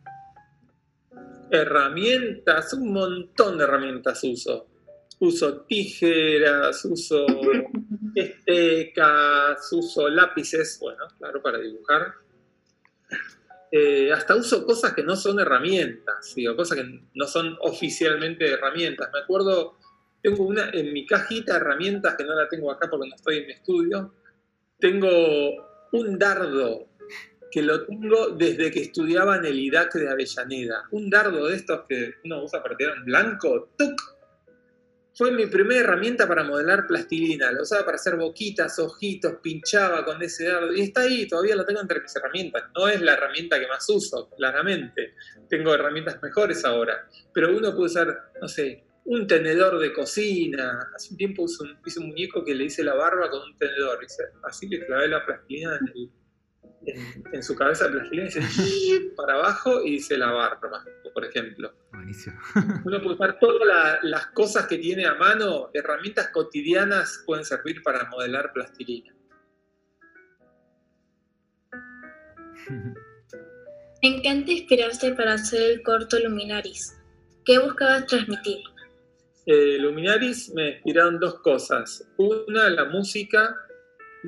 Herramientas, 1.52 2.74
un 2.74 2.94
montón 2.94 3.58
de 3.58 3.64
herramientas 3.64 4.24
uso. 4.24 4.68
Uso 5.20 5.62
tijeras, 5.62 6.86
uso 6.86 7.26
estecas, 8.16 9.72
uso 9.74 10.10
lápices, 10.10 10.78
bueno, 10.80 11.06
claro, 11.18 11.42
para 11.42 11.58
dibujar. 11.60 12.14
Eh, 13.72 14.12
hasta 14.12 14.36
uso 14.36 14.66
cosas 14.66 14.94
que 14.94 15.04
no 15.04 15.16
son 15.16 15.40
herramientas, 15.40 16.34
digo, 16.36 16.56
cosas 16.56 16.80
que 16.80 17.02
no 17.14 17.28
son 17.28 17.56
oficialmente 17.62 18.50
herramientas. 18.50 19.10
Me 19.14 19.20
acuerdo, 19.20 19.78
tengo 20.22 20.46
una 20.46 20.70
en 20.72 20.92
mi 20.92 21.06
cajita 21.06 21.54
de 21.54 21.60
herramientas 21.60 22.16
que 22.16 22.24
no 22.24 22.34
la 22.34 22.48
tengo 22.48 22.72
acá 22.72 22.90
porque 22.90 23.10
no 23.10 23.16
estoy 23.16 23.38
en 23.38 23.48
mi 23.48 23.54
estudio. 23.54 24.16
Tengo 24.80 25.88
un 25.92 26.18
dardo 26.18 26.89
que 27.52 27.62
lo 27.62 27.86
tengo 27.86 28.30
desde 28.30 28.72
que 28.72 28.82
estudiaba 28.82 29.38
en 29.38 29.46
el 29.46 29.60
IDAC 29.60 29.94
de 29.96 30.10
Avellaneda. 30.10 30.84
Un 30.92 31.10
dardo 31.10 31.48
de 31.48 31.56
estos 31.56 31.82
que 31.88 32.14
uno 32.26 32.44
usa 32.44 32.62
para 32.62 32.76
tirar 32.78 32.98
en 32.98 33.06
blanco, 33.06 33.74
¡tuc! 33.78 34.20
Fue 35.16 35.32
mi 35.32 35.48
primera 35.48 35.82
herramienta 35.82 36.28
para 36.28 36.46
modelar 36.46 36.88
plastilina. 36.88 37.52
La 37.52 37.64
usaba 37.64 37.84
para 37.84 37.96
hacer 37.96 38.16
boquitas, 38.16 38.80
ojitos, 38.80 39.34
pinchaba 39.44 40.06
con 40.06 40.22
ese 40.24 40.46
dardo. 40.48 40.74
Y 40.74 40.82
está 40.82 41.02
ahí, 41.02 41.28
todavía 41.28 41.58
lo 41.58 41.66
tengo 41.66 41.82
entre 41.82 42.00
mis 42.00 42.16
herramientas. 42.16 42.64
No 42.74 42.88
es 42.88 43.02
la 43.02 43.14
herramienta 43.14 43.60
que 43.60 43.68
más 43.68 43.90
uso, 43.90 44.30
claramente. 44.38 45.16
Tengo 45.50 45.74
herramientas 45.74 46.22
mejores 46.22 46.64
ahora. 46.64 47.06
Pero 47.34 47.50
uno 47.50 47.76
puede 47.76 47.88
usar, 47.88 48.32
no 48.42 48.48
sé, 48.48 48.86
un 49.04 49.28
tenedor 49.28 49.80
de 49.80 49.92
cocina. 49.92 50.90
Hace 50.96 51.12
un 51.12 51.18
tiempo 51.18 51.46
hice 51.86 52.00
un, 52.00 52.08
muñeco 52.08 52.46
que 52.46 52.56
le 52.56 52.66
hice 52.66 52.84
la 52.84 52.94
barba 52.94 53.30
con 53.30 53.42
un 53.42 53.58
tenedor. 53.58 54.00
Así 54.44 54.70
le 54.70 54.86
clavé 54.86 55.10
la 55.10 55.26
plastilina 55.26 55.76
en, 55.82 55.88
el- 55.88 56.12
en- 56.86 57.24
en 57.34 57.44
su 57.44 57.56
cabeza 57.56 57.86
de 57.86 57.92
plastilina 57.92 58.30
y 58.30 58.38
hice 58.38 59.12
para 59.16 59.34
abajo 59.34 59.84
y 59.84 59.96
hice 59.96 60.18
la 60.18 60.32
barba, 60.32 60.84
por 61.14 61.26
ejemplo. 61.26 61.74
Buenísimo. 61.92 62.40
Uno 62.86 63.02
puede 63.02 63.16
usar 63.16 63.38
todas 63.40 63.68
la- 63.68 64.00
las 64.04 64.28
cosas 64.28 64.68
que 64.68 64.78
tiene 64.78 65.06
a 65.06 65.16
mano, 65.16 65.70
herramientas 65.74 66.30
cotidianas 66.30 67.24
pueden 67.26 67.44
servir 67.46 67.82
para 67.84 68.06
modelar 68.10 68.52
plastilina. 68.54 69.14
¿En 74.02 74.22
qué 74.22 74.44
te 74.46 74.52
inspiraste 74.54 75.14
para 75.14 75.34
hacer 75.34 75.72
el 75.72 75.84
corto 75.84 76.18
Luminaris? 76.20 76.96
¿Qué 77.46 77.60
buscabas 77.60 78.06
transmitir? 78.06 78.58
Eh, 79.46 79.78
Luminaris 79.80 80.54
me 80.54 80.70
inspiraron 80.74 81.20
dos 81.20 81.40
cosas. 81.40 82.08
Una, 82.18 82.70
la 82.70 82.86
música 82.86 83.56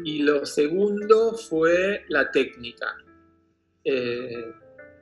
y 0.04 0.23
lo 0.23 0.45
segundo 0.45 1.34
fue 1.34 2.06
la 2.10 2.32
técnica. 2.32 2.97
Eh, 3.84 4.54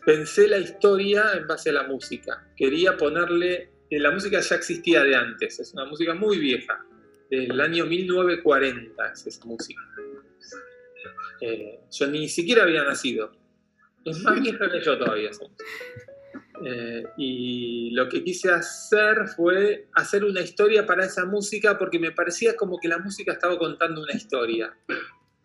pensé 0.06 0.48
la 0.48 0.58
historia 0.58 1.34
en 1.34 1.48
base 1.48 1.70
a 1.70 1.74
la 1.74 1.84
música. 1.84 2.48
Quería 2.56 2.98
ponerle... 2.98 3.72
eh, 3.90 4.00
la 4.00 4.12
música 4.12 4.40
ya 4.40 4.56
existía 4.56 5.04
de 5.04 5.16
antes, 5.16 5.60
es 5.60 5.74
una 5.74 5.86
música 5.86 6.14
muy 6.14 6.38
vieja, 6.38 6.86
del 7.30 7.62
año 7.62 7.86
1940 7.86 9.12
es 9.12 9.28
esa 9.28 9.46
música. 9.46 9.82
Eh, 11.42 11.80
yo 11.92 12.08
ni 12.08 12.28
siquiera 12.28 12.64
había 12.64 12.84
nacido. 12.84 13.32
Es 14.04 14.20
más 14.24 14.42
vieja 14.42 14.70
que 14.70 14.82
yo 14.82 14.98
todavía. 14.98 15.30
Eh, 16.64 17.04
y 17.18 17.92
lo 17.92 18.10
que 18.10 18.24
quise 18.24 18.52
hacer 18.52 19.28
fue 19.36 19.88
hacer 19.94 20.24
una 20.24 20.42
historia 20.42 20.86
para 20.86 21.06
esa 21.06 21.26
música 21.26 21.78
porque 21.78 22.00
me 22.00 22.12
parecía 22.12 22.56
como 22.56 22.78
que 22.80 22.88
la 22.88 22.98
música 22.98 23.34
estaba 23.34 23.58
contando 23.58 24.02
una 24.02 24.14
historia. 24.14 24.74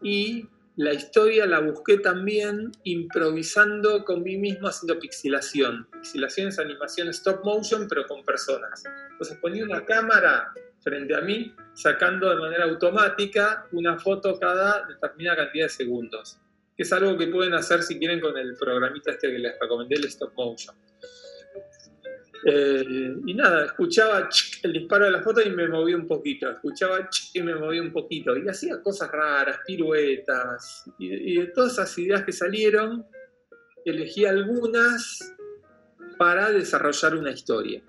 Y 0.03 0.49
la 0.77 0.93
historia 0.93 1.47
la 1.47 1.61
busqué 1.61 1.99
también 1.99 2.73
improvisando 2.83 4.05
con 4.05 4.23
mí 4.25 4.37
mismo 4.37 4.67
haciendo 4.67 4.99
pixelación. 4.99 5.89
Pixelación 5.93 6.49
es 6.49 6.59
animación 6.59 7.09
stop 7.09 7.45
motion 7.45 7.87
pero 7.89 8.07
con 8.07 8.25
personas. 8.25 8.83
Entonces 9.13 9.39
ponía 9.39 9.65
una 9.65 9.85
cámara 9.85 10.53
frente 10.81 11.15
a 11.15 11.21
mí 11.21 11.55
sacando 11.75 12.29
de 12.29 12.37
manera 12.37 12.65
automática 12.65 13.67
una 13.73 13.99
foto 13.99 14.39
cada 14.39 14.87
determinada 14.87 15.45
cantidad 15.45 15.67
de 15.67 15.71
segundos. 15.71 16.39
Que 16.77 16.83
es 16.83 16.93
algo 16.93 17.17
que 17.17 17.29
pueden 17.29 17.55
hacer 17.55 17.83
si 17.83 17.99
quieren 17.99 18.21
con 18.21 18.37
el 18.37 18.55
programita 18.57 19.13
este 19.13 19.31
que 19.31 19.39
les 19.39 19.59
recomendé, 19.61 19.97
el 19.97 20.05
stop 20.07 20.33
motion. 20.35 20.75
Eh, 22.47 23.15
y 23.25 23.35
nada, 23.35 23.65
escuchaba 23.65 24.29
el 24.63 24.73
disparo 24.73 25.07
de 25.07 25.13
la 25.13 25.23
foto 25.23 25.41
y 25.41 25.51
me 25.51 25.69
movía 25.69 25.97
un 25.97 26.07
poquito. 26.07 26.51
Escuchaba 26.51 27.09
y 27.33 27.43
me 27.43 27.55
movía 27.55 27.81
un 27.81 27.93
poquito. 27.93 28.37
Y 28.37 28.49
hacía 28.49 28.83
cosas 28.83 29.11
raras, 29.11 29.61
piruetas. 29.67 30.85
Y, 30.99 31.33
y 31.33 31.39
de 31.39 31.47
todas 31.47 31.73
esas 31.75 31.99
ideas 31.99 32.25
que 32.25 32.33
salieron, 32.33 33.07
elegí 33.85 34.25
algunas 34.25 35.35
para 36.19 36.51
desarrollar 36.51 37.17
una 37.17 37.31
historia. 37.31 37.83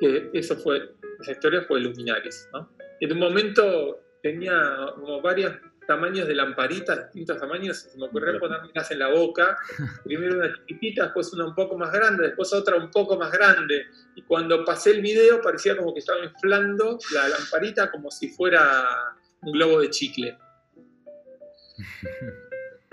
Que 0.00 0.30
eso 0.32 0.56
fue, 0.56 0.94
esa 1.20 1.32
historia 1.32 1.62
fue 1.62 1.80
Luminaris. 1.80 2.48
¿no? 2.52 2.70
En 3.00 3.12
un 3.12 3.18
momento 3.18 4.00
tenía 4.22 4.88
como 4.94 5.20
varios 5.20 5.54
tamaños 5.88 6.28
de 6.28 6.34
lamparitas, 6.34 7.04
distintos 7.06 7.38
tamaños, 7.40 7.78
se 7.78 7.98
me 7.98 8.04
ocurrió 8.06 8.38
ponérmelas 8.38 8.90
en 8.90 8.98
la 8.98 9.08
boca, 9.08 9.56
primero 10.04 10.36
una 10.36 10.54
chiquitita, 10.54 11.04
después 11.04 11.32
una 11.32 11.46
un 11.46 11.54
poco 11.54 11.78
más 11.78 11.90
grande, 11.90 12.26
después 12.26 12.52
otra 12.52 12.76
un 12.76 12.90
poco 12.90 13.16
más 13.16 13.32
grande, 13.32 13.86
y 14.14 14.20
cuando 14.22 14.64
pasé 14.66 14.90
el 14.90 15.00
video 15.00 15.40
parecía 15.40 15.74
como 15.78 15.94
que 15.94 16.00
estaba 16.00 16.22
inflando 16.22 16.98
la 17.14 17.28
lamparita 17.28 17.90
como 17.90 18.10
si 18.10 18.28
fuera 18.28 19.16
un 19.40 19.52
globo 19.52 19.80
de 19.80 19.88
chicle. 19.88 20.36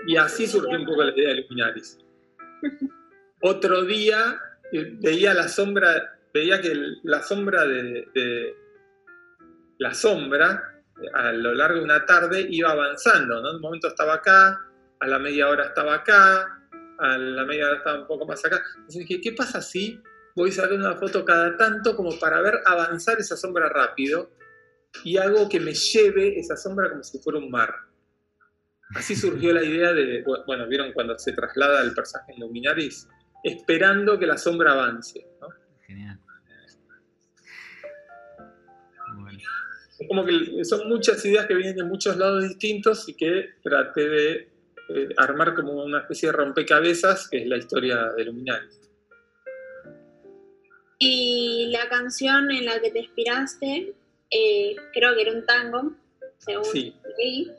Y 0.06 0.16
así 0.16 0.46
surgió 0.46 0.78
un 0.78 0.86
poco 0.86 1.02
la 1.04 1.12
idea 1.14 1.28
de 1.30 1.42
Luminaris. 1.42 1.98
Otro 3.42 3.84
día 3.84 4.40
eh, 4.72 4.90
veía 5.02 5.34
la 5.34 5.48
sombra, 5.48 6.18
veía 6.32 6.62
que 6.62 6.72
la 7.02 7.22
sombra 7.22 7.66
de, 7.66 8.08
de- 8.14 8.54
la 9.78 9.92
sombra 9.92 10.75
a 11.14 11.32
lo 11.32 11.54
largo 11.54 11.78
de 11.78 11.84
una 11.84 12.04
tarde 12.04 12.46
iba 12.48 12.70
avanzando, 12.70 13.40
¿no? 13.40 13.50
En 13.50 13.56
un 13.56 13.60
momento 13.60 13.88
estaba 13.88 14.14
acá, 14.14 14.60
a 15.00 15.06
la 15.06 15.18
media 15.18 15.48
hora 15.48 15.66
estaba 15.66 15.94
acá, 15.94 16.62
a 16.98 17.18
la 17.18 17.44
media 17.44 17.66
hora 17.66 17.76
estaba 17.78 18.00
un 18.00 18.06
poco 18.06 18.26
más 18.26 18.44
acá. 18.44 18.62
Entonces 18.76 19.06
dije, 19.06 19.20
¿qué 19.20 19.32
pasa 19.32 19.60
si 19.60 20.00
voy 20.34 20.52
sacando 20.52 20.86
una 20.86 20.96
foto 20.96 21.24
cada 21.24 21.56
tanto 21.56 21.96
como 21.96 22.18
para 22.18 22.40
ver 22.40 22.60
avanzar 22.64 23.18
esa 23.18 23.36
sombra 23.36 23.68
rápido 23.68 24.30
y 25.04 25.18
hago 25.18 25.48
que 25.48 25.60
me 25.60 25.74
lleve 25.74 26.38
esa 26.38 26.56
sombra 26.56 26.90
como 26.90 27.02
si 27.02 27.18
fuera 27.18 27.38
un 27.38 27.50
mar? 27.50 27.74
Así 28.94 29.16
surgió 29.16 29.52
la 29.52 29.64
idea 29.64 29.92
de, 29.92 30.24
bueno, 30.46 30.66
vieron 30.68 30.92
cuando 30.92 31.18
se 31.18 31.32
traslada 31.32 31.82
el 31.82 31.92
personaje 31.92 32.32
en 32.32 32.40
Luminaris, 32.40 33.08
esperando 33.42 34.18
que 34.18 34.26
la 34.26 34.38
sombra 34.38 34.72
avance. 34.72 35.26
Genial. 35.86 36.20
Es 39.98 40.08
como 40.08 40.24
que 40.24 40.64
son 40.64 40.88
muchas 40.88 41.24
ideas 41.24 41.46
que 41.46 41.54
vienen 41.54 41.76
de 41.76 41.84
muchos 41.84 42.16
lados 42.16 42.46
distintos 42.48 43.08
y 43.08 43.14
que 43.14 43.50
traté 43.62 44.08
de 44.08 44.32
eh, 44.88 45.08
armar 45.16 45.54
como 45.54 45.84
una 45.84 46.00
especie 46.00 46.28
de 46.28 46.32
rompecabezas, 46.36 47.28
que 47.28 47.38
es 47.38 47.46
la 47.46 47.56
historia 47.56 48.12
de 48.16 48.24
Luminaris. 48.24 48.80
Y 50.98 51.68
la 51.72 51.88
canción 51.88 52.50
en 52.50 52.64
la 52.66 52.80
que 52.80 52.90
te 52.90 53.00
inspiraste, 53.00 53.94
eh, 54.30 54.76
creo 54.92 55.14
que 55.14 55.22
era 55.22 55.32
un 55.32 55.44
tango, 55.44 55.92
según 56.38 56.64
Sí. 56.64 56.94
leí. 57.18 57.52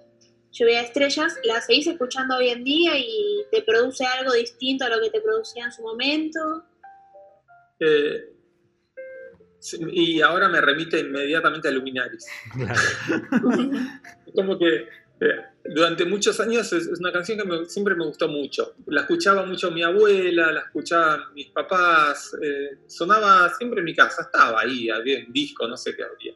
Lluvia 0.51 0.79
de 0.79 0.85
estrellas, 0.85 1.38
¿la 1.43 1.61
seguís 1.61 1.85
escuchando 1.88 2.38
hoy 2.38 2.49
en 2.49 2.63
día 2.63 2.97
y 2.97 3.43
te 3.51 3.61
produce 3.61 4.05
algo 4.05 4.33
distinto 4.33 4.85
a 4.85 4.89
lo 4.89 4.99
que 5.01 5.11
te 5.11 5.21
producía 5.21 5.65
en 5.65 5.71
su 5.71 5.83
momento? 5.83 6.39
Eh, 7.79 8.36
y 9.91 10.22
ahora 10.22 10.49
me 10.49 10.62
remite 10.62 10.99
inmediatamente 10.99 11.68
a 11.68 11.72
Luminaris. 11.72 12.26
Claro. 12.53 12.80
Como 14.36 14.58
que 14.58 14.88
eh, 15.20 15.36
durante 15.66 16.05
muchos 16.05 16.39
años 16.39 16.72
es, 16.74 16.86
es 16.88 16.99
una 16.99 17.12
canción 17.12 17.38
que 17.39 17.43
me- 17.45 17.66
siempre 17.66 17.95
me 17.95 18.05
gustó 18.05 18.28
mucho. 18.28 18.76
La 18.86 19.01
escuchaba 19.01 19.45
mucho 19.45 19.72
mi 19.72 19.82
abuela, 19.84 20.51
la 20.51 20.60
escuchaban 20.62 21.34
mis 21.34 21.47
papás, 21.49 22.36
eh, 22.41 22.78
sonaba 22.88 23.49
siempre 23.58 23.80
en 23.80 23.86
mi 23.86 23.95
casa, 23.95 24.24
estaba 24.24 24.62
ahí, 24.62 24.89
había 24.89 25.20
un 25.26 25.34
disco, 25.34 25.68
no 25.68 25.76
sé 25.76 25.95
qué 25.95 26.03
había. 26.03 26.34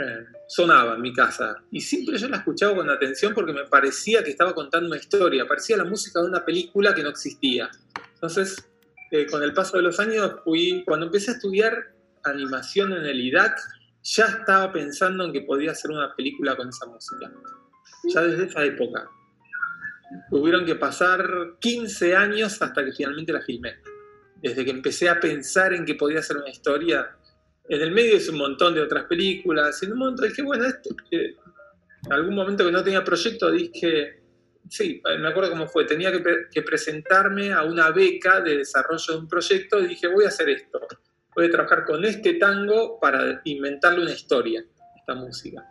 Eh, 0.00 0.24
sonaba 0.46 0.94
en 0.94 1.00
mi 1.02 1.12
casa 1.12 1.56
y 1.72 1.80
siempre 1.80 2.16
yo 2.18 2.28
la 2.28 2.36
escuchaba 2.38 2.74
con 2.76 2.88
atención 2.88 3.34
porque 3.34 3.52
me 3.52 3.64
parecía 3.64 4.22
que 4.22 4.30
estaba 4.30 4.54
contando 4.54 4.86
una 4.86 4.96
historia, 4.96 5.44
parecía 5.46 5.76
la 5.76 5.84
música 5.84 6.20
de 6.22 6.28
una 6.28 6.44
película 6.44 6.94
que 6.94 7.02
no 7.02 7.08
existía. 7.10 7.68
Entonces, 8.14 8.64
eh, 9.10 9.26
con 9.26 9.42
el 9.42 9.52
paso 9.52 9.76
de 9.76 9.82
los 9.82 9.98
años 10.00 10.36
fui, 10.44 10.82
cuando 10.86 11.06
empecé 11.06 11.32
a 11.32 11.34
estudiar 11.34 11.92
animación 12.24 12.92
en 12.92 13.04
el 13.04 13.20
IDAC, 13.20 13.58
ya 14.02 14.24
estaba 14.24 14.72
pensando 14.72 15.24
en 15.24 15.32
que 15.32 15.42
podía 15.42 15.72
hacer 15.72 15.90
una 15.90 16.14
película 16.14 16.56
con 16.56 16.68
esa 16.68 16.86
música. 16.86 17.30
Ya 18.04 18.22
desde 18.22 18.44
esa 18.44 18.64
época. 18.64 19.08
Tuvieron 20.30 20.64
que 20.64 20.74
pasar 20.76 21.56
15 21.60 22.16
años 22.16 22.60
hasta 22.62 22.84
que 22.84 22.92
finalmente 22.92 23.32
la 23.32 23.42
filmé. 23.42 23.76
Desde 24.36 24.64
que 24.64 24.70
empecé 24.70 25.08
a 25.08 25.20
pensar 25.20 25.74
en 25.74 25.84
que 25.84 25.94
podía 25.94 26.20
hacer 26.20 26.36
una 26.38 26.48
historia. 26.48 27.16
En 27.68 27.82
el 27.82 27.90
medio 27.90 28.16
hice 28.16 28.30
un 28.30 28.38
montón 28.38 28.74
de 28.74 28.80
otras 28.80 29.04
películas. 29.04 29.82
En 29.82 29.92
un 29.92 29.98
momento 29.98 30.22
dije, 30.22 30.42
bueno, 30.42 30.64
este, 30.64 30.88
en 32.06 32.12
algún 32.12 32.34
momento 32.34 32.64
que 32.64 32.72
no 32.72 32.82
tenía 32.82 33.04
proyecto 33.04 33.50
dije, 33.50 34.22
sí, 34.70 35.02
me 35.18 35.28
acuerdo 35.28 35.50
cómo 35.50 35.66
fue, 35.66 35.84
tenía 35.84 36.12
que 36.12 36.62
presentarme 36.62 37.52
a 37.52 37.64
una 37.64 37.90
beca 37.90 38.40
de 38.40 38.58
desarrollo 38.58 39.14
de 39.14 39.18
un 39.18 39.28
proyecto 39.28 39.80
y 39.80 39.88
dije, 39.88 40.06
voy 40.06 40.24
a 40.24 40.28
hacer 40.28 40.48
esto. 40.48 40.80
Voy 41.38 41.46
a 41.46 41.50
trabajar 41.52 41.84
con 41.84 42.04
este 42.04 42.34
tango 42.34 42.98
para 42.98 43.40
inventarle 43.44 44.02
una 44.02 44.10
historia, 44.10 44.64
esta 44.96 45.14
música. 45.14 45.64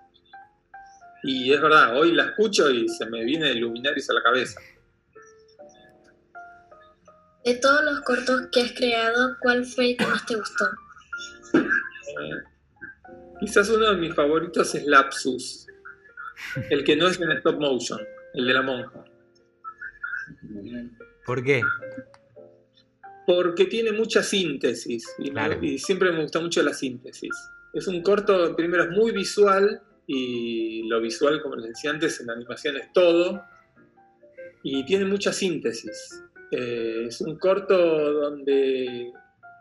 Y 1.23 1.51
es 1.51 1.61
verdad, 1.61 1.99
hoy 1.99 2.13
la 2.13 2.27
escucho 2.27 2.69
y 2.71 2.87
se 2.87 3.05
me 3.07 3.25
viene 3.25 3.53
Luminaris 3.53 4.09
a 4.09 4.13
la 4.13 4.23
cabeza. 4.23 4.61
De 7.43 7.55
todos 7.55 7.83
los 7.83 7.99
cortos 7.99 8.43
que 8.49 8.61
has 8.61 8.71
creado, 8.71 9.35
¿cuál 9.41 9.65
fue 9.65 9.91
el 9.91 9.97
que 9.97 10.07
más 10.07 10.25
te 10.25 10.37
gustó? 10.37 10.69
Eh, 11.55 12.43
quizás 13.41 13.69
uno 13.69 13.91
de 13.91 13.97
mis 13.97 14.15
favoritos 14.15 14.73
es 14.73 14.85
Lapsus, 14.85 15.67
el 16.69 16.85
que 16.85 16.95
no 16.95 17.09
es 17.09 17.19
en 17.19 17.29
stop 17.31 17.59
motion, 17.59 17.99
el 18.35 18.47
de 18.47 18.53
la 18.53 18.61
monja. 18.61 19.03
¿Por 21.25 21.43
qué? 21.43 21.61
Porque 23.27 23.65
tiene 23.65 23.91
mucha 23.91 24.23
síntesis 24.23 25.05
y, 25.19 25.25
me- 25.25 25.31
Claro. 25.31 25.59
y 25.63 25.77
siempre 25.77 26.11
me 26.11 26.21
gusta 26.23 26.39
mucho 26.39 26.63
la 26.63 26.73
síntesis. 26.73 27.29
Es 27.73 27.85
un 27.87 28.01
corto, 28.01 28.55
primero 28.55 28.85
es 28.85 28.89
muy 28.91 29.11
visual 29.11 29.81
y 30.07 30.87
lo 30.87 30.99
visual, 31.01 31.41
como 31.43 31.57
les 31.57 31.67
decía 31.69 31.91
antes, 31.91 32.19
en 32.21 32.29
animación 32.31 32.77
es 32.77 32.91
todo 32.93 33.43
y 34.63 34.85
tiene 34.85 35.05
mucha 35.05 35.31
síntesis. 35.33 36.23
Eh, 36.51 37.03
es 37.09 37.19
un 37.21 37.37
corto 37.37 37.77
donde 38.13 39.11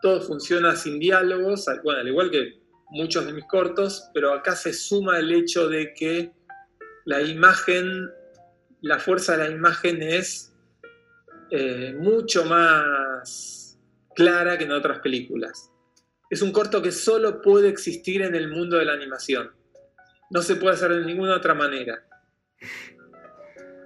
todo 0.00 0.20
funciona 0.20 0.76
sin 0.76 1.00
diálogos, 1.00 1.66
bueno, 1.82 2.00
al 2.00 2.08
igual 2.08 2.30
que 2.30 2.60
muchos 2.90 3.26
de 3.26 3.32
mis 3.32 3.44
cortos, 3.46 4.08
pero 4.14 4.32
acá 4.32 4.54
se 4.54 4.72
suma 4.72 5.18
el 5.18 5.32
hecho 5.32 5.68
de 5.68 5.92
que 5.92 6.30
la 7.04 7.20
imagen, 7.22 8.08
la 8.82 9.00
fuerza 9.00 9.36
de 9.36 9.48
la 9.48 9.50
imagen 9.50 10.00
es 10.02 10.52
eh, 11.50 11.94
mucho 11.98 12.44
más 12.44 13.78
clara 14.14 14.58
que 14.58 14.64
en 14.64 14.72
otras 14.72 14.98
películas. 15.00 15.70
Es 16.28 16.42
un 16.42 16.50
corto 16.50 16.82
que 16.82 16.90
solo 16.90 17.40
puede 17.40 17.68
existir 17.68 18.22
en 18.22 18.34
el 18.34 18.50
mundo 18.50 18.78
de 18.78 18.84
la 18.84 18.94
animación. 18.94 19.52
No 20.30 20.42
se 20.42 20.56
puede 20.56 20.74
hacer 20.74 20.92
de 20.92 21.04
ninguna 21.04 21.36
otra 21.36 21.54
manera. 21.54 22.04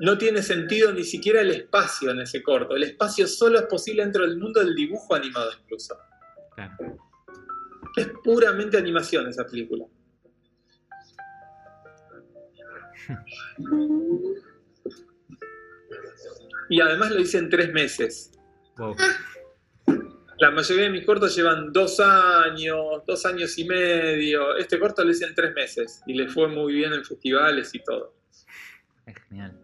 No 0.00 0.16
tiene 0.16 0.42
sentido 0.42 0.92
ni 0.92 1.04
siquiera 1.04 1.42
el 1.42 1.50
espacio 1.50 2.11
en 2.11 2.20
ese 2.20 2.42
corto. 2.42 2.74
El 2.76 2.84
espacio 2.84 3.26
solo 3.26 3.58
es 3.58 3.66
posible 3.66 4.02
dentro 4.02 4.26
del 4.26 4.38
mundo 4.38 4.61
del 4.61 4.74
dibujo 4.74 5.14
animado 5.14 5.50
incluso. 5.62 5.98
Claro. 6.54 6.76
Es 7.96 8.08
puramente 8.24 8.78
animación 8.78 9.28
esa 9.28 9.44
película. 9.44 9.84
Y 16.71 16.81
además 16.81 17.11
lo 17.11 17.21
hice 17.21 17.39
en 17.39 17.51
tres 17.51 17.73
meses. 17.73 18.31
Wow. 18.79 18.97
La 20.39 20.53
mayoría 20.53 20.85
de 20.85 20.91
mis 20.91 21.05
cortos 21.05 21.35
llevan 21.37 21.73
dos 21.73 22.01
años, 22.01 23.03
dos 23.07 23.27
años 23.27 23.59
y 23.59 23.64
medio. 23.64 24.57
Este 24.57 24.79
corto 24.79 25.05
lo 25.05 25.11
hice 25.11 25.27
en 25.27 25.35
tres 25.35 25.53
meses 25.53 26.01
y 26.07 26.14
le 26.14 26.29
fue 26.29 26.47
muy 26.49 26.73
bien 26.73 26.93
en 26.93 27.05
festivales 27.05 27.75
y 27.75 27.81
todo. 27.81 28.14
Es 29.05 29.16
genial. 29.29 29.61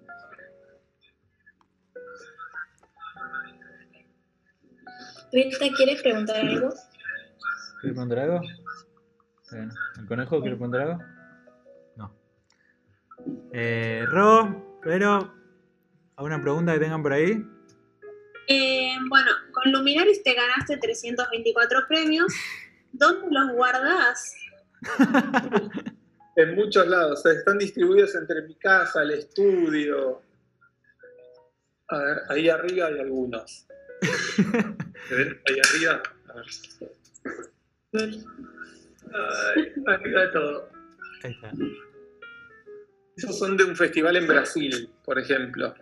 Rita, 5.32 5.66
¿quieres 5.76 6.02
preguntar 6.02 6.44
algo? 6.44 6.70
¿Quiere 7.80 7.94
preguntar 7.94 8.18
algo? 8.18 8.40
Bueno, 9.52 9.72
¿El 9.98 10.06
conejo 10.06 10.40
quiere 10.40 10.56
preguntar 10.56 10.80
algo? 10.82 10.98
No. 11.94 12.14
Eh, 13.52 14.04
Ro, 14.08 14.80
pero. 14.82 15.45
¿Alguna 16.16 16.40
pregunta 16.40 16.72
que 16.72 16.80
tengan 16.80 17.02
por 17.02 17.12
ahí? 17.12 17.44
Eh, 18.48 18.96
bueno, 19.08 19.30
con 19.52 19.70
Luminaris 19.70 20.22
te 20.22 20.34
ganaste 20.34 20.78
324 20.78 21.86
premios. 21.88 22.32
¿Dónde 22.92 23.28
los 23.30 23.52
guardás? 23.52 24.34
En 26.38 26.54
muchos 26.54 26.86
lados, 26.86 27.20
o 27.20 27.22
sea, 27.22 27.32
están 27.32 27.56
distribuidos 27.56 28.14
entre 28.14 28.42
mi 28.42 28.54
casa, 28.56 29.02
el 29.02 29.12
estudio. 29.12 30.20
A 31.88 31.98
ver, 31.98 32.18
ahí 32.28 32.50
arriba 32.50 32.88
hay 32.88 32.98
algunos. 32.98 33.66
¿Se 35.08 35.14
ven? 35.14 35.40
Ahí 35.48 35.56
arriba. 35.64 36.02
A 36.28 36.42
Ay, 39.54 39.72
arriba 39.86 40.30
todo. 40.30 40.68
Ahí 41.24 41.32
está. 41.32 41.52
Esos 43.16 43.38
son 43.38 43.56
de 43.56 43.64
un 43.64 43.74
festival 43.74 44.16
en 44.16 44.26
Brasil, 44.26 44.90
por 45.06 45.18
ejemplo. 45.18 45.74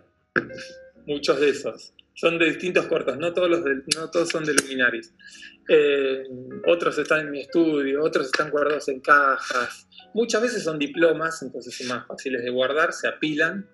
Muchos 1.05 1.39
de 1.39 1.49
esos. 1.49 1.93
Son 2.13 2.39
de 2.39 2.45
distintos 2.45 2.85
cortos, 2.85 3.17
no 3.17 3.33
todos, 3.33 3.49
los 3.49 3.61
no 3.95 4.09
todos 4.09 4.29
son 4.29 4.45
de 4.45 4.53
Luminaris. 4.53 5.13
Eh, 5.67 6.23
otros 6.65 6.97
están 6.97 7.21
en 7.21 7.31
mi 7.31 7.41
estudio, 7.41 8.03
otros 8.03 8.27
están 8.27 8.51
guardados 8.51 8.87
en 8.87 9.01
cajas. 9.01 9.87
Muchas 10.13 10.41
veces 10.41 10.63
son 10.63 10.79
diplomas, 10.79 11.41
entonces 11.41 11.75
son 11.75 11.87
más 11.87 12.07
fáciles 12.07 12.41
de 12.41 12.49
guardar, 12.49 12.93
se 12.93 13.09
apilan. 13.09 13.69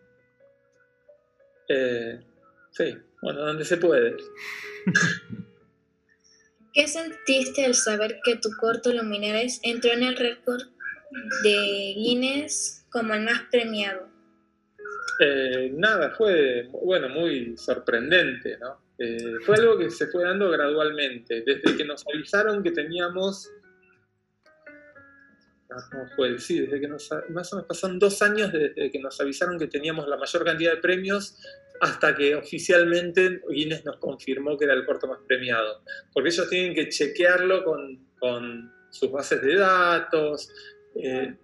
Eh, 1.70 2.20
sí, 2.72 2.98
bueno, 3.22 3.46
donde 3.46 3.64
se 3.64 3.78
puede. 3.78 4.18
¿Qué 6.74 6.88
sentiste 6.88 7.66
al 7.66 7.76
saber 7.76 8.20
que 8.24 8.38
tu 8.38 8.50
corto 8.60 8.92
Luminares 8.92 9.60
entró 9.62 9.92
en 9.92 10.04
el 10.04 10.16
récord 10.16 10.62
de 11.44 11.94
Guinness 11.96 12.88
como 12.90 13.14
el 13.14 13.24
más 13.24 13.42
premiado? 13.52 14.11
Eh, 15.20 15.72
nada, 15.74 16.12
fue 16.12 16.68
bueno, 16.72 17.10
muy 17.10 17.58
sorprendente, 17.58 18.58
¿no? 18.58 18.82
Eh, 18.98 19.36
fue 19.46 19.56
algo 19.56 19.78
que 19.78 19.90
se 19.90 20.08
fue 20.08 20.24
dando 20.24 20.50
gradualmente, 20.50 21.44
desde 21.46 21.76
que 21.76 21.86
nos 21.86 22.04
avisaron 22.08 22.64
que 22.64 22.72
teníamos. 22.72 23.50
Ah, 25.70 25.78
¿Cómo 25.92 26.08
fue? 26.16 26.38
Sí, 26.40 26.62
desde 26.62 26.80
que 26.80 26.88
nos. 26.88 27.10
Más 27.30 27.52
o 27.52 27.56
menos 27.56 27.68
pasaron 27.68 28.00
dos 28.00 28.22
años 28.22 28.52
desde 28.52 28.92
que 28.92 29.00
nos 29.00 29.20
avisaron 29.20 29.58
que 29.58 29.68
teníamos 29.68 30.08
la 30.08 30.18
mayor 30.18 30.44
cantidad 30.44 30.72
de 30.72 30.82
premios 30.82 31.38
hasta 31.82 32.16
que 32.16 32.36
oficialmente 32.36 33.42
Guinness 33.50 33.84
nos 33.86 33.98
confirmó 33.98 34.56
que 34.56 34.66
era 34.66 34.76
el 34.76 34.86
corto 34.86 35.08
más 35.08 35.20
premiado. 35.28 35.82
Porque 36.14 36.30
ellos 36.30 36.48
tienen 36.48 36.76
que 36.76 36.90
chequearlo 36.90 37.64
con, 37.64 38.08
con 38.20 38.72
sus 38.92 39.12
bases 39.12 39.42
de 39.42 39.56
datos. 39.56 40.50
eh, 40.96 41.36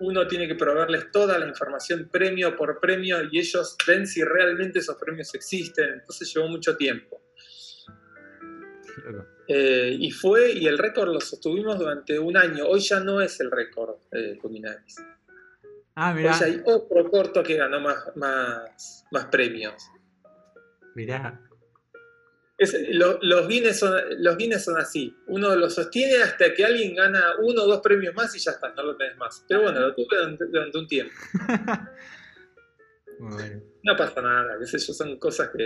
uno 0.00 0.26
tiene 0.26 0.48
que 0.48 0.54
proveerles 0.54 1.10
toda 1.10 1.38
la 1.38 1.46
información 1.46 2.08
premio 2.10 2.56
por 2.56 2.80
premio 2.80 3.18
y 3.30 3.38
ellos 3.38 3.76
ven 3.86 4.06
si 4.06 4.22
realmente 4.24 4.78
esos 4.78 4.96
premios 4.96 5.34
existen. 5.34 5.90
Entonces 6.00 6.32
llevó 6.34 6.48
mucho 6.48 6.76
tiempo. 6.76 7.20
Eh, 9.46 9.96
y 9.98 10.10
fue, 10.10 10.52
y 10.52 10.66
el 10.66 10.78
récord 10.78 11.12
lo 11.12 11.20
sostuvimos 11.20 11.78
durante 11.78 12.18
un 12.18 12.36
año. 12.36 12.66
Hoy 12.66 12.80
ya 12.80 13.00
no 13.00 13.20
es 13.20 13.40
el 13.40 13.50
récord 13.50 13.96
Luminaris. 14.42 14.96
Ah, 15.94 16.10
Hoy 16.10 16.18
mirá. 16.22 16.38
ya 16.38 16.46
hay 16.46 16.62
otro 16.64 17.10
corto 17.10 17.42
que 17.42 17.56
ganó 17.56 17.80
más, 17.80 18.16
más, 18.16 19.04
más 19.10 19.26
premios. 19.26 19.74
Mirá. 20.94 21.40
Es- 22.60 22.76
lo- 22.90 23.18
los, 23.22 23.48
Guinness 23.48 23.78
son, 23.78 23.94
los 24.18 24.36
Guinness 24.36 24.64
son 24.64 24.76
así. 24.78 25.16
Uno 25.28 25.56
lo 25.56 25.70
sostiene 25.70 26.22
hasta 26.22 26.52
que 26.52 26.62
alguien 26.64 26.94
gana 26.94 27.36
uno 27.42 27.62
o 27.62 27.66
dos 27.66 27.80
premios 27.80 28.14
más 28.14 28.34
y 28.36 28.38
ya 28.38 28.50
está, 28.50 28.72
no 28.74 28.82
lo 28.82 28.96
tenés 28.96 29.16
más. 29.16 29.44
Pero 29.48 29.62
bueno, 29.62 29.80
lo 29.80 29.94
tuve 29.94 30.16
durante, 30.18 30.44
durante 30.46 30.78
un 30.78 30.86
tiempo. 30.86 31.14
Bueno. 33.18 33.60
No 33.82 33.96
pasa 33.98 34.22
nada, 34.22 34.56
qué 34.58 34.66
sé 34.66 34.78
yo, 34.78 34.94
son 34.94 35.18
cosas 35.18 35.50
que 35.54 35.62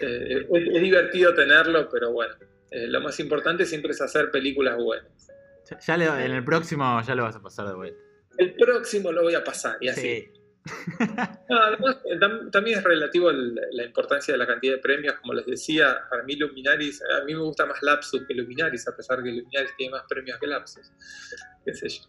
eh, 0.00 0.46
es, 0.50 0.66
es 0.74 0.82
divertido 0.82 1.32
tenerlo, 1.32 1.88
pero 1.88 2.10
bueno, 2.10 2.34
eh, 2.70 2.88
lo 2.88 3.00
más 3.00 3.18
importante 3.20 3.64
siempre 3.64 3.92
es 3.92 4.00
hacer 4.00 4.30
películas 4.32 4.76
buenas. 4.76 5.28
Ya, 5.70 5.78
ya 5.78 5.96
le- 5.96 6.24
en 6.24 6.32
el 6.32 6.44
próximo 6.44 7.00
ya 7.06 7.14
lo 7.14 7.22
vas 7.22 7.36
a 7.36 7.40
pasar 7.42 7.68
de 7.68 7.74
vuelta. 7.74 8.00
El 8.38 8.54
próximo 8.56 9.12
lo 9.12 9.22
voy 9.22 9.34
a 9.36 9.44
pasar 9.44 9.76
y 9.80 9.88
así. 9.88 10.00
Sí. 10.00 10.32
No, 11.48 11.58
además, 11.62 11.98
eh, 12.06 12.18
tam- 12.18 12.50
también 12.50 12.78
es 12.78 12.84
relativo 12.84 13.28
el- 13.30 13.54
la 13.72 13.84
importancia 13.84 14.32
de 14.32 14.38
la 14.38 14.46
cantidad 14.46 14.74
de 14.74 14.78
premios, 14.80 15.14
como 15.20 15.34
les 15.34 15.44
decía, 15.46 16.00
para 16.08 16.22
mí 16.22 16.36
Luminaris, 16.36 17.02
a 17.02 17.22
mí 17.24 17.34
me 17.34 17.40
gusta 17.40 17.66
más 17.66 17.82
Lapsus 17.82 18.24
que 18.26 18.32
Luminaris, 18.34 18.88
a 18.88 18.96
pesar 18.96 19.22
que 19.22 19.30
Luminaris 19.30 19.76
tiene 19.76 19.92
más 19.92 20.04
premios 20.08 20.38
que 20.38 20.46
Lapsus, 20.46 20.90
qué 21.64 21.74
sé 21.74 21.88
yo. 21.88 22.02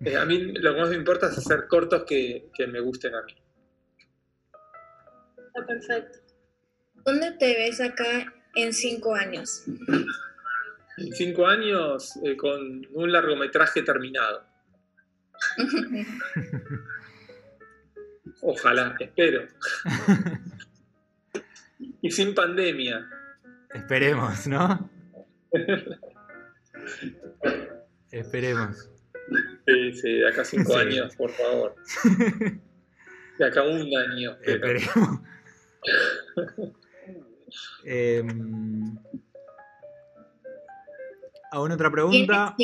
Eh, 0.00 0.16
a 0.16 0.24
mí 0.24 0.38
lo 0.54 0.74
que 0.74 0.80
más 0.80 0.88
me 0.90 0.96
importa 0.96 1.26
es 1.28 1.36
hacer 1.38 1.66
cortos 1.68 2.04
que, 2.04 2.50
que 2.54 2.66
me 2.66 2.80
gusten 2.80 3.14
a 3.14 3.22
mí. 3.22 3.34
Está 5.46 5.66
perfecto. 5.66 6.18
¿Dónde 7.04 7.32
te 7.32 7.54
ves 7.56 7.80
acá 7.80 8.32
en 8.54 8.72
cinco 8.72 9.14
años? 9.14 9.64
En 10.96 11.12
cinco 11.12 11.46
años, 11.46 12.16
eh, 12.24 12.36
con 12.36 12.86
un 12.92 13.12
largometraje 13.12 13.82
terminado. 13.82 14.44
Ojalá, 18.42 18.94
espero. 19.00 19.42
y 22.02 22.10
sin 22.10 22.34
pandemia. 22.34 23.08
Esperemos, 23.74 24.46
¿no? 24.46 24.90
Esperemos. 28.10 28.90
Sí, 29.66 29.92
sí, 29.94 30.12
de 30.14 30.28
acá 30.28 30.44
cinco 30.44 30.72
Sí. 30.72 30.78
años, 30.78 31.14
por 31.16 31.30
favor. 31.30 31.74
De 33.38 33.44
acá 33.46 33.62
un 33.62 33.96
año. 33.96 34.36
pero- 34.44 34.66
Esperemos. 34.78 35.20
Em, 37.84 38.98
¿Alguna 41.50 41.74
otra 41.74 41.90
pregunta? 41.90 42.54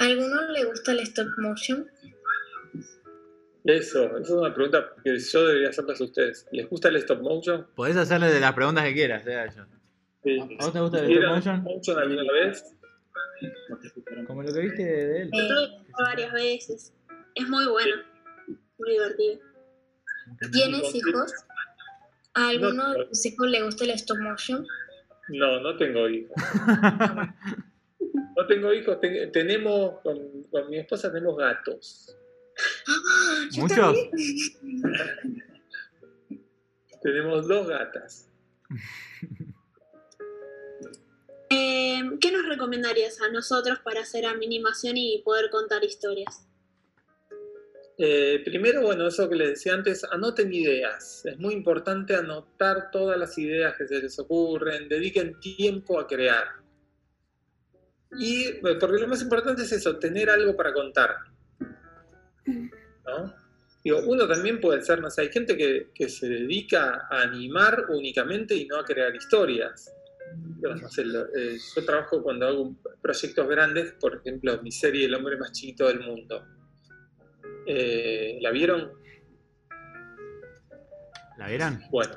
¿A 0.00 0.04
alguno 0.04 0.42
le 0.50 0.64
gusta 0.64 0.92
el 0.92 1.00
stop 1.00 1.28
motion? 1.38 1.86
Eso, 3.68 4.04
eso 4.16 4.18
es 4.22 4.30
una 4.30 4.54
pregunta 4.54 4.88
que 5.04 5.18
yo 5.18 5.46
debería 5.46 5.68
hacerles 5.68 6.00
a 6.00 6.04
ustedes. 6.04 6.46
¿Les 6.52 6.66
gusta 6.70 6.88
el 6.88 6.96
stop 6.96 7.20
motion? 7.20 7.66
Podés 7.76 7.96
hacerle 7.98 8.28
de 8.32 8.40
las 8.40 8.54
preguntas 8.54 8.82
que 8.84 8.94
quieras, 8.94 9.22
eh. 9.26 9.46
Sí. 10.24 10.38
¿A 10.58 10.64
vos 10.64 10.72
te 10.72 10.80
gusta 10.80 10.98
el 11.00 11.04
stop 11.04 11.08
¿Vieron 11.08 11.34
motion? 11.34 11.56
stop 11.56 11.74
motion 11.74 11.98
alguna 11.98 12.32
vez? 12.32 12.64
Como 14.26 14.42
lo 14.42 14.52
que 14.54 14.60
viste 14.60 14.82
de 14.84 15.22
él. 15.22 15.30
Lo 15.32 15.54
ver 15.60 15.70
varias 15.98 16.32
veces. 16.32 16.94
Es 17.34 17.46
muy 17.48 17.66
bueno. 17.66 17.94
Muy 18.78 18.90
divertido. 18.90 19.40
¿Tienes 20.50 20.94
hijos? 20.94 21.32
¿A 22.34 22.48
alguno 22.48 22.72
No. 22.88 22.94
de 22.94 23.04
tus 23.06 23.26
hijos 23.26 23.48
le 23.48 23.62
gusta 23.62 23.84
el 23.84 23.90
stop 23.90 24.18
motion? 24.18 24.66
No, 25.28 25.60
no 25.60 25.76
tengo 25.76 26.08
hijos. 26.08 26.34
No 28.36 28.46
tengo 28.46 28.72
hijos, 28.72 29.00
ten- 29.00 29.32
tenemos, 29.32 30.00
con, 30.02 30.16
con 30.44 30.70
mi 30.70 30.78
esposa 30.78 31.12
tenemos 31.12 31.36
gatos. 31.36 32.16
¿Muchos? 33.56 33.96
Tenemos 37.02 37.48
dos 37.48 37.68
gatas. 37.68 38.28
Eh, 41.50 42.02
¿Qué 42.20 42.30
nos 42.30 42.44
recomendarías 42.46 43.22
a 43.22 43.30
nosotros 43.30 43.78
para 43.78 44.02
hacer 44.02 44.26
animación 44.26 44.98
y 44.98 45.22
poder 45.22 45.48
contar 45.48 45.82
historias? 45.82 46.46
Eh, 47.96 48.42
primero, 48.44 48.82
bueno, 48.82 49.08
eso 49.08 49.28
que 49.28 49.34
les 49.34 49.48
decía 49.48 49.72
antes, 49.72 50.04
anoten 50.04 50.52
ideas. 50.52 51.24
Es 51.24 51.38
muy 51.38 51.54
importante 51.54 52.14
anotar 52.14 52.90
todas 52.90 53.18
las 53.18 53.38
ideas 53.38 53.74
que 53.78 53.88
se 53.88 54.00
les 54.00 54.18
ocurren, 54.18 54.88
dediquen 54.88 55.40
tiempo 55.40 55.98
a 55.98 56.06
crear. 56.06 56.46
Y 58.18 58.44
eh, 58.44 58.76
porque 58.78 59.00
lo 59.00 59.08
más 59.08 59.22
importante 59.22 59.62
es 59.62 59.72
eso, 59.72 59.98
tener 59.98 60.30
algo 60.30 60.54
para 60.54 60.72
contar. 60.72 61.16
¿No? 63.06 63.34
Digo, 63.84 64.00
uno 64.06 64.26
también 64.26 64.60
puede 64.60 64.82
ser, 64.82 65.00
no 65.00 65.08
sé, 65.10 65.22
hay 65.22 65.28
gente 65.32 65.56
que, 65.56 65.90
que 65.94 66.08
se 66.08 66.28
dedica 66.28 67.06
a 67.10 67.22
animar 67.22 67.86
únicamente 67.90 68.54
y 68.54 68.66
no 68.66 68.76
a 68.76 68.84
crear 68.84 69.14
historias. 69.14 69.94
Yo, 70.60 70.74
no 70.74 70.88
sé, 70.90 71.04
lo- 71.04 71.26
eh, 71.34 71.56
yo 71.74 71.84
trabajo 71.84 72.22
cuando 72.22 72.46
hago 72.48 72.76
proyectos 73.00 73.48
grandes, 73.48 73.92
por 73.94 74.16
ejemplo, 74.16 74.60
mi 74.62 74.72
serie 74.72 75.06
El 75.06 75.14
hombre 75.14 75.36
más 75.38 75.52
chiquito 75.52 75.86
del 75.86 76.00
mundo. 76.00 76.44
Eh, 77.66 78.38
¿La 78.42 78.50
vieron? 78.50 78.92
¿La 81.38 81.48
vieron? 81.48 81.80
Bueno. 81.90 82.14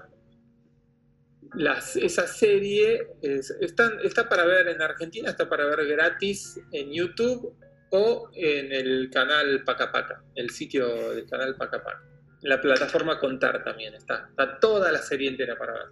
Las- 1.53 1.95
esa 1.97 2.27
serie 2.27 3.07
es- 3.21 3.51
están- 3.61 3.99
está 4.03 4.27
para 4.27 4.45
ver 4.45 4.67
en 4.69 4.81
Argentina, 4.81 5.29
está 5.29 5.47
para 5.47 5.65
ver 5.67 5.85
gratis 5.87 6.59
en 6.71 6.91
YouTube 6.91 7.55
o 7.91 8.29
en 8.33 8.71
el 8.71 9.09
canal 9.09 9.63
Paca 9.63 9.91
Paca, 9.91 10.23
el 10.35 10.49
sitio 10.49 11.13
del 11.13 11.25
canal 11.27 11.55
Paca 11.55 11.83
Paca. 11.83 12.03
En 12.41 12.49
la 12.49 12.59
plataforma 12.59 13.19
Contar 13.19 13.63
también 13.63 13.93
está. 13.93 14.27
Está 14.29 14.59
toda 14.59 14.91
la 14.91 14.99
serie 14.99 15.29
entera 15.29 15.55
para 15.55 15.73
ver. 15.73 15.87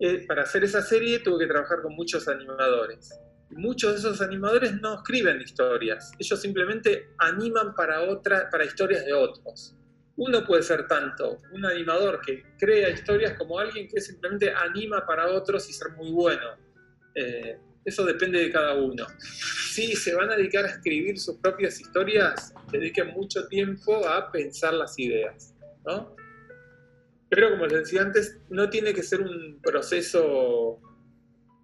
Eh, 0.00 0.26
para 0.26 0.42
hacer 0.42 0.64
esa 0.64 0.82
serie 0.82 1.20
tuve 1.20 1.40
que 1.40 1.52
trabajar 1.52 1.80
con 1.82 1.94
muchos 1.94 2.28
animadores. 2.28 3.18
Muchos 3.50 3.92
de 3.92 3.98
esos 3.98 4.20
animadores 4.20 4.78
no 4.80 4.96
escriben 4.96 5.40
historias, 5.40 6.12
ellos 6.18 6.38
simplemente 6.38 7.08
animan 7.16 7.74
para, 7.74 8.02
otra, 8.02 8.50
para 8.50 8.66
historias 8.66 9.06
de 9.06 9.14
otros 9.14 9.74
uno 10.18 10.44
puede 10.44 10.64
ser 10.64 10.86
tanto 10.88 11.38
un 11.52 11.64
animador 11.64 12.20
que 12.20 12.42
crea 12.58 12.90
historias 12.90 13.38
como 13.38 13.58
alguien 13.58 13.88
que 13.88 14.00
simplemente 14.00 14.52
anima 14.52 15.06
para 15.06 15.28
otros 15.28 15.70
y 15.70 15.72
ser 15.72 15.92
muy 15.92 16.10
bueno. 16.10 16.56
Eh, 17.14 17.56
eso 17.88 18.04
depende 18.04 18.40
de 18.40 18.50
cada 18.50 18.74
uno. 18.74 19.06
Si 19.72 19.94
se 19.94 20.14
van 20.14 20.30
a 20.30 20.36
dedicar 20.36 20.64
a 20.64 20.68
escribir 20.68 21.18
sus 21.18 21.36
propias 21.36 21.80
historias, 21.80 22.52
dediquen 22.70 23.08
mucho 23.08 23.46
tiempo 23.48 24.06
a 24.06 24.30
pensar 24.30 24.74
las 24.74 24.98
ideas. 24.98 25.54
¿no? 25.84 26.16
Pero 27.28 27.50
como 27.50 27.66
les 27.66 27.84
decía 27.84 28.02
antes, 28.02 28.38
no 28.48 28.70
tiene 28.70 28.94
que 28.94 29.02
ser 29.02 29.20
un 29.20 29.60
proceso 29.62 30.80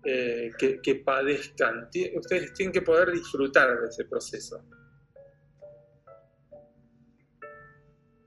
eh, 0.04 0.50
que, 0.58 0.94
padezcan. 0.96 1.88
Ustedes 2.14 2.52
tienen 2.52 2.72
que 2.72 2.82
poder 2.82 3.10
disfrutar 3.10 3.80
de 3.80 3.88
ese 3.88 4.04
proceso. 4.04 4.62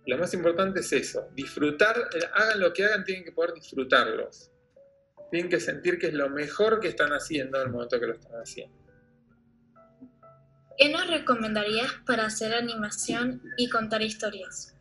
Lo 0.07 0.17
más 0.17 0.33
importante 0.33 0.79
es 0.79 0.93
eso, 0.93 1.27
disfrutar, 1.35 1.97
eh, 2.15 2.19
hagan 2.33 2.61
lo 2.61 2.71
que 2.71 2.85
hagan, 2.85 3.03
tienen 3.03 3.25
que 3.25 3.33
poder 3.33 3.53
disfrutarlos. 3.53 4.51
Tienen 5.31 5.49
que 5.49 5.59
sentir 5.59 5.99
que 5.99 6.07
es 6.07 6.13
lo 6.13 6.29
mejor 6.29 6.79
que 6.79 6.87
están 6.87 7.11
haciendo 7.11 7.59
en 7.59 7.67
el 7.67 7.73
momento 7.73 7.99
que 7.99 8.07
lo 8.07 8.13
están 8.13 8.33
haciendo. 8.33 8.77
¿Qué 10.77 10.89
nos 10.89 11.07
recomendarías 11.07 11.91
para 12.05 12.25
hacer 12.25 12.53
animación 12.53 13.41
y 13.57 13.67
contar 13.69 14.01
historias? 14.03 14.75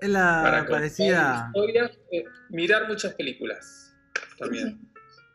Es 0.00 0.08
la 0.08 0.40
Para 0.42 0.58
contar 0.60 0.76
parecida. 0.78 1.52
historias, 1.54 1.98
eh, 2.10 2.24
mirar 2.48 2.88
muchas 2.88 3.14
películas 3.14 3.94
también. 4.38 4.80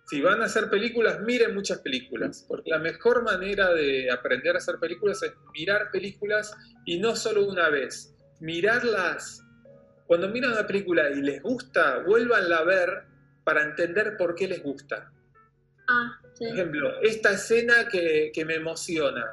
Si 0.10 0.22
van 0.22 0.42
a 0.42 0.46
hacer 0.46 0.70
películas, 0.70 1.22
miren 1.22 1.54
muchas 1.54 1.80
películas, 1.80 2.46
porque 2.48 2.70
la 2.70 2.80
mejor 2.80 3.24
manera 3.24 3.74
de 3.74 4.10
aprender 4.10 4.56
a 4.56 4.58
hacer 4.58 4.78
películas 4.80 5.22
es 5.22 5.34
mirar 5.54 5.92
películas 5.92 6.56
y 6.86 7.00
no 7.00 7.16
solo 7.16 7.46
una 7.48 7.70
vez, 7.70 8.16
mirarlas. 8.40 9.44
Cuando 10.08 10.30
miran 10.30 10.54
una 10.54 10.66
película 10.66 11.10
y 11.10 11.22
les 11.22 11.42
gusta, 11.42 12.00
vuélvanla 12.00 12.58
a 12.58 12.64
ver 12.64 13.04
para 13.44 13.64
entender 13.64 14.16
por 14.18 14.36
qué 14.36 14.48
les 14.48 14.64
gusta. 14.64 15.12
Ah, 15.88 16.20
sí. 16.34 16.46
Por 16.46 16.54
ejemplo, 16.54 17.02
esta 17.02 17.32
escena 17.34 17.88
que, 17.90 18.32
que 18.34 18.46
me 18.46 18.56
emociona. 18.56 19.26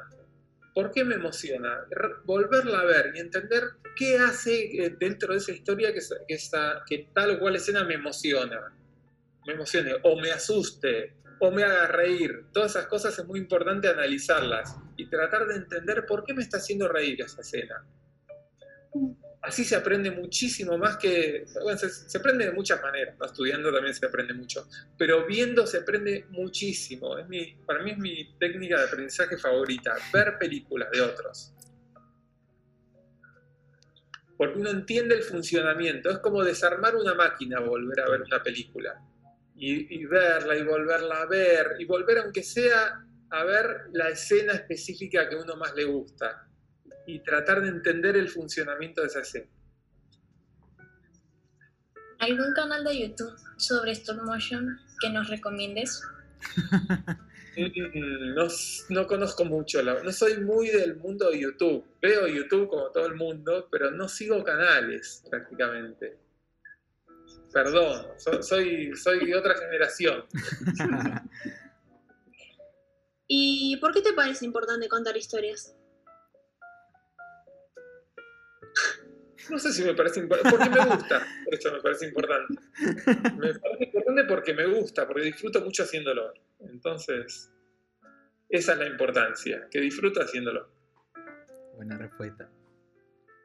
¿Por 0.73 0.91
qué 0.91 1.05
me 1.05 1.15
emociona? 1.15 1.85
Volverla 2.25 2.81
a 2.81 2.85
ver 2.85 3.13
y 3.15 3.19
entender 3.19 3.63
qué 3.95 4.17
hace 4.17 4.83
eh, 4.85 4.95
dentro 4.99 5.31
de 5.31 5.39
esa 5.39 5.53
historia 5.53 5.93
que, 5.93 6.01
que, 6.27 6.33
esa- 6.33 6.83
que 6.85 7.09
tal 7.13 7.31
o 7.31 7.39
cual 7.39 7.55
escena 7.55 7.85
me 7.85 7.93
emociona. 7.93 8.73
Me 9.47 9.53
emocione, 9.53 9.93
o 10.03 10.19
me 10.19 10.31
asuste, 10.31 11.13
o 11.39 11.51
me 11.51 11.63
haga 11.63 11.87
reír. 11.87 12.47
Todas 12.51 12.71
esas 12.71 12.87
cosas 12.87 13.17
es 13.17 13.25
muy 13.25 13.39
importante 13.39 13.87
analizarlas 13.87 14.75
y 14.97 15.09
tratar 15.09 15.45
de 15.47 15.55
entender 15.55 16.05
por 16.05 16.25
qué 16.25 16.33
me 16.33 16.41
está 16.41 16.57
haciendo 16.57 16.89
reír 16.89 17.21
esa 17.21 17.39
escena. 17.41 17.85
Así 19.45 19.63
se 19.63 19.75
aprende 19.75 20.09
muchísimo 20.09 20.77
más 20.77 20.97
que. 20.97 21.45
Se, 21.47 22.17
aprende 22.17 22.45
de 22.45 22.51
muchas 22.51 22.81
maneras, 22.81 23.15
estudiando 23.23 23.71
también 23.71 23.93
se 23.93 24.05
aprende 24.05 24.33
mucho 24.33 24.67
pero 24.97 25.25
viendo 25.27 25.67
se 25.67 25.77
aprende 25.77 26.25
muchísimo. 26.29 27.17
Es 27.17 27.27
mi, 27.27 27.55
para 27.65 27.83
mí 27.83 27.91
es 27.91 27.97
mi 27.97 28.35
técnica 28.39 28.79
de 28.79 28.85
aprendizaje 28.85 29.37
favorita, 29.37 29.95
ver 30.11 30.37
películas 30.39 30.89
de 30.91 31.01
otros. 31.01 31.53
Porque 34.35 34.59
uno 34.59 34.71
entiende 34.71 35.15
el 35.15 35.23
funcionamiento, 35.23 36.09
es 36.09 36.17
como 36.17 36.43
desarmar 36.43 36.95
una 36.95 37.13
máquina, 37.13 37.59
volver 37.59 38.01
a 38.01 38.09
ver 38.09 38.21
una 38.23 38.41
película. 38.41 38.99
Y, 39.55 40.01
y 40.01 40.05
verla 40.05 40.57
y 40.57 40.63
volverla 40.63 41.21
a 41.21 41.25
ver, 41.27 41.75
y 41.79 41.85
volver 41.85 42.17
aunque 42.17 42.43
sea 42.43 43.05
a 43.29 43.43
ver 43.43 43.87
la 43.93 44.09
escena 44.09 44.53
específica 44.53 45.29
que 45.29 45.35
uno 45.35 45.55
más 45.55 45.73
le 45.75 45.85
gusta. 45.85 46.47
Y 47.07 47.19
tratar 47.19 47.61
de 47.61 47.69
entender 47.69 48.15
el 48.17 48.29
funcionamiento 48.29 49.01
de 49.01 49.07
esa 49.07 49.19
escena. 49.21 49.47
¿Algún 52.19 52.53
canal 52.55 52.83
de 52.83 52.99
YouTube 53.07 53.35
sobre 53.57 53.91
stop 53.91 54.21
motion 54.23 54.79
que 55.01 55.09
nos 55.09 55.29
recomiendes? 55.29 56.01
Mm, 57.57 58.33
No, 58.35 58.47
no 58.89 59.07
conozco 59.07 59.45
mucho, 59.45 59.81
la- 59.81 60.03
no 60.03 60.11
soy 60.11 60.37
muy 60.41 60.67
del 60.69 60.97
mundo 60.97 61.29
de 61.29 61.39
YouTube. 61.39 61.85
Veo 62.01 62.27
YouTube 62.27 62.67
como 62.69 62.91
todo 62.91 63.05
el 63.05 63.15
mundo, 63.15 63.67
pero 63.71 63.91
no 63.91 64.09
sigo 64.09 64.43
canales 64.43 65.23
prácticamente. 65.29 66.17
Perdón, 67.53 68.07
so- 68.17 68.41
soy, 68.43 68.93
soy 68.97 69.25
de 69.25 69.35
otra 69.35 69.55
generación. 69.55 70.25
¿Y 73.27 73.77
por 73.77 73.93
qué 73.93 74.01
te 74.01 74.13
parece 74.13 74.45
importante 74.45 74.87
contar 74.89 75.15
historias? 75.17 75.75
No 79.49 79.59
sé 79.59 79.71
si 79.71 79.83
me 79.83 79.93
parece 79.93 80.21
importante, 80.21 80.57
porque 80.57 80.69
me 80.69 80.85
gusta, 80.95 81.27
por 81.43 81.53
eso 81.53 81.71
me 81.71 81.81
parece 81.81 82.07
importante. 82.07 82.53
Me 83.37 83.53
parece 83.53 83.83
importante 83.83 84.23
porque 84.23 84.53
me 84.53 84.65
gusta, 84.65 85.05
porque 85.05 85.21
disfruto 85.23 85.61
mucho 85.61 85.83
haciéndolo. 85.83 86.33
Entonces, 86.59 87.51
esa 88.49 88.73
es 88.73 88.79
la 88.79 88.87
importancia, 88.87 89.67
que 89.69 89.79
disfruto 89.79 90.21
haciéndolo. 90.21 90.67
Buena 91.75 91.97
respuesta. 91.97 92.49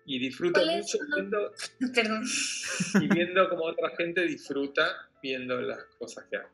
Y 0.06 0.18
disfruto 0.18 0.60
¿Cuáles 0.60 0.86
mucho 0.86 0.98
viendo 1.14 1.52
Perdón. 1.94 2.24
y 2.94 3.08
viendo 3.08 3.48
cómo 3.48 3.64
otra 3.64 3.94
gente 3.96 4.22
disfruta 4.22 5.10
viendo 5.22 5.60
las 5.60 5.84
cosas 5.98 6.24
que 6.30 6.36
hago. 6.38 6.48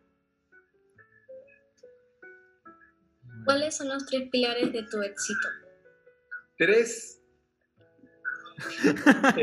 ¿Cuáles 3.45 3.77
son 3.77 3.89
los 3.89 4.05
tres 4.07 4.29
pilares 4.31 4.73
de 4.73 4.83
tu 4.83 5.01
éxito? 5.03 5.49
Tres. 6.59 7.23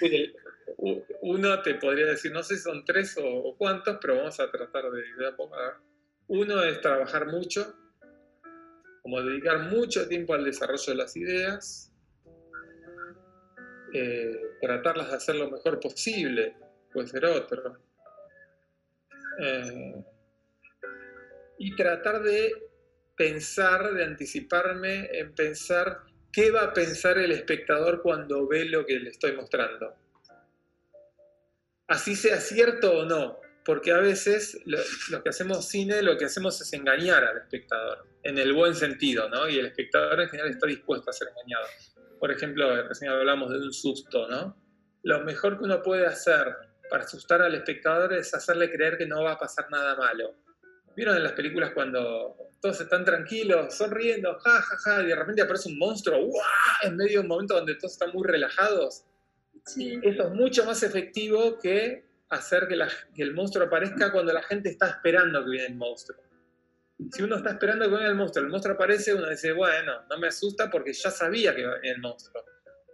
eh, 0.00 0.32
u- 0.78 1.02
uno 1.22 1.62
te 1.62 1.74
podría 1.74 2.06
decir, 2.06 2.32
no 2.32 2.42
sé 2.42 2.56
si 2.56 2.62
son 2.62 2.84
tres 2.84 3.16
o, 3.18 3.24
o 3.26 3.56
cuántos, 3.56 3.98
pero 4.00 4.16
vamos 4.16 4.38
a 4.40 4.50
tratar 4.50 4.90
de, 4.90 5.00
de. 5.02 5.32
Uno 6.28 6.62
es 6.62 6.80
trabajar 6.80 7.26
mucho, 7.26 7.74
como 9.02 9.22
dedicar 9.22 9.70
mucho 9.70 10.08
tiempo 10.08 10.34
al 10.34 10.44
desarrollo 10.44 10.84
de 10.86 10.94
las 10.94 11.16
ideas, 11.16 11.92
eh, 13.92 14.40
tratarlas 14.60 15.10
de 15.10 15.16
hacer 15.16 15.36
lo 15.36 15.50
mejor 15.50 15.78
posible, 15.80 16.56
puede 16.92 17.06
ser 17.06 17.24
otro. 17.24 17.78
Eh, 19.40 20.04
y 21.58 21.74
tratar 21.76 22.22
de 22.22 22.52
pensar, 23.16 23.94
de 23.94 24.04
anticiparme 24.04 25.08
en 25.18 25.34
pensar 25.34 26.00
qué 26.36 26.50
va 26.50 26.64
a 26.64 26.74
pensar 26.74 27.16
el 27.16 27.32
espectador 27.32 28.02
cuando 28.02 28.46
ve 28.46 28.66
lo 28.66 28.84
que 28.84 29.00
le 29.00 29.08
estoy 29.08 29.32
mostrando. 29.34 29.94
Así 31.86 32.14
sea 32.14 32.40
cierto 32.42 32.92
o 32.92 33.04
no, 33.06 33.40
porque 33.64 33.90
a 33.90 34.00
veces 34.00 34.60
lo- 34.66 35.22
que 35.22 35.30
hacemos 35.30 35.66
cine 35.66 36.02
lo 36.02 36.18
que 36.18 36.26
hacemos 36.26 36.60
es 36.60 36.70
engañar 36.74 37.24
al 37.24 37.38
espectador, 37.38 38.06
en 38.22 38.36
el 38.36 38.52
buen 38.52 38.74
sentido, 38.74 39.30
¿no? 39.30 39.48
Y 39.48 39.58
el 39.58 39.64
espectador 39.64 40.20
en 40.20 40.28
general 40.28 40.50
está 40.50 40.66
dispuesto 40.66 41.08
a 41.08 41.14
ser 41.14 41.28
engañado. 41.28 41.68
Por 42.20 42.30
ejemplo, 42.30 42.86
recién 42.86 43.10
hablamos 43.10 43.50
de 43.50 43.56
un 43.56 43.72
susto, 43.72 44.28
¿no? 44.28 44.62
Lo 45.04 45.20
mejor 45.24 45.56
que 45.56 45.64
uno 45.64 45.82
puede 45.82 46.04
hacer 46.04 46.54
para 46.90 47.04
asustar 47.04 47.40
al 47.40 47.54
espectador 47.54 48.12
es 48.12 48.34
hacerle 48.34 48.70
creer 48.70 48.98
que 48.98 49.06
no 49.06 49.22
va 49.22 49.32
a 49.32 49.38
pasar 49.38 49.70
nada 49.70 49.96
malo. 49.96 50.34
¿Vieron 50.94 51.16
en 51.16 51.22
las 51.22 51.32
películas 51.32 51.70
cuando 51.72 52.36
todos 52.66 52.80
están 52.80 53.04
tranquilos, 53.04 53.74
sonriendo, 53.76 54.36
ja, 54.40 54.60
ja, 54.60 54.76
ja, 54.78 55.02
y 55.02 55.06
de 55.06 55.14
repente 55.14 55.40
aparece 55.42 55.68
un 55.68 55.78
monstruo, 55.78 56.18
¡guau! 56.18 56.44
en 56.82 56.96
medio 56.96 57.12
de 57.12 57.18
un 57.20 57.28
momento 57.28 57.54
donde 57.54 57.76
todos 57.76 57.92
están 57.92 58.10
muy 58.12 58.26
relajados? 58.26 59.04
Sí. 59.66 60.00
Eso 60.02 60.24
es 60.24 60.30
mucho 60.30 60.64
más 60.64 60.82
efectivo 60.82 61.58
que 61.60 62.04
hacer 62.28 62.66
que, 62.66 62.74
la- 62.74 62.90
que 63.14 63.22
el 63.22 63.34
monstruo 63.34 63.66
aparezca 63.66 64.10
cuando 64.10 64.32
la 64.32 64.42
gente 64.42 64.68
está 64.68 64.88
esperando 64.88 65.44
que 65.44 65.50
viene 65.50 65.66
el 65.68 65.74
monstruo. 65.76 66.18
Si 67.12 67.22
uno 67.22 67.36
está 67.36 67.50
esperando 67.50 67.84
que 67.84 67.94
venga 67.94 68.08
el 68.08 68.14
monstruo, 68.16 68.44
el 68.44 68.50
monstruo 68.50 68.74
aparece, 68.74 69.14
uno 69.14 69.28
dice, 69.30 69.52
bueno, 69.52 70.02
no 70.10 70.18
me 70.18 70.26
asusta 70.26 70.68
porque 70.68 70.92
ya 70.92 71.10
sabía 71.12 71.54
que 71.54 71.64
venía 71.66 71.92
el 71.92 72.00
monstruo. 72.00 72.42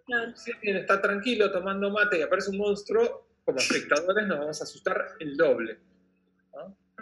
Claro. 0.04 0.36
Si 0.36 0.52
alguien 0.52 0.76
está 0.76 1.00
tranquilo 1.00 1.50
tomando 1.50 1.88
mate 1.90 2.18
y 2.18 2.22
aparece 2.22 2.50
un 2.50 2.58
monstruo, 2.58 3.28
como 3.44 3.56
espectadores 3.58 4.26
nos 4.26 4.38
vamos 4.38 4.60
a 4.60 4.64
asustar 4.64 5.14
el 5.20 5.34
doble. 5.36 5.78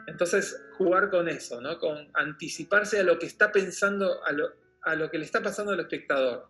Entonces, 0.06 0.60
jugar 0.76 1.10
con 1.10 1.28
eso, 1.28 1.60
¿no? 1.60 1.78
con 1.78 2.10
anticiparse 2.14 3.00
a 3.00 3.04
lo 3.04 3.18
que 3.18 3.26
está 3.26 3.52
pensando, 3.52 4.24
a 4.24 4.32
lo, 4.32 4.48
a 4.82 4.94
lo 4.94 5.10
que 5.10 5.18
le 5.18 5.24
está 5.24 5.42
pasando 5.42 5.72
al 5.72 5.80
espectador. 5.80 6.48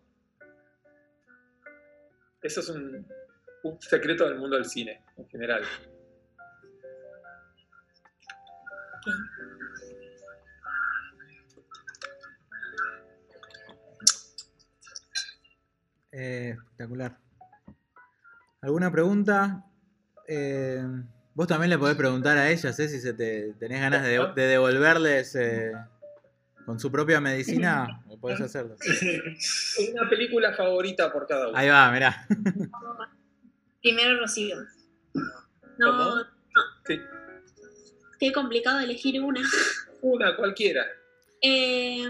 Eso 2.43 2.61
es 2.61 2.69
un, 2.71 3.07
un 3.63 3.81
secreto 3.81 4.29
del 4.29 4.39
mundo 4.39 4.57
del 4.57 4.65
cine, 4.65 5.05
en 5.17 5.29
general. 5.29 5.63
Eh, 16.13 16.57
espectacular. 16.59 17.19
¿Alguna 18.63 18.91
pregunta? 18.91 19.65
Eh, 20.27 20.85
vos 21.41 21.49
también 21.49 21.71
le 21.71 21.79
podés 21.79 21.97
preguntar 21.97 22.37
a 22.37 22.51
ellas, 22.51 22.79
¿eh? 22.79 22.87
Si 22.87 23.01
se 23.01 23.15
te, 23.15 23.55
tenés 23.55 23.81
ganas 23.81 24.03
de, 24.03 24.19
de 24.37 24.47
devolverles 24.47 25.35
eh, 25.37 25.73
con 26.67 26.79
su 26.79 26.93
propia 26.93 27.19
medicina, 27.19 28.05
podés 28.21 28.43
hacerlo. 28.43 28.77
Una 29.95 30.11
película 30.11 30.53
favorita 30.53 31.11
por 31.11 31.27
cada 31.27 31.49
uno. 31.49 31.57
Ahí 31.57 31.71
va, 31.71 31.91
mirá. 31.93 32.27
Primero 33.81 34.21
Rocío. 34.21 34.55
No, 35.79 35.87
¿Cómo? 35.87 36.15
no, 36.17 36.25
Sí, 36.87 37.01
qué 38.19 38.33
complicado 38.33 38.81
elegir 38.81 39.19
una. 39.23 39.41
una, 40.03 40.37
cualquiera. 40.37 40.85
Eh, 41.41 42.05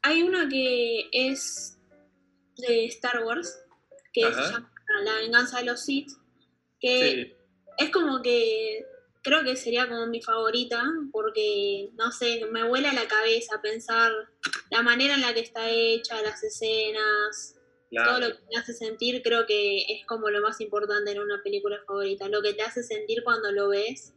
hay 0.00 0.22
una 0.22 0.48
que 0.48 1.10
es 1.12 1.78
de 2.56 2.86
Star 2.86 3.24
Wars, 3.24 3.62
que 4.14 4.24
Ajá. 4.24 4.42
se 4.42 4.52
llama 4.54 4.72
La 5.04 5.14
venganza 5.16 5.58
de 5.58 5.66
los 5.66 5.84
Sith, 5.84 6.08
que 6.80 7.26
Sí. 7.28 7.39
Es 7.78 7.90
como 7.90 8.20
que 8.22 8.84
creo 9.22 9.42
que 9.44 9.56
sería 9.56 9.88
como 9.88 10.06
mi 10.06 10.22
favorita, 10.22 10.82
porque, 11.12 11.90
no 11.94 12.10
sé, 12.10 12.44
me 12.50 12.66
vuela 12.66 12.92
la 12.92 13.06
cabeza 13.06 13.60
pensar 13.62 14.10
la 14.70 14.82
manera 14.82 15.14
en 15.14 15.20
la 15.20 15.34
que 15.34 15.40
está 15.40 15.68
hecha, 15.68 16.22
las 16.22 16.42
escenas, 16.42 17.56
Claro. 17.90 18.10
todo 18.10 18.20
lo 18.20 18.36
que 18.36 18.42
te 18.48 18.56
hace 18.56 18.72
sentir, 18.72 19.20
creo 19.20 19.46
que 19.46 19.78
es 19.78 20.06
como 20.06 20.30
lo 20.30 20.40
más 20.40 20.60
importante 20.60 21.10
en 21.10 21.18
una 21.18 21.42
película 21.42 21.76
favorita, 21.86 22.28
lo 22.28 22.40
que 22.40 22.54
te 22.54 22.62
hace 22.62 22.84
sentir 22.84 23.24
cuando 23.24 23.50
lo 23.50 23.68
ves. 23.70 24.14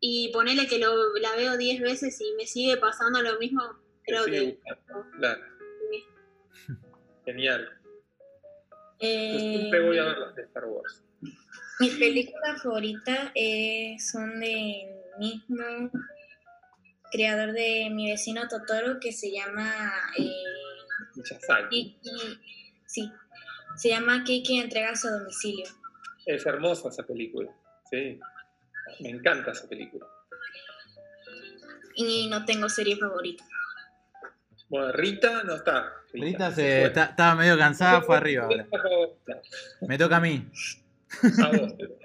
Y 0.00 0.30
ponele 0.32 0.68
que 0.68 0.78
lo, 0.78 1.12
la 1.16 1.34
veo 1.34 1.56
10 1.56 1.80
veces 1.80 2.20
y 2.20 2.32
me 2.36 2.46
sigue 2.46 2.76
pasando 2.76 3.20
lo 3.20 3.36
mismo, 3.40 3.62
creo 4.04 4.24
que... 4.26 4.60
Claro. 5.18 5.42
Genial. 7.24 7.68
Yo 9.00 9.08
Eh, 9.08 9.38
siempre 9.38 9.84
voy 9.84 9.98
a 9.98 10.04
ver 10.04 10.18
las 10.18 10.34
de 10.36 10.42
Star 10.44 10.64
Wars. 10.66 11.02
Mis 11.80 11.94
películas 11.96 12.62
favoritas 12.62 13.30
eh, 13.34 13.96
son 14.00 14.40
del 14.40 14.88
mismo 15.18 15.90
creador 17.12 17.52
de 17.52 17.88
Mi 17.90 18.10
vecino 18.10 18.48
Totoro 18.48 18.98
que 19.00 19.12
se 19.12 19.30
llama 19.30 19.92
eh. 20.18 20.30
Kiki, 21.70 21.98
sí, 22.86 23.10
se 23.76 23.88
llama 23.88 24.22
Kiki 24.24 24.58
entrega 24.60 24.90
a 24.90 24.96
su 24.96 25.08
domicilio. 25.08 25.66
Es 26.26 26.46
hermosa 26.46 26.88
esa 26.90 27.02
película. 27.04 27.50
Sí. 27.90 28.18
Me 29.00 29.10
encanta 29.10 29.50
esa 29.52 29.68
película. 29.68 30.06
Y 31.96 32.28
no 32.28 32.44
tengo 32.44 32.68
serie 32.68 32.96
favorita. 32.96 33.44
Bueno, 34.68 34.92
Rita 34.92 35.42
no 35.44 35.54
está. 35.56 35.92
Rita 36.12 36.50
se 36.50 36.56
se, 36.56 36.78
fue. 36.80 36.86
está- 36.88 37.04
estaba 37.06 37.34
medio 37.34 37.58
cansada, 37.58 38.02
fue 38.02 38.16
arriba 38.16 38.44
ahora. 38.44 38.66
Me 39.80 39.98
toca 39.98 40.16
a 40.16 40.20
mí. 40.20 40.46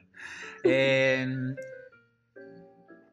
Eh, 0.66 1.28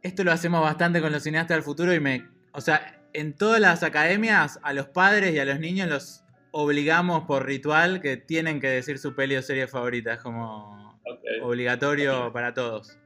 esto 0.02 0.22
lo 0.22 0.30
hacemos 0.30 0.62
bastante 0.62 1.00
con 1.00 1.10
los 1.10 1.24
cineastas 1.24 1.56
del 1.56 1.64
futuro 1.64 1.92
y 1.92 1.98
me. 1.98 2.28
O 2.52 2.60
sea, 2.60 3.02
en 3.12 3.34
todas 3.34 3.60
las 3.60 3.82
academias, 3.82 4.60
a 4.62 4.72
los 4.72 4.86
padres 4.86 5.34
y 5.34 5.40
a 5.40 5.44
los 5.44 5.58
niños 5.58 5.88
los 5.88 6.24
obligamos 6.52 7.24
por 7.24 7.46
ritual 7.46 8.00
que 8.00 8.16
tienen 8.16 8.60
que 8.60 8.68
decir 8.68 8.98
su 8.98 9.16
peli 9.16 9.34
o 9.36 9.42
serie 9.42 9.66
favorita. 9.66 10.14
Es 10.14 10.20
como 10.20 11.00
obligatorio 11.42 12.32
para 12.32 12.54
todos. 12.54 12.96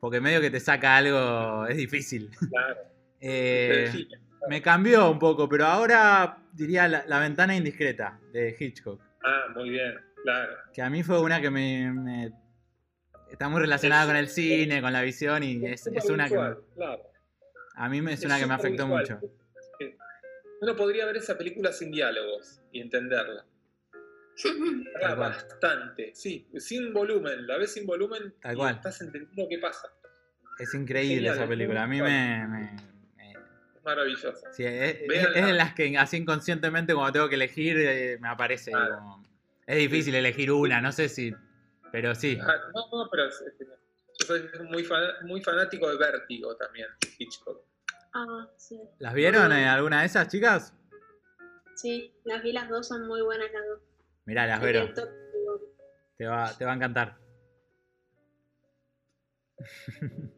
Porque 0.00 0.20
medio 0.20 0.40
que 0.40 0.50
te 0.50 0.60
saca 0.60 0.96
algo, 0.96 1.66
es 1.66 1.76
difícil. 1.76 2.30
claro. 2.48 2.76
Eh, 3.20 3.88
Sí, 3.92 4.08
me 4.48 4.62
cambió 4.62 5.10
un 5.10 5.18
poco, 5.18 5.48
pero 5.48 5.66
ahora 5.66 6.38
diría 6.52 6.86
la, 6.88 7.04
La 7.06 7.18
ventana 7.18 7.56
indiscreta 7.56 8.18
de 8.32 8.54
Hitchcock. 8.58 9.00
Ah, 9.24 9.46
muy 9.54 9.70
bien, 9.70 9.94
claro. 10.26 10.56
Que 10.72 10.82
a 10.82 10.90
mí 10.90 11.02
fue 11.02 11.20
una 11.20 11.40
que 11.40 11.50
me, 11.50 11.92
me- 11.92 12.32
está 13.30 13.48
muy 13.48 13.60
relacionada 13.60 14.02
Es- 14.02 14.06
con 14.08 14.16
el 14.16 14.28
cine, 14.28 14.80
con 14.82 14.92
la 14.92 15.02
visión 15.02 15.42
y 15.42 15.64
es, 15.66 15.86
es 15.86 16.10
una 16.10 16.28
que 16.28 16.34
claro. 16.74 17.02
a 17.76 17.88
mí 17.88 18.00
me, 18.02 18.12
es 18.12 18.24
una 18.24 18.38
que 18.38 18.46
me 18.46 18.54
afectó 18.54 18.86
mucho. 18.86 19.20
Uno 20.60 20.74
podría 20.74 21.04
ver 21.06 21.18
esa 21.18 21.36
película 21.36 21.70
sin 21.72 21.90
diálogos 21.90 22.60
y 22.72 22.80
entenderla. 22.80 23.44
Cual. 25.00 25.16
bastante, 25.16 26.14
sí, 26.14 26.46
sin 26.58 26.92
volumen, 26.92 27.46
la 27.46 27.56
ves 27.56 27.72
sin 27.72 27.86
volumen 27.86 28.34
Tal 28.40 28.54
y 28.54 28.56
cual. 28.58 28.74
estás 28.74 29.00
entendiendo 29.00 29.46
qué 29.48 29.58
pasa. 29.58 29.88
Es 30.58 30.72
increíble 30.74 31.14
Genial, 31.16 31.34
esa 31.34 31.42
es 31.44 31.48
película. 31.48 31.82
A 31.82 31.86
mí 31.86 32.00
me, 32.02 32.46
me- 32.46 32.72
me- 33.16 33.32
Es 33.76 33.82
maravillosa. 33.84 34.52
sí, 34.52 34.64
es, 34.64 34.98
de 35.08 35.52
las 35.54 35.74
que 35.74 35.96
así 35.98 36.18
inconscientemente 36.18 36.94
cuando 36.94 37.12
tengo 37.12 37.28
que 37.30 37.34
elegir 37.36 37.76
eh, 37.78 38.18
me 38.20 38.28
aparece. 38.28 38.70
Claro. 38.72 38.96
como- 38.98 39.25
es 39.66 39.76
difícil 39.78 40.14
elegir 40.14 40.50
una, 40.52 40.80
no 40.80 40.92
sé 40.92 41.08
si, 41.08 41.32
pero 41.92 42.14
sí. 42.14 42.38
Ah, 42.40 42.54
no, 42.74 43.04
no, 43.04 43.08
pero 43.10 43.26
es- 43.26 43.40
es 43.40 43.56
genial. 43.58 43.78
yo 44.18 44.26
soy 44.26 44.48
muy, 44.70 44.84
fan- 44.84 45.12
muy 45.26 45.42
fanático 45.42 45.90
de 45.90 45.96
Vértigo 45.98 46.56
también, 46.56 46.86
Hitchcock. 47.18 47.62
Ah, 48.14 48.48
sí. 48.56 48.80
¿Las 48.98 49.12
vieron 49.14 49.52
eh, 49.52 49.66
alguna 49.68 50.00
de 50.00 50.06
esas 50.06 50.28
chicas? 50.28 50.72
Sí, 51.74 52.10
las 52.24 52.42
vi 52.42 52.52
las 52.52 52.68
dos, 52.70 52.88
son 52.88 53.06
muy 53.06 53.20
buenas 53.22 53.52
las 53.52 53.66
dos. 53.66 53.80
Mirá, 54.24 54.46
las 54.46 54.60
digo, 54.62 54.84
Te 56.16 56.26
va, 56.26 56.50
te 56.56 56.64
va 56.64 56.72
a 56.72 56.74
encantar. 56.74 57.18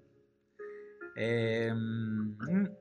Eh, 1.21 1.73
Bueno, 1.75 2.77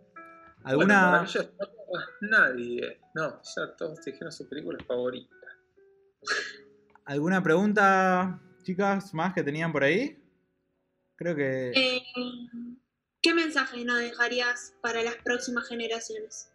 ¿Alguna, 0.64 1.02
maravilloso. 1.02 1.52
No 1.60 1.66
tengo 1.68 1.84
más 1.94 2.06
nadie. 2.22 3.00
No, 3.16 3.42
ya 3.56 3.76
todos 3.76 4.00
dijeron 4.06 4.32
su 4.32 4.48
película 4.48 4.78
favorita. 4.86 5.36
¿Alguna 7.06 7.42
pregunta, 7.42 8.42
chicas, 8.64 9.14
más 9.14 9.34
que 9.34 9.44
tenían 9.44 9.72
por 9.72 9.84
ahí? 9.84 10.22
Creo 11.16 11.36
que... 11.36 11.72
Eh, 11.72 12.02
¿Qué 13.22 13.34
mensaje 13.34 13.84
nos 13.84 14.00
dejarías 14.00 14.76
para 14.82 15.02
las 15.04 15.16
próximas 15.18 15.68
generaciones? 15.68 16.52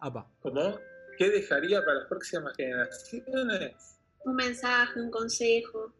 Apa. 0.00 0.30
¿Cómo? 0.40 0.78
¿Qué 1.16 1.30
dejaría 1.30 1.84
para 1.84 2.00
las 2.00 2.08
próximas 2.08 2.56
generaciones? 2.56 4.00
Un 4.24 4.36
mensaje, 4.36 5.00
un 5.00 5.10
consejo. 5.10 5.94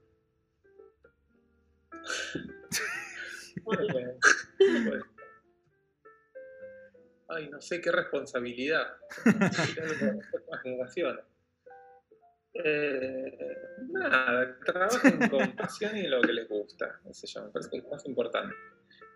Bueno, 3.65 3.85
bueno. 4.87 5.05
Ay, 7.29 7.49
no 7.49 7.61
sé 7.61 7.81
qué 7.81 7.93
responsabilidad. 7.93 8.97
Las 9.25 10.63
generaciones. 10.63 11.25
Eh, 12.55 13.57
nada, 13.91 14.59
trabajen 14.65 15.29
con 15.29 15.53
pasión 15.57 15.97
y 15.97 16.07
lo 16.09 16.21
que 16.21 16.33
les 16.33 16.49
gusta. 16.49 17.01
No 17.05 17.13
sé 17.15 17.27
yo, 17.27 17.45
me 17.45 17.51
parece 17.51 17.71
que 17.71 17.77
es 17.79 17.85
lo 17.85 17.91
más 17.91 18.05
importante. 18.07 18.55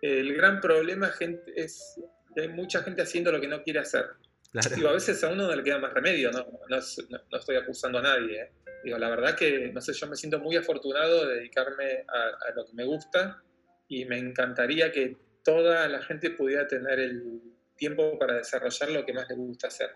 El 0.02 0.34
gran 0.34 0.60
problema 0.60 1.08
gente, 1.08 1.52
es 1.56 2.00
que 2.34 2.42
hay 2.42 2.48
mucha 2.48 2.82
gente 2.82 3.02
haciendo 3.02 3.32
lo 3.32 3.40
que 3.40 3.48
no 3.48 3.62
quiere 3.62 3.80
hacer. 3.80 4.04
Claro. 4.52 4.76
Digo, 4.76 4.88
a 4.88 4.92
veces 4.92 5.22
a 5.24 5.30
uno 5.32 5.46
no 5.48 5.56
le 5.56 5.62
queda 5.64 5.78
más 5.78 5.92
remedio, 5.92 6.30
no, 6.30 6.46
no, 6.68 6.76
es- 6.76 7.04
no- 7.10 7.18
no 7.30 7.38
estoy 7.38 7.56
acusando 7.56 7.98
a 7.98 8.02
nadie. 8.02 8.40
¿eh? 8.42 8.52
Digo, 8.84 8.98
la 8.98 9.08
verdad 9.10 9.34
que, 9.36 9.70
no 9.72 9.80
sé, 9.80 9.92
yo 9.94 10.06
me 10.06 10.14
siento 10.16 10.38
muy 10.38 10.56
afortunado 10.56 11.26
de 11.26 11.36
dedicarme 11.36 12.04
a, 12.06 12.48
a 12.48 12.54
lo 12.54 12.64
que 12.66 12.72
me 12.74 12.84
gusta 12.84 13.42
y 13.88 14.04
me 14.04 14.18
encantaría 14.18 14.92
que 14.92 15.16
toda 15.42 15.88
la 15.88 16.02
gente 16.02 16.30
pudiera 16.30 16.66
tener 16.68 16.98
el 17.00 17.40
tiempo 17.76 18.18
para 18.18 18.34
desarrollar 18.34 18.90
lo 18.90 19.04
que 19.04 19.12
más 19.12 19.28
le 19.28 19.34
gusta 19.34 19.66
hacer 19.68 19.90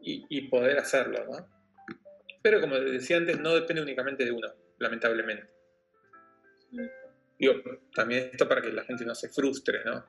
y, 0.00 0.24
y 0.30 0.48
poder 0.48 0.78
hacerlo, 0.78 1.24
¿no? 1.26 1.61
Pero 2.42 2.60
como 2.60 2.78
decía 2.78 3.16
antes, 3.16 3.38
no 3.38 3.54
depende 3.54 3.82
únicamente 3.82 4.24
de 4.24 4.32
uno, 4.32 4.48
lamentablemente. 4.78 5.48
Digo, 7.38 7.54
también 7.94 8.30
esto 8.32 8.48
para 8.48 8.60
que 8.60 8.72
la 8.72 8.84
gente 8.84 9.04
no 9.04 9.14
se 9.14 9.28
frustre, 9.28 9.84
¿no? 9.84 10.04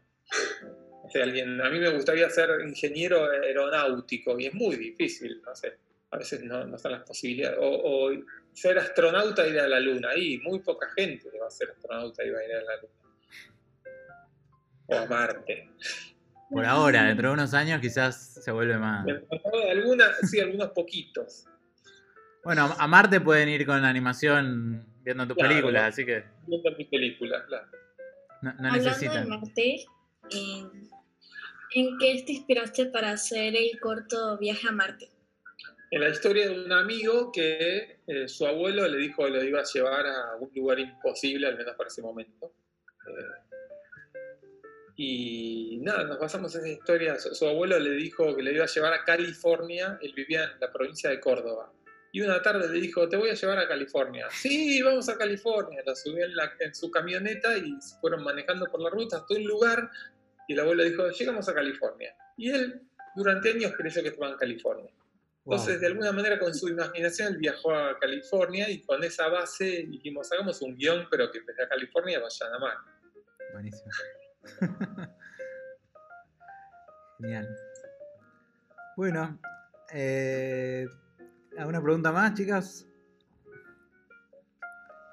O 1.04 1.10
sea, 1.10 1.24
alguien, 1.24 1.62
a 1.62 1.70
mí 1.70 1.80
me 1.80 1.90
gustaría 1.90 2.30
ser 2.30 2.50
ingeniero 2.62 3.30
aeronáutico 3.30 4.40
y 4.40 4.48
es 4.48 4.54
muy 4.54 4.76
difícil, 4.78 5.42
no 5.46 5.56
sé, 5.56 5.78
a 6.12 6.18
veces 6.18 6.44
no, 6.44 6.64
no 6.66 6.76
están 6.76 6.94
las 6.94 7.04
posibilidades. 7.04 7.58
O, 7.60 7.68
o 7.68 8.12
ser 8.54 8.78
astronauta 8.78 9.46
e 9.46 9.50
ir 9.50 9.60
a 9.60 9.68
la 9.68 9.80
luna, 9.80 10.16
y 10.16 10.38
muy 10.40 10.60
poca 10.60 10.88
gente 10.96 11.30
va 11.40 11.48
a 11.48 11.52
ser 11.52 11.72
astronauta 11.72 12.24
y 12.24 12.30
va 12.30 12.40
a 12.40 12.46
ir 12.46 12.54
a 12.54 12.62
la 12.62 12.76
luna. 12.78 12.94
O 14.88 14.96
a 14.96 15.06
Marte. 15.08 15.70
Por 16.50 16.66
ahora, 16.66 17.06
dentro 17.06 17.30
de 17.30 17.34
unos 17.34 17.54
años 17.54 17.82
quizás 17.82 18.36
se 18.36 18.52
vuelve 18.52 18.78
más... 18.78 19.06
Algunas, 19.72 20.20
sí, 20.30 20.40
algunos 20.40 20.70
poquitos. 20.70 21.48
Bueno, 22.44 22.76
a 22.78 22.88
Marte 22.88 23.22
pueden 23.22 23.50
ir 23.50 23.66
con 23.66 23.84
animación 23.86 24.86
viendo 25.04 25.26
tus 25.28 25.36
Claro. 25.36 25.50
películas, 25.50 25.84
así 25.94 26.06
que 26.06 26.24
Viendo 26.48 26.72
mi 26.78 26.86
película, 26.86 27.46
claro. 27.46 27.68
no, 28.42 28.54
no 28.54 28.70
Hablando 28.74 29.00
de. 29.00 29.26
Marte, 29.26 29.76
eh, 30.32 30.64
¿en 31.76 31.98
qué 31.98 32.24
te 32.26 32.32
inspiraste 32.34 32.88
para 32.88 33.12
hacer 33.12 33.56
el 33.56 33.80
corto 33.80 34.38
Viaje 34.38 34.68
a 34.68 34.72
Marte? 34.72 35.10
En 35.92 36.02
la 36.02 36.10
historia 36.10 36.50
de 36.50 36.66
un 36.66 36.72
amigo 36.72 37.32
que 37.32 38.00
eh, 38.08 38.28
su 38.28 38.46
abuelo 38.48 38.88
le 38.88 38.98
dijo 38.98 39.24
que 39.26 39.30
lo 39.32 39.44
iba 39.44 39.60
a 39.60 39.64
llevar 39.64 40.06
a 40.08 40.36
un 40.40 40.52
lugar 40.56 40.80
imposible, 40.80 41.48
al 41.48 41.56
menos 41.58 41.76
para 41.76 41.88
ese 41.88 42.02
momento. 42.02 42.52
Eh, 43.08 43.56
y 44.96 45.80
nada, 45.82 46.04
nos 46.04 46.20
basamos 46.20 46.54
en 46.56 46.62
esa 46.62 46.70
historia. 46.70 47.20
Su, 47.20 47.34
su 47.36 47.48
abuelo 47.48 47.80
le 47.80 47.92
dijo 47.92 48.36
que 48.36 48.42
le 48.44 48.54
iba 48.54 48.64
a 48.64 48.68
llevar 48.68 48.94
a 48.94 49.04
California, 49.04 49.98
él 50.02 50.14
vivía 50.16 50.44
en 50.46 50.60
la 50.60 50.72
provincia 50.72 51.10
de 51.10 51.20
Córdoba. 51.20 51.72
Y 52.16 52.22
una 52.22 52.42
tarde 52.44 52.70
le 52.70 52.80
dijo, 52.80 53.10
te 53.10 53.18
voy 53.18 53.32
a 53.32 53.34
llevar 53.34 53.58
a 53.58 53.68
California. 53.68 54.28
Sí, 54.32 54.82
vamos 54.84 55.10
a 55.10 55.18
California. 55.18 55.82
Lo 55.84 55.96
subió 55.96 56.26
en, 56.26 56.36
la- 56.36 56.54
en 56.60 56.74
su 56.76 56.92
camioneta 56.92 57.58
y 57.58 57.76
se 57.82 57.98
fueron 58.00 58.24
manejando 58.24 58.68
por 58.68 58.80
la 58.82 58.90
ruta 58.92 59.18
hasta 59.18 59.34
un 59.34 59.44
lugar. 59.44 59.90
Y 60.48 60.54
el 60.54 60.60
abuelo 60.60 60.84
dijo, 60.84 61.10
llegamos 61.10 61.50
a 61.50 61.54
California. 61.56 62.16
Y 62.38 62.52
él 62.52 62.84
durante 63.16 63.50
años 63.52 63.74
creyó 63.76 64.02
que 64.04 64.10
estaba 64.10 64.32
en 64.32 64.38
California. 64.38 64.92
Wow, 65.46 65.56
Entonces, 65.58 65.82
de 65.82 65.88
alguna 65.88 66.12
manera, 66.12 66.38
con 66.40 66.54
su 66.54 66.70
imaginación, 66.70 67.30
él 67.34 67.38
viajó 67.40 67.74
a 67.74 67.98
California 68.00 68.70
y 68.70 68.82
con 68.84 69.04
esa 69.04 69.28
base 69.30 69.86
dijimos, 69.90 70.32
hagamos 70.32 70.62
un 70.62 70.76
guion, 70.78 71.08
pero 71.10 71.32
que 71.32 71.40
en 71.40 71.46
vez 71.48 71.58
de 71.58 71.64
a 71.64 71.68
California 71.68 72.20
vayan 72.20 72.54
a 72.54 72.60
Mar. 72.60 72.78
buenísimo. 73.54 73.90
Genial. 77.20 77.48
Bueno, 78.96 79.40
eh, 79.92 80.88
¿alguna 81.58 81.82
pregunta 81.82 82.12
más, 82.12 82.34
chicas? 82.34 82.88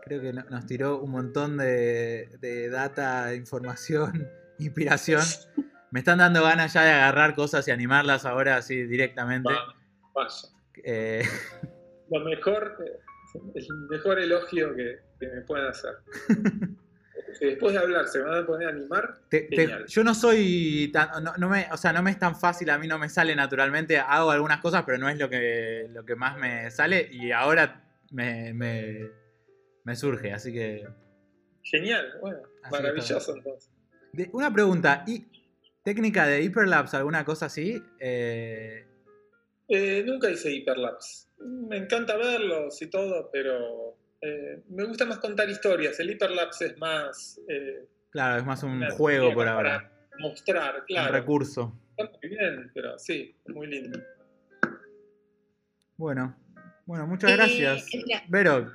Creo 0.05 0.21
que 0.21 0.33
no- 0.33 0.45
nos 0.51 0.67
tiró 0.67 0.99
un 1.01 1.11
montón 1.11 1.57
de, 1.59 2.31
de 2.41 2.69
data, 2.71 3.35
información, 3.35 4.29
inspiración. 4.59 5.23
Me 5.91 6.01
están 6.01 6.19
dando 6.19 6.43
ganas 6.43 6.73
ya 6.73 6.85
de 6.85 6.91
agarrar 6.93 7.35
cosas 7.35 7.67
y 7.69 7.71
animarlas 7.71 8.25
ahora 8.25 8.57
así 8.57 8.85
directamente. 8.85 9.51
Vaya. 10.15 10.35
Eh, 10.85 11.25
Lo 12.11 12.21
mejor, 12.25 12.77
eh, 12.85 13.01
el 13.55 13.67
mejor 13.89 14.19
elogio 14.21 14.75
que, 14.75 14.99
que 15.19 15.27
me 15.29 15.41
pueden 15.43 15.67
hacer. 15.67 15.95
Si 17.39 17.47
después 17.47 17.73
de 17.75 17.79
hablar 17.81 18.07
se 18.09 18.21
van 18.21 18.43
a 18.43 18.47
poner 18.47 18.69
a 18.69 18.71
animar, 18.71 19.21
te- 19.29 19.49
yo 19.87 20.05
no 20.05 20.15
soy 20.15 20.91
tan, 20.93 21.23
no, 21.25 21.35
no 21.37 21.49
me, 21.49 21.67
o 21.73 21.77
sea, 21.77 21.93
no 21.93 22.03
me 22.03 22.11
es 22.11 22.19
tan 22.19 22.35
fácil, 22.39 22.71
a 22.71 22.79
mí 22.79 22.87
no 22.87 22.99
me 22.99 23.09
sale 23.09 23.35
naturalmente, 23.37 23.99
hago 23.99 24.31
algunas 24.31 24.61
cosas, 24.61 24.83
pero 24.85 24.99
no 24.99 25.09
es 25.09 25.19
lo 25.19 25.29
que, 25.29 25.87
lo 25.91 26.05
que 26.05 26.17
más 26.17 26.37
me 26.39 26.71
sale 26.71 27.09
y 27.11 27.31
ahora 27.33 27.85
me, 28.11 28.53
me, 28.55 29.09
me 29.85 29.97
surge, 29.97 30.33
así 30.33 30.53
que... 30.53 30.87
genial, 31.63 32.13
bueno, 32.21 32.39
Así 32.63 32.73
maravilloso 32.73 33.37
entonces. 33.37 33.71
De- 34.13 34.31
una 34.33 34.53
pregunta, 34.53 35.05
¿y 35.07 35.25
técnica 35.85 36.27
de 36.27 36.43
hiperlapse, 36.43 36.97
alguna 36.97 37.25
cosa 37.25 37.47
así? 37.47 37.83
Eh, 38.01 38.87
Eh, 39.69 40.03
nunca 40.05 40.29
hice 40.29 40.51
hiperlapse. 40.53 41.29
Me 41.39 41.77
encanta 41.77 42.17
verlos 42.17 42.83
y 42.83 42.91
todo, 42.91 43.31
pero 43.33 43.97
eh, 44.23 44.63
me 44.69 44.85
gusta 44.85 45.07
más 45.07 45.19
contar 45.19 45.49
historias. 45.49 45.99
El 46.01 46.11
hiperlapse 46.11 46.67
es 46.67 46.79
más 46.79 47.41
eh, 47.49 47.87
claro, 48.11 48.39
es 48.39 48.45
más 48.47 48.63
un 48.63 48.89
juego 48.91 49.33
por 49.33 49.49
ahora, 49.49 49.79
para 49.79 50.19
mostrar, 50.19 50.77
un 50.81 50.85
claro. 50.87 51.13
recurso. 51.13 51.73
Está 51.97 52.19
muy 52.21 52.29
bien, 52.31 52.71
pero 52.75 52.99
sí, 52.99 53.35
es 53.45 53.55
muy 53.55 53.67
lindo. 53.67 53.99
Bueno, 55.97 56.37
bueno, 56.87 57.07
muchas 57.07 57.31
Eh, 57.31 57.37
gracias. 57.37 57.91
Vero, 58.29 58.73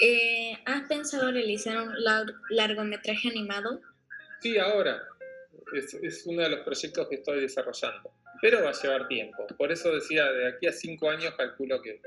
Eh, 0.00 0.58
¿Has 0.66 0.82
pensado 0.88 1.30
realizar 1.30 1.76
un 1.80 1.94
lar- 2.02 2.34
largometraje 2.50 3.28
animado? 3.28 3.80
Sí, 4.40 4.58
ahora. 4.58 5.02
Es, 5.72 5.94
es 5.94 6.26
uno 6.26 6.42
de 6.42 6.50
los 6.50 6.60
proyectos 6.60 7.08
que 7.08 7.16
estoy 7.16 7.40
desarrollando. 7.40 8.12
Pero 8.42 8.62
va 8.62 8.70
a 8.70 8.72
llevar 8.72 9.06
tiempo. 9.08 9.46
Por 9.56 9.70
eso 9.70 9.92
decía, 9.94 10.24
de 10.32 10.48
aquí 10.48 10.66
a 10.66 10.72
cinco 10.72 11.08
años 11.10 11.34
calculo 11.36 11.80
que 11.80 12.00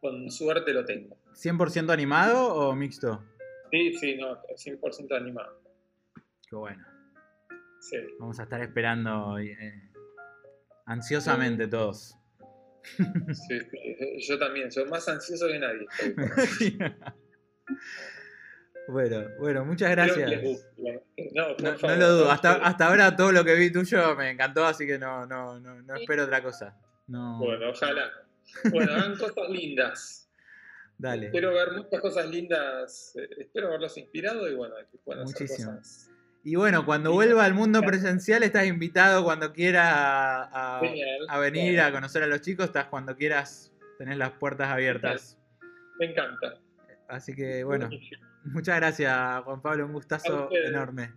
con 0.00 0.30
suerte 0.30 0.72
lo 0.72 0.84
tengo. 0.84 1.16
¿100% 1.36 1.92
animado 1.92 2.54
o 2.54 2.74
mixto? 2.74 3.22
Sí, 3.70 3.92
sí, 3.94 4.16
no, 4.16 4.42
100% 4.42 5.16
animado. 5.16 5.60
Qué 6.48 6.56
bueno. 6.56 6.84
Sí. 7.80 7.98
Vamos 8.18 8.40
a 8.40 8.44
estar 8.44 8.62
esperando 8.62 9.38
eh, 9.38 9.92
ansiosamente 10.86 11.68
todos. 11.68 12.16
Sí, 12.86 13.58
yo 14.28 14.38
también, 14.38 14.70
soy 14.70 14.84
más 14.86 15.08
ansioso 15.08 15.48
que 15.48 15.58
nadie. 15.58 15.86
bueno, 18.88 19.28
bueno, 19.40 19.64
muchas 19.64 19.88
que 19.88 19.94
gracias. 19.96 20.30
No, 21.34 21.56
No, 21.58 21.96
lo 21.96 22.12
dudo. 22.12 22.30
Hasta, 22.30 22.54
hasta 22.54 22.86
ahora 22.86 23.16
todo 23.16 23.32
lo 23.32 23.44
que 23.44 23.56
vi 23.56 23.72
tuyo 23.72 24.14
me 24.14 24.30
encantó, 24.30 24.64
así 24.64 24.86
que 24.86 24.98
no, 24.98 25.26
no, 25.26 25.58
no, 25.58 25.82
no 25.82 25.94
espero 25.96 26.24
otra 26.24 26.42
cosa. 26.42 26.78
No, 27.08 27.38
Bueno, 27.38 27.70
ojalá. 27.70 28.10
Bueno, 28.70 28.92
hagan 28.92 29.16
cosas 29.16 29.50
lindas. 29.50 30.25
Dale. 30.98 31.26
Espero 31.26 31.52
ver 31.52 31.72
muchas 31.72 32.00
cosas 32.00 32.28
lindas. 32.28 33.12
eh, 33.16 33.28
espero 33.38 33.70
verlos 33.70 33.96
inspirados 33.98 34.50
y 34.50 34.54
bueno, 34.54 34.74
que 34.90 34.98
puedan 34.98 35.24
hacer 35.24 35.42
Muchísimo. 35.42 35.72
cosas. 35.76 36.10
Y 36.44 36.54
bueno, 36.54 36.86
cuando 36.86 37.12
vuelva 37.12 37.44
al 37.44 37.54
mundo 37.54 37.82
presencial, 37.82 38.44
estás 38.44 38.66
invitado 38.66 39.24
cuando 39.24 39.52
quieras 39.52 39.90
a, 39.92 40.80
venir 41.40 41.80
a 41.80 41.90
conocer 41.90 42.22
a 42.22 42.28
los 42.28 42.40
chicos. 42.40 42.66
Estás 42.66 42.86
cuando 42.86 43.16
quieras, 43.16 43.72
tenés 43.98 44.16
las 44.16 44.30
puertas 44.30 44.68
abiertas. 44.68 45.36
Me 45.98 46.12
encanta. 46.12 46.60
Así 47.08 47.34
que 47.34 47.64
bueno, 47.64 47.90
muchas 48.44 48.76
gracias, 48.76 49.42
Juan 49.42 49.60
Pablo. 49.60 49.86
Un 49.86 49.92
gustazo 49.94 50.48
enorme. 50.52 51.12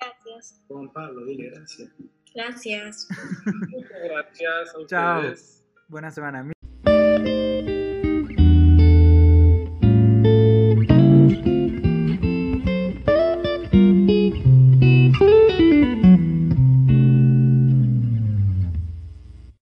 Gracias. 0.00 0.60
Juan 0.66 0.92
Pablo, 0.92 1.26
dile 1.26 1.50
gracias. 1.50 1.88
Gracias. 2.34 3.08
Muchas 3.68 4.00
gracias 4.02 4.74
a 4.74 4.86
Chao. 4.86 5.20
ustedes. 5.20 5.64
Buena 5.86 6.10
semana. 6.10 6.51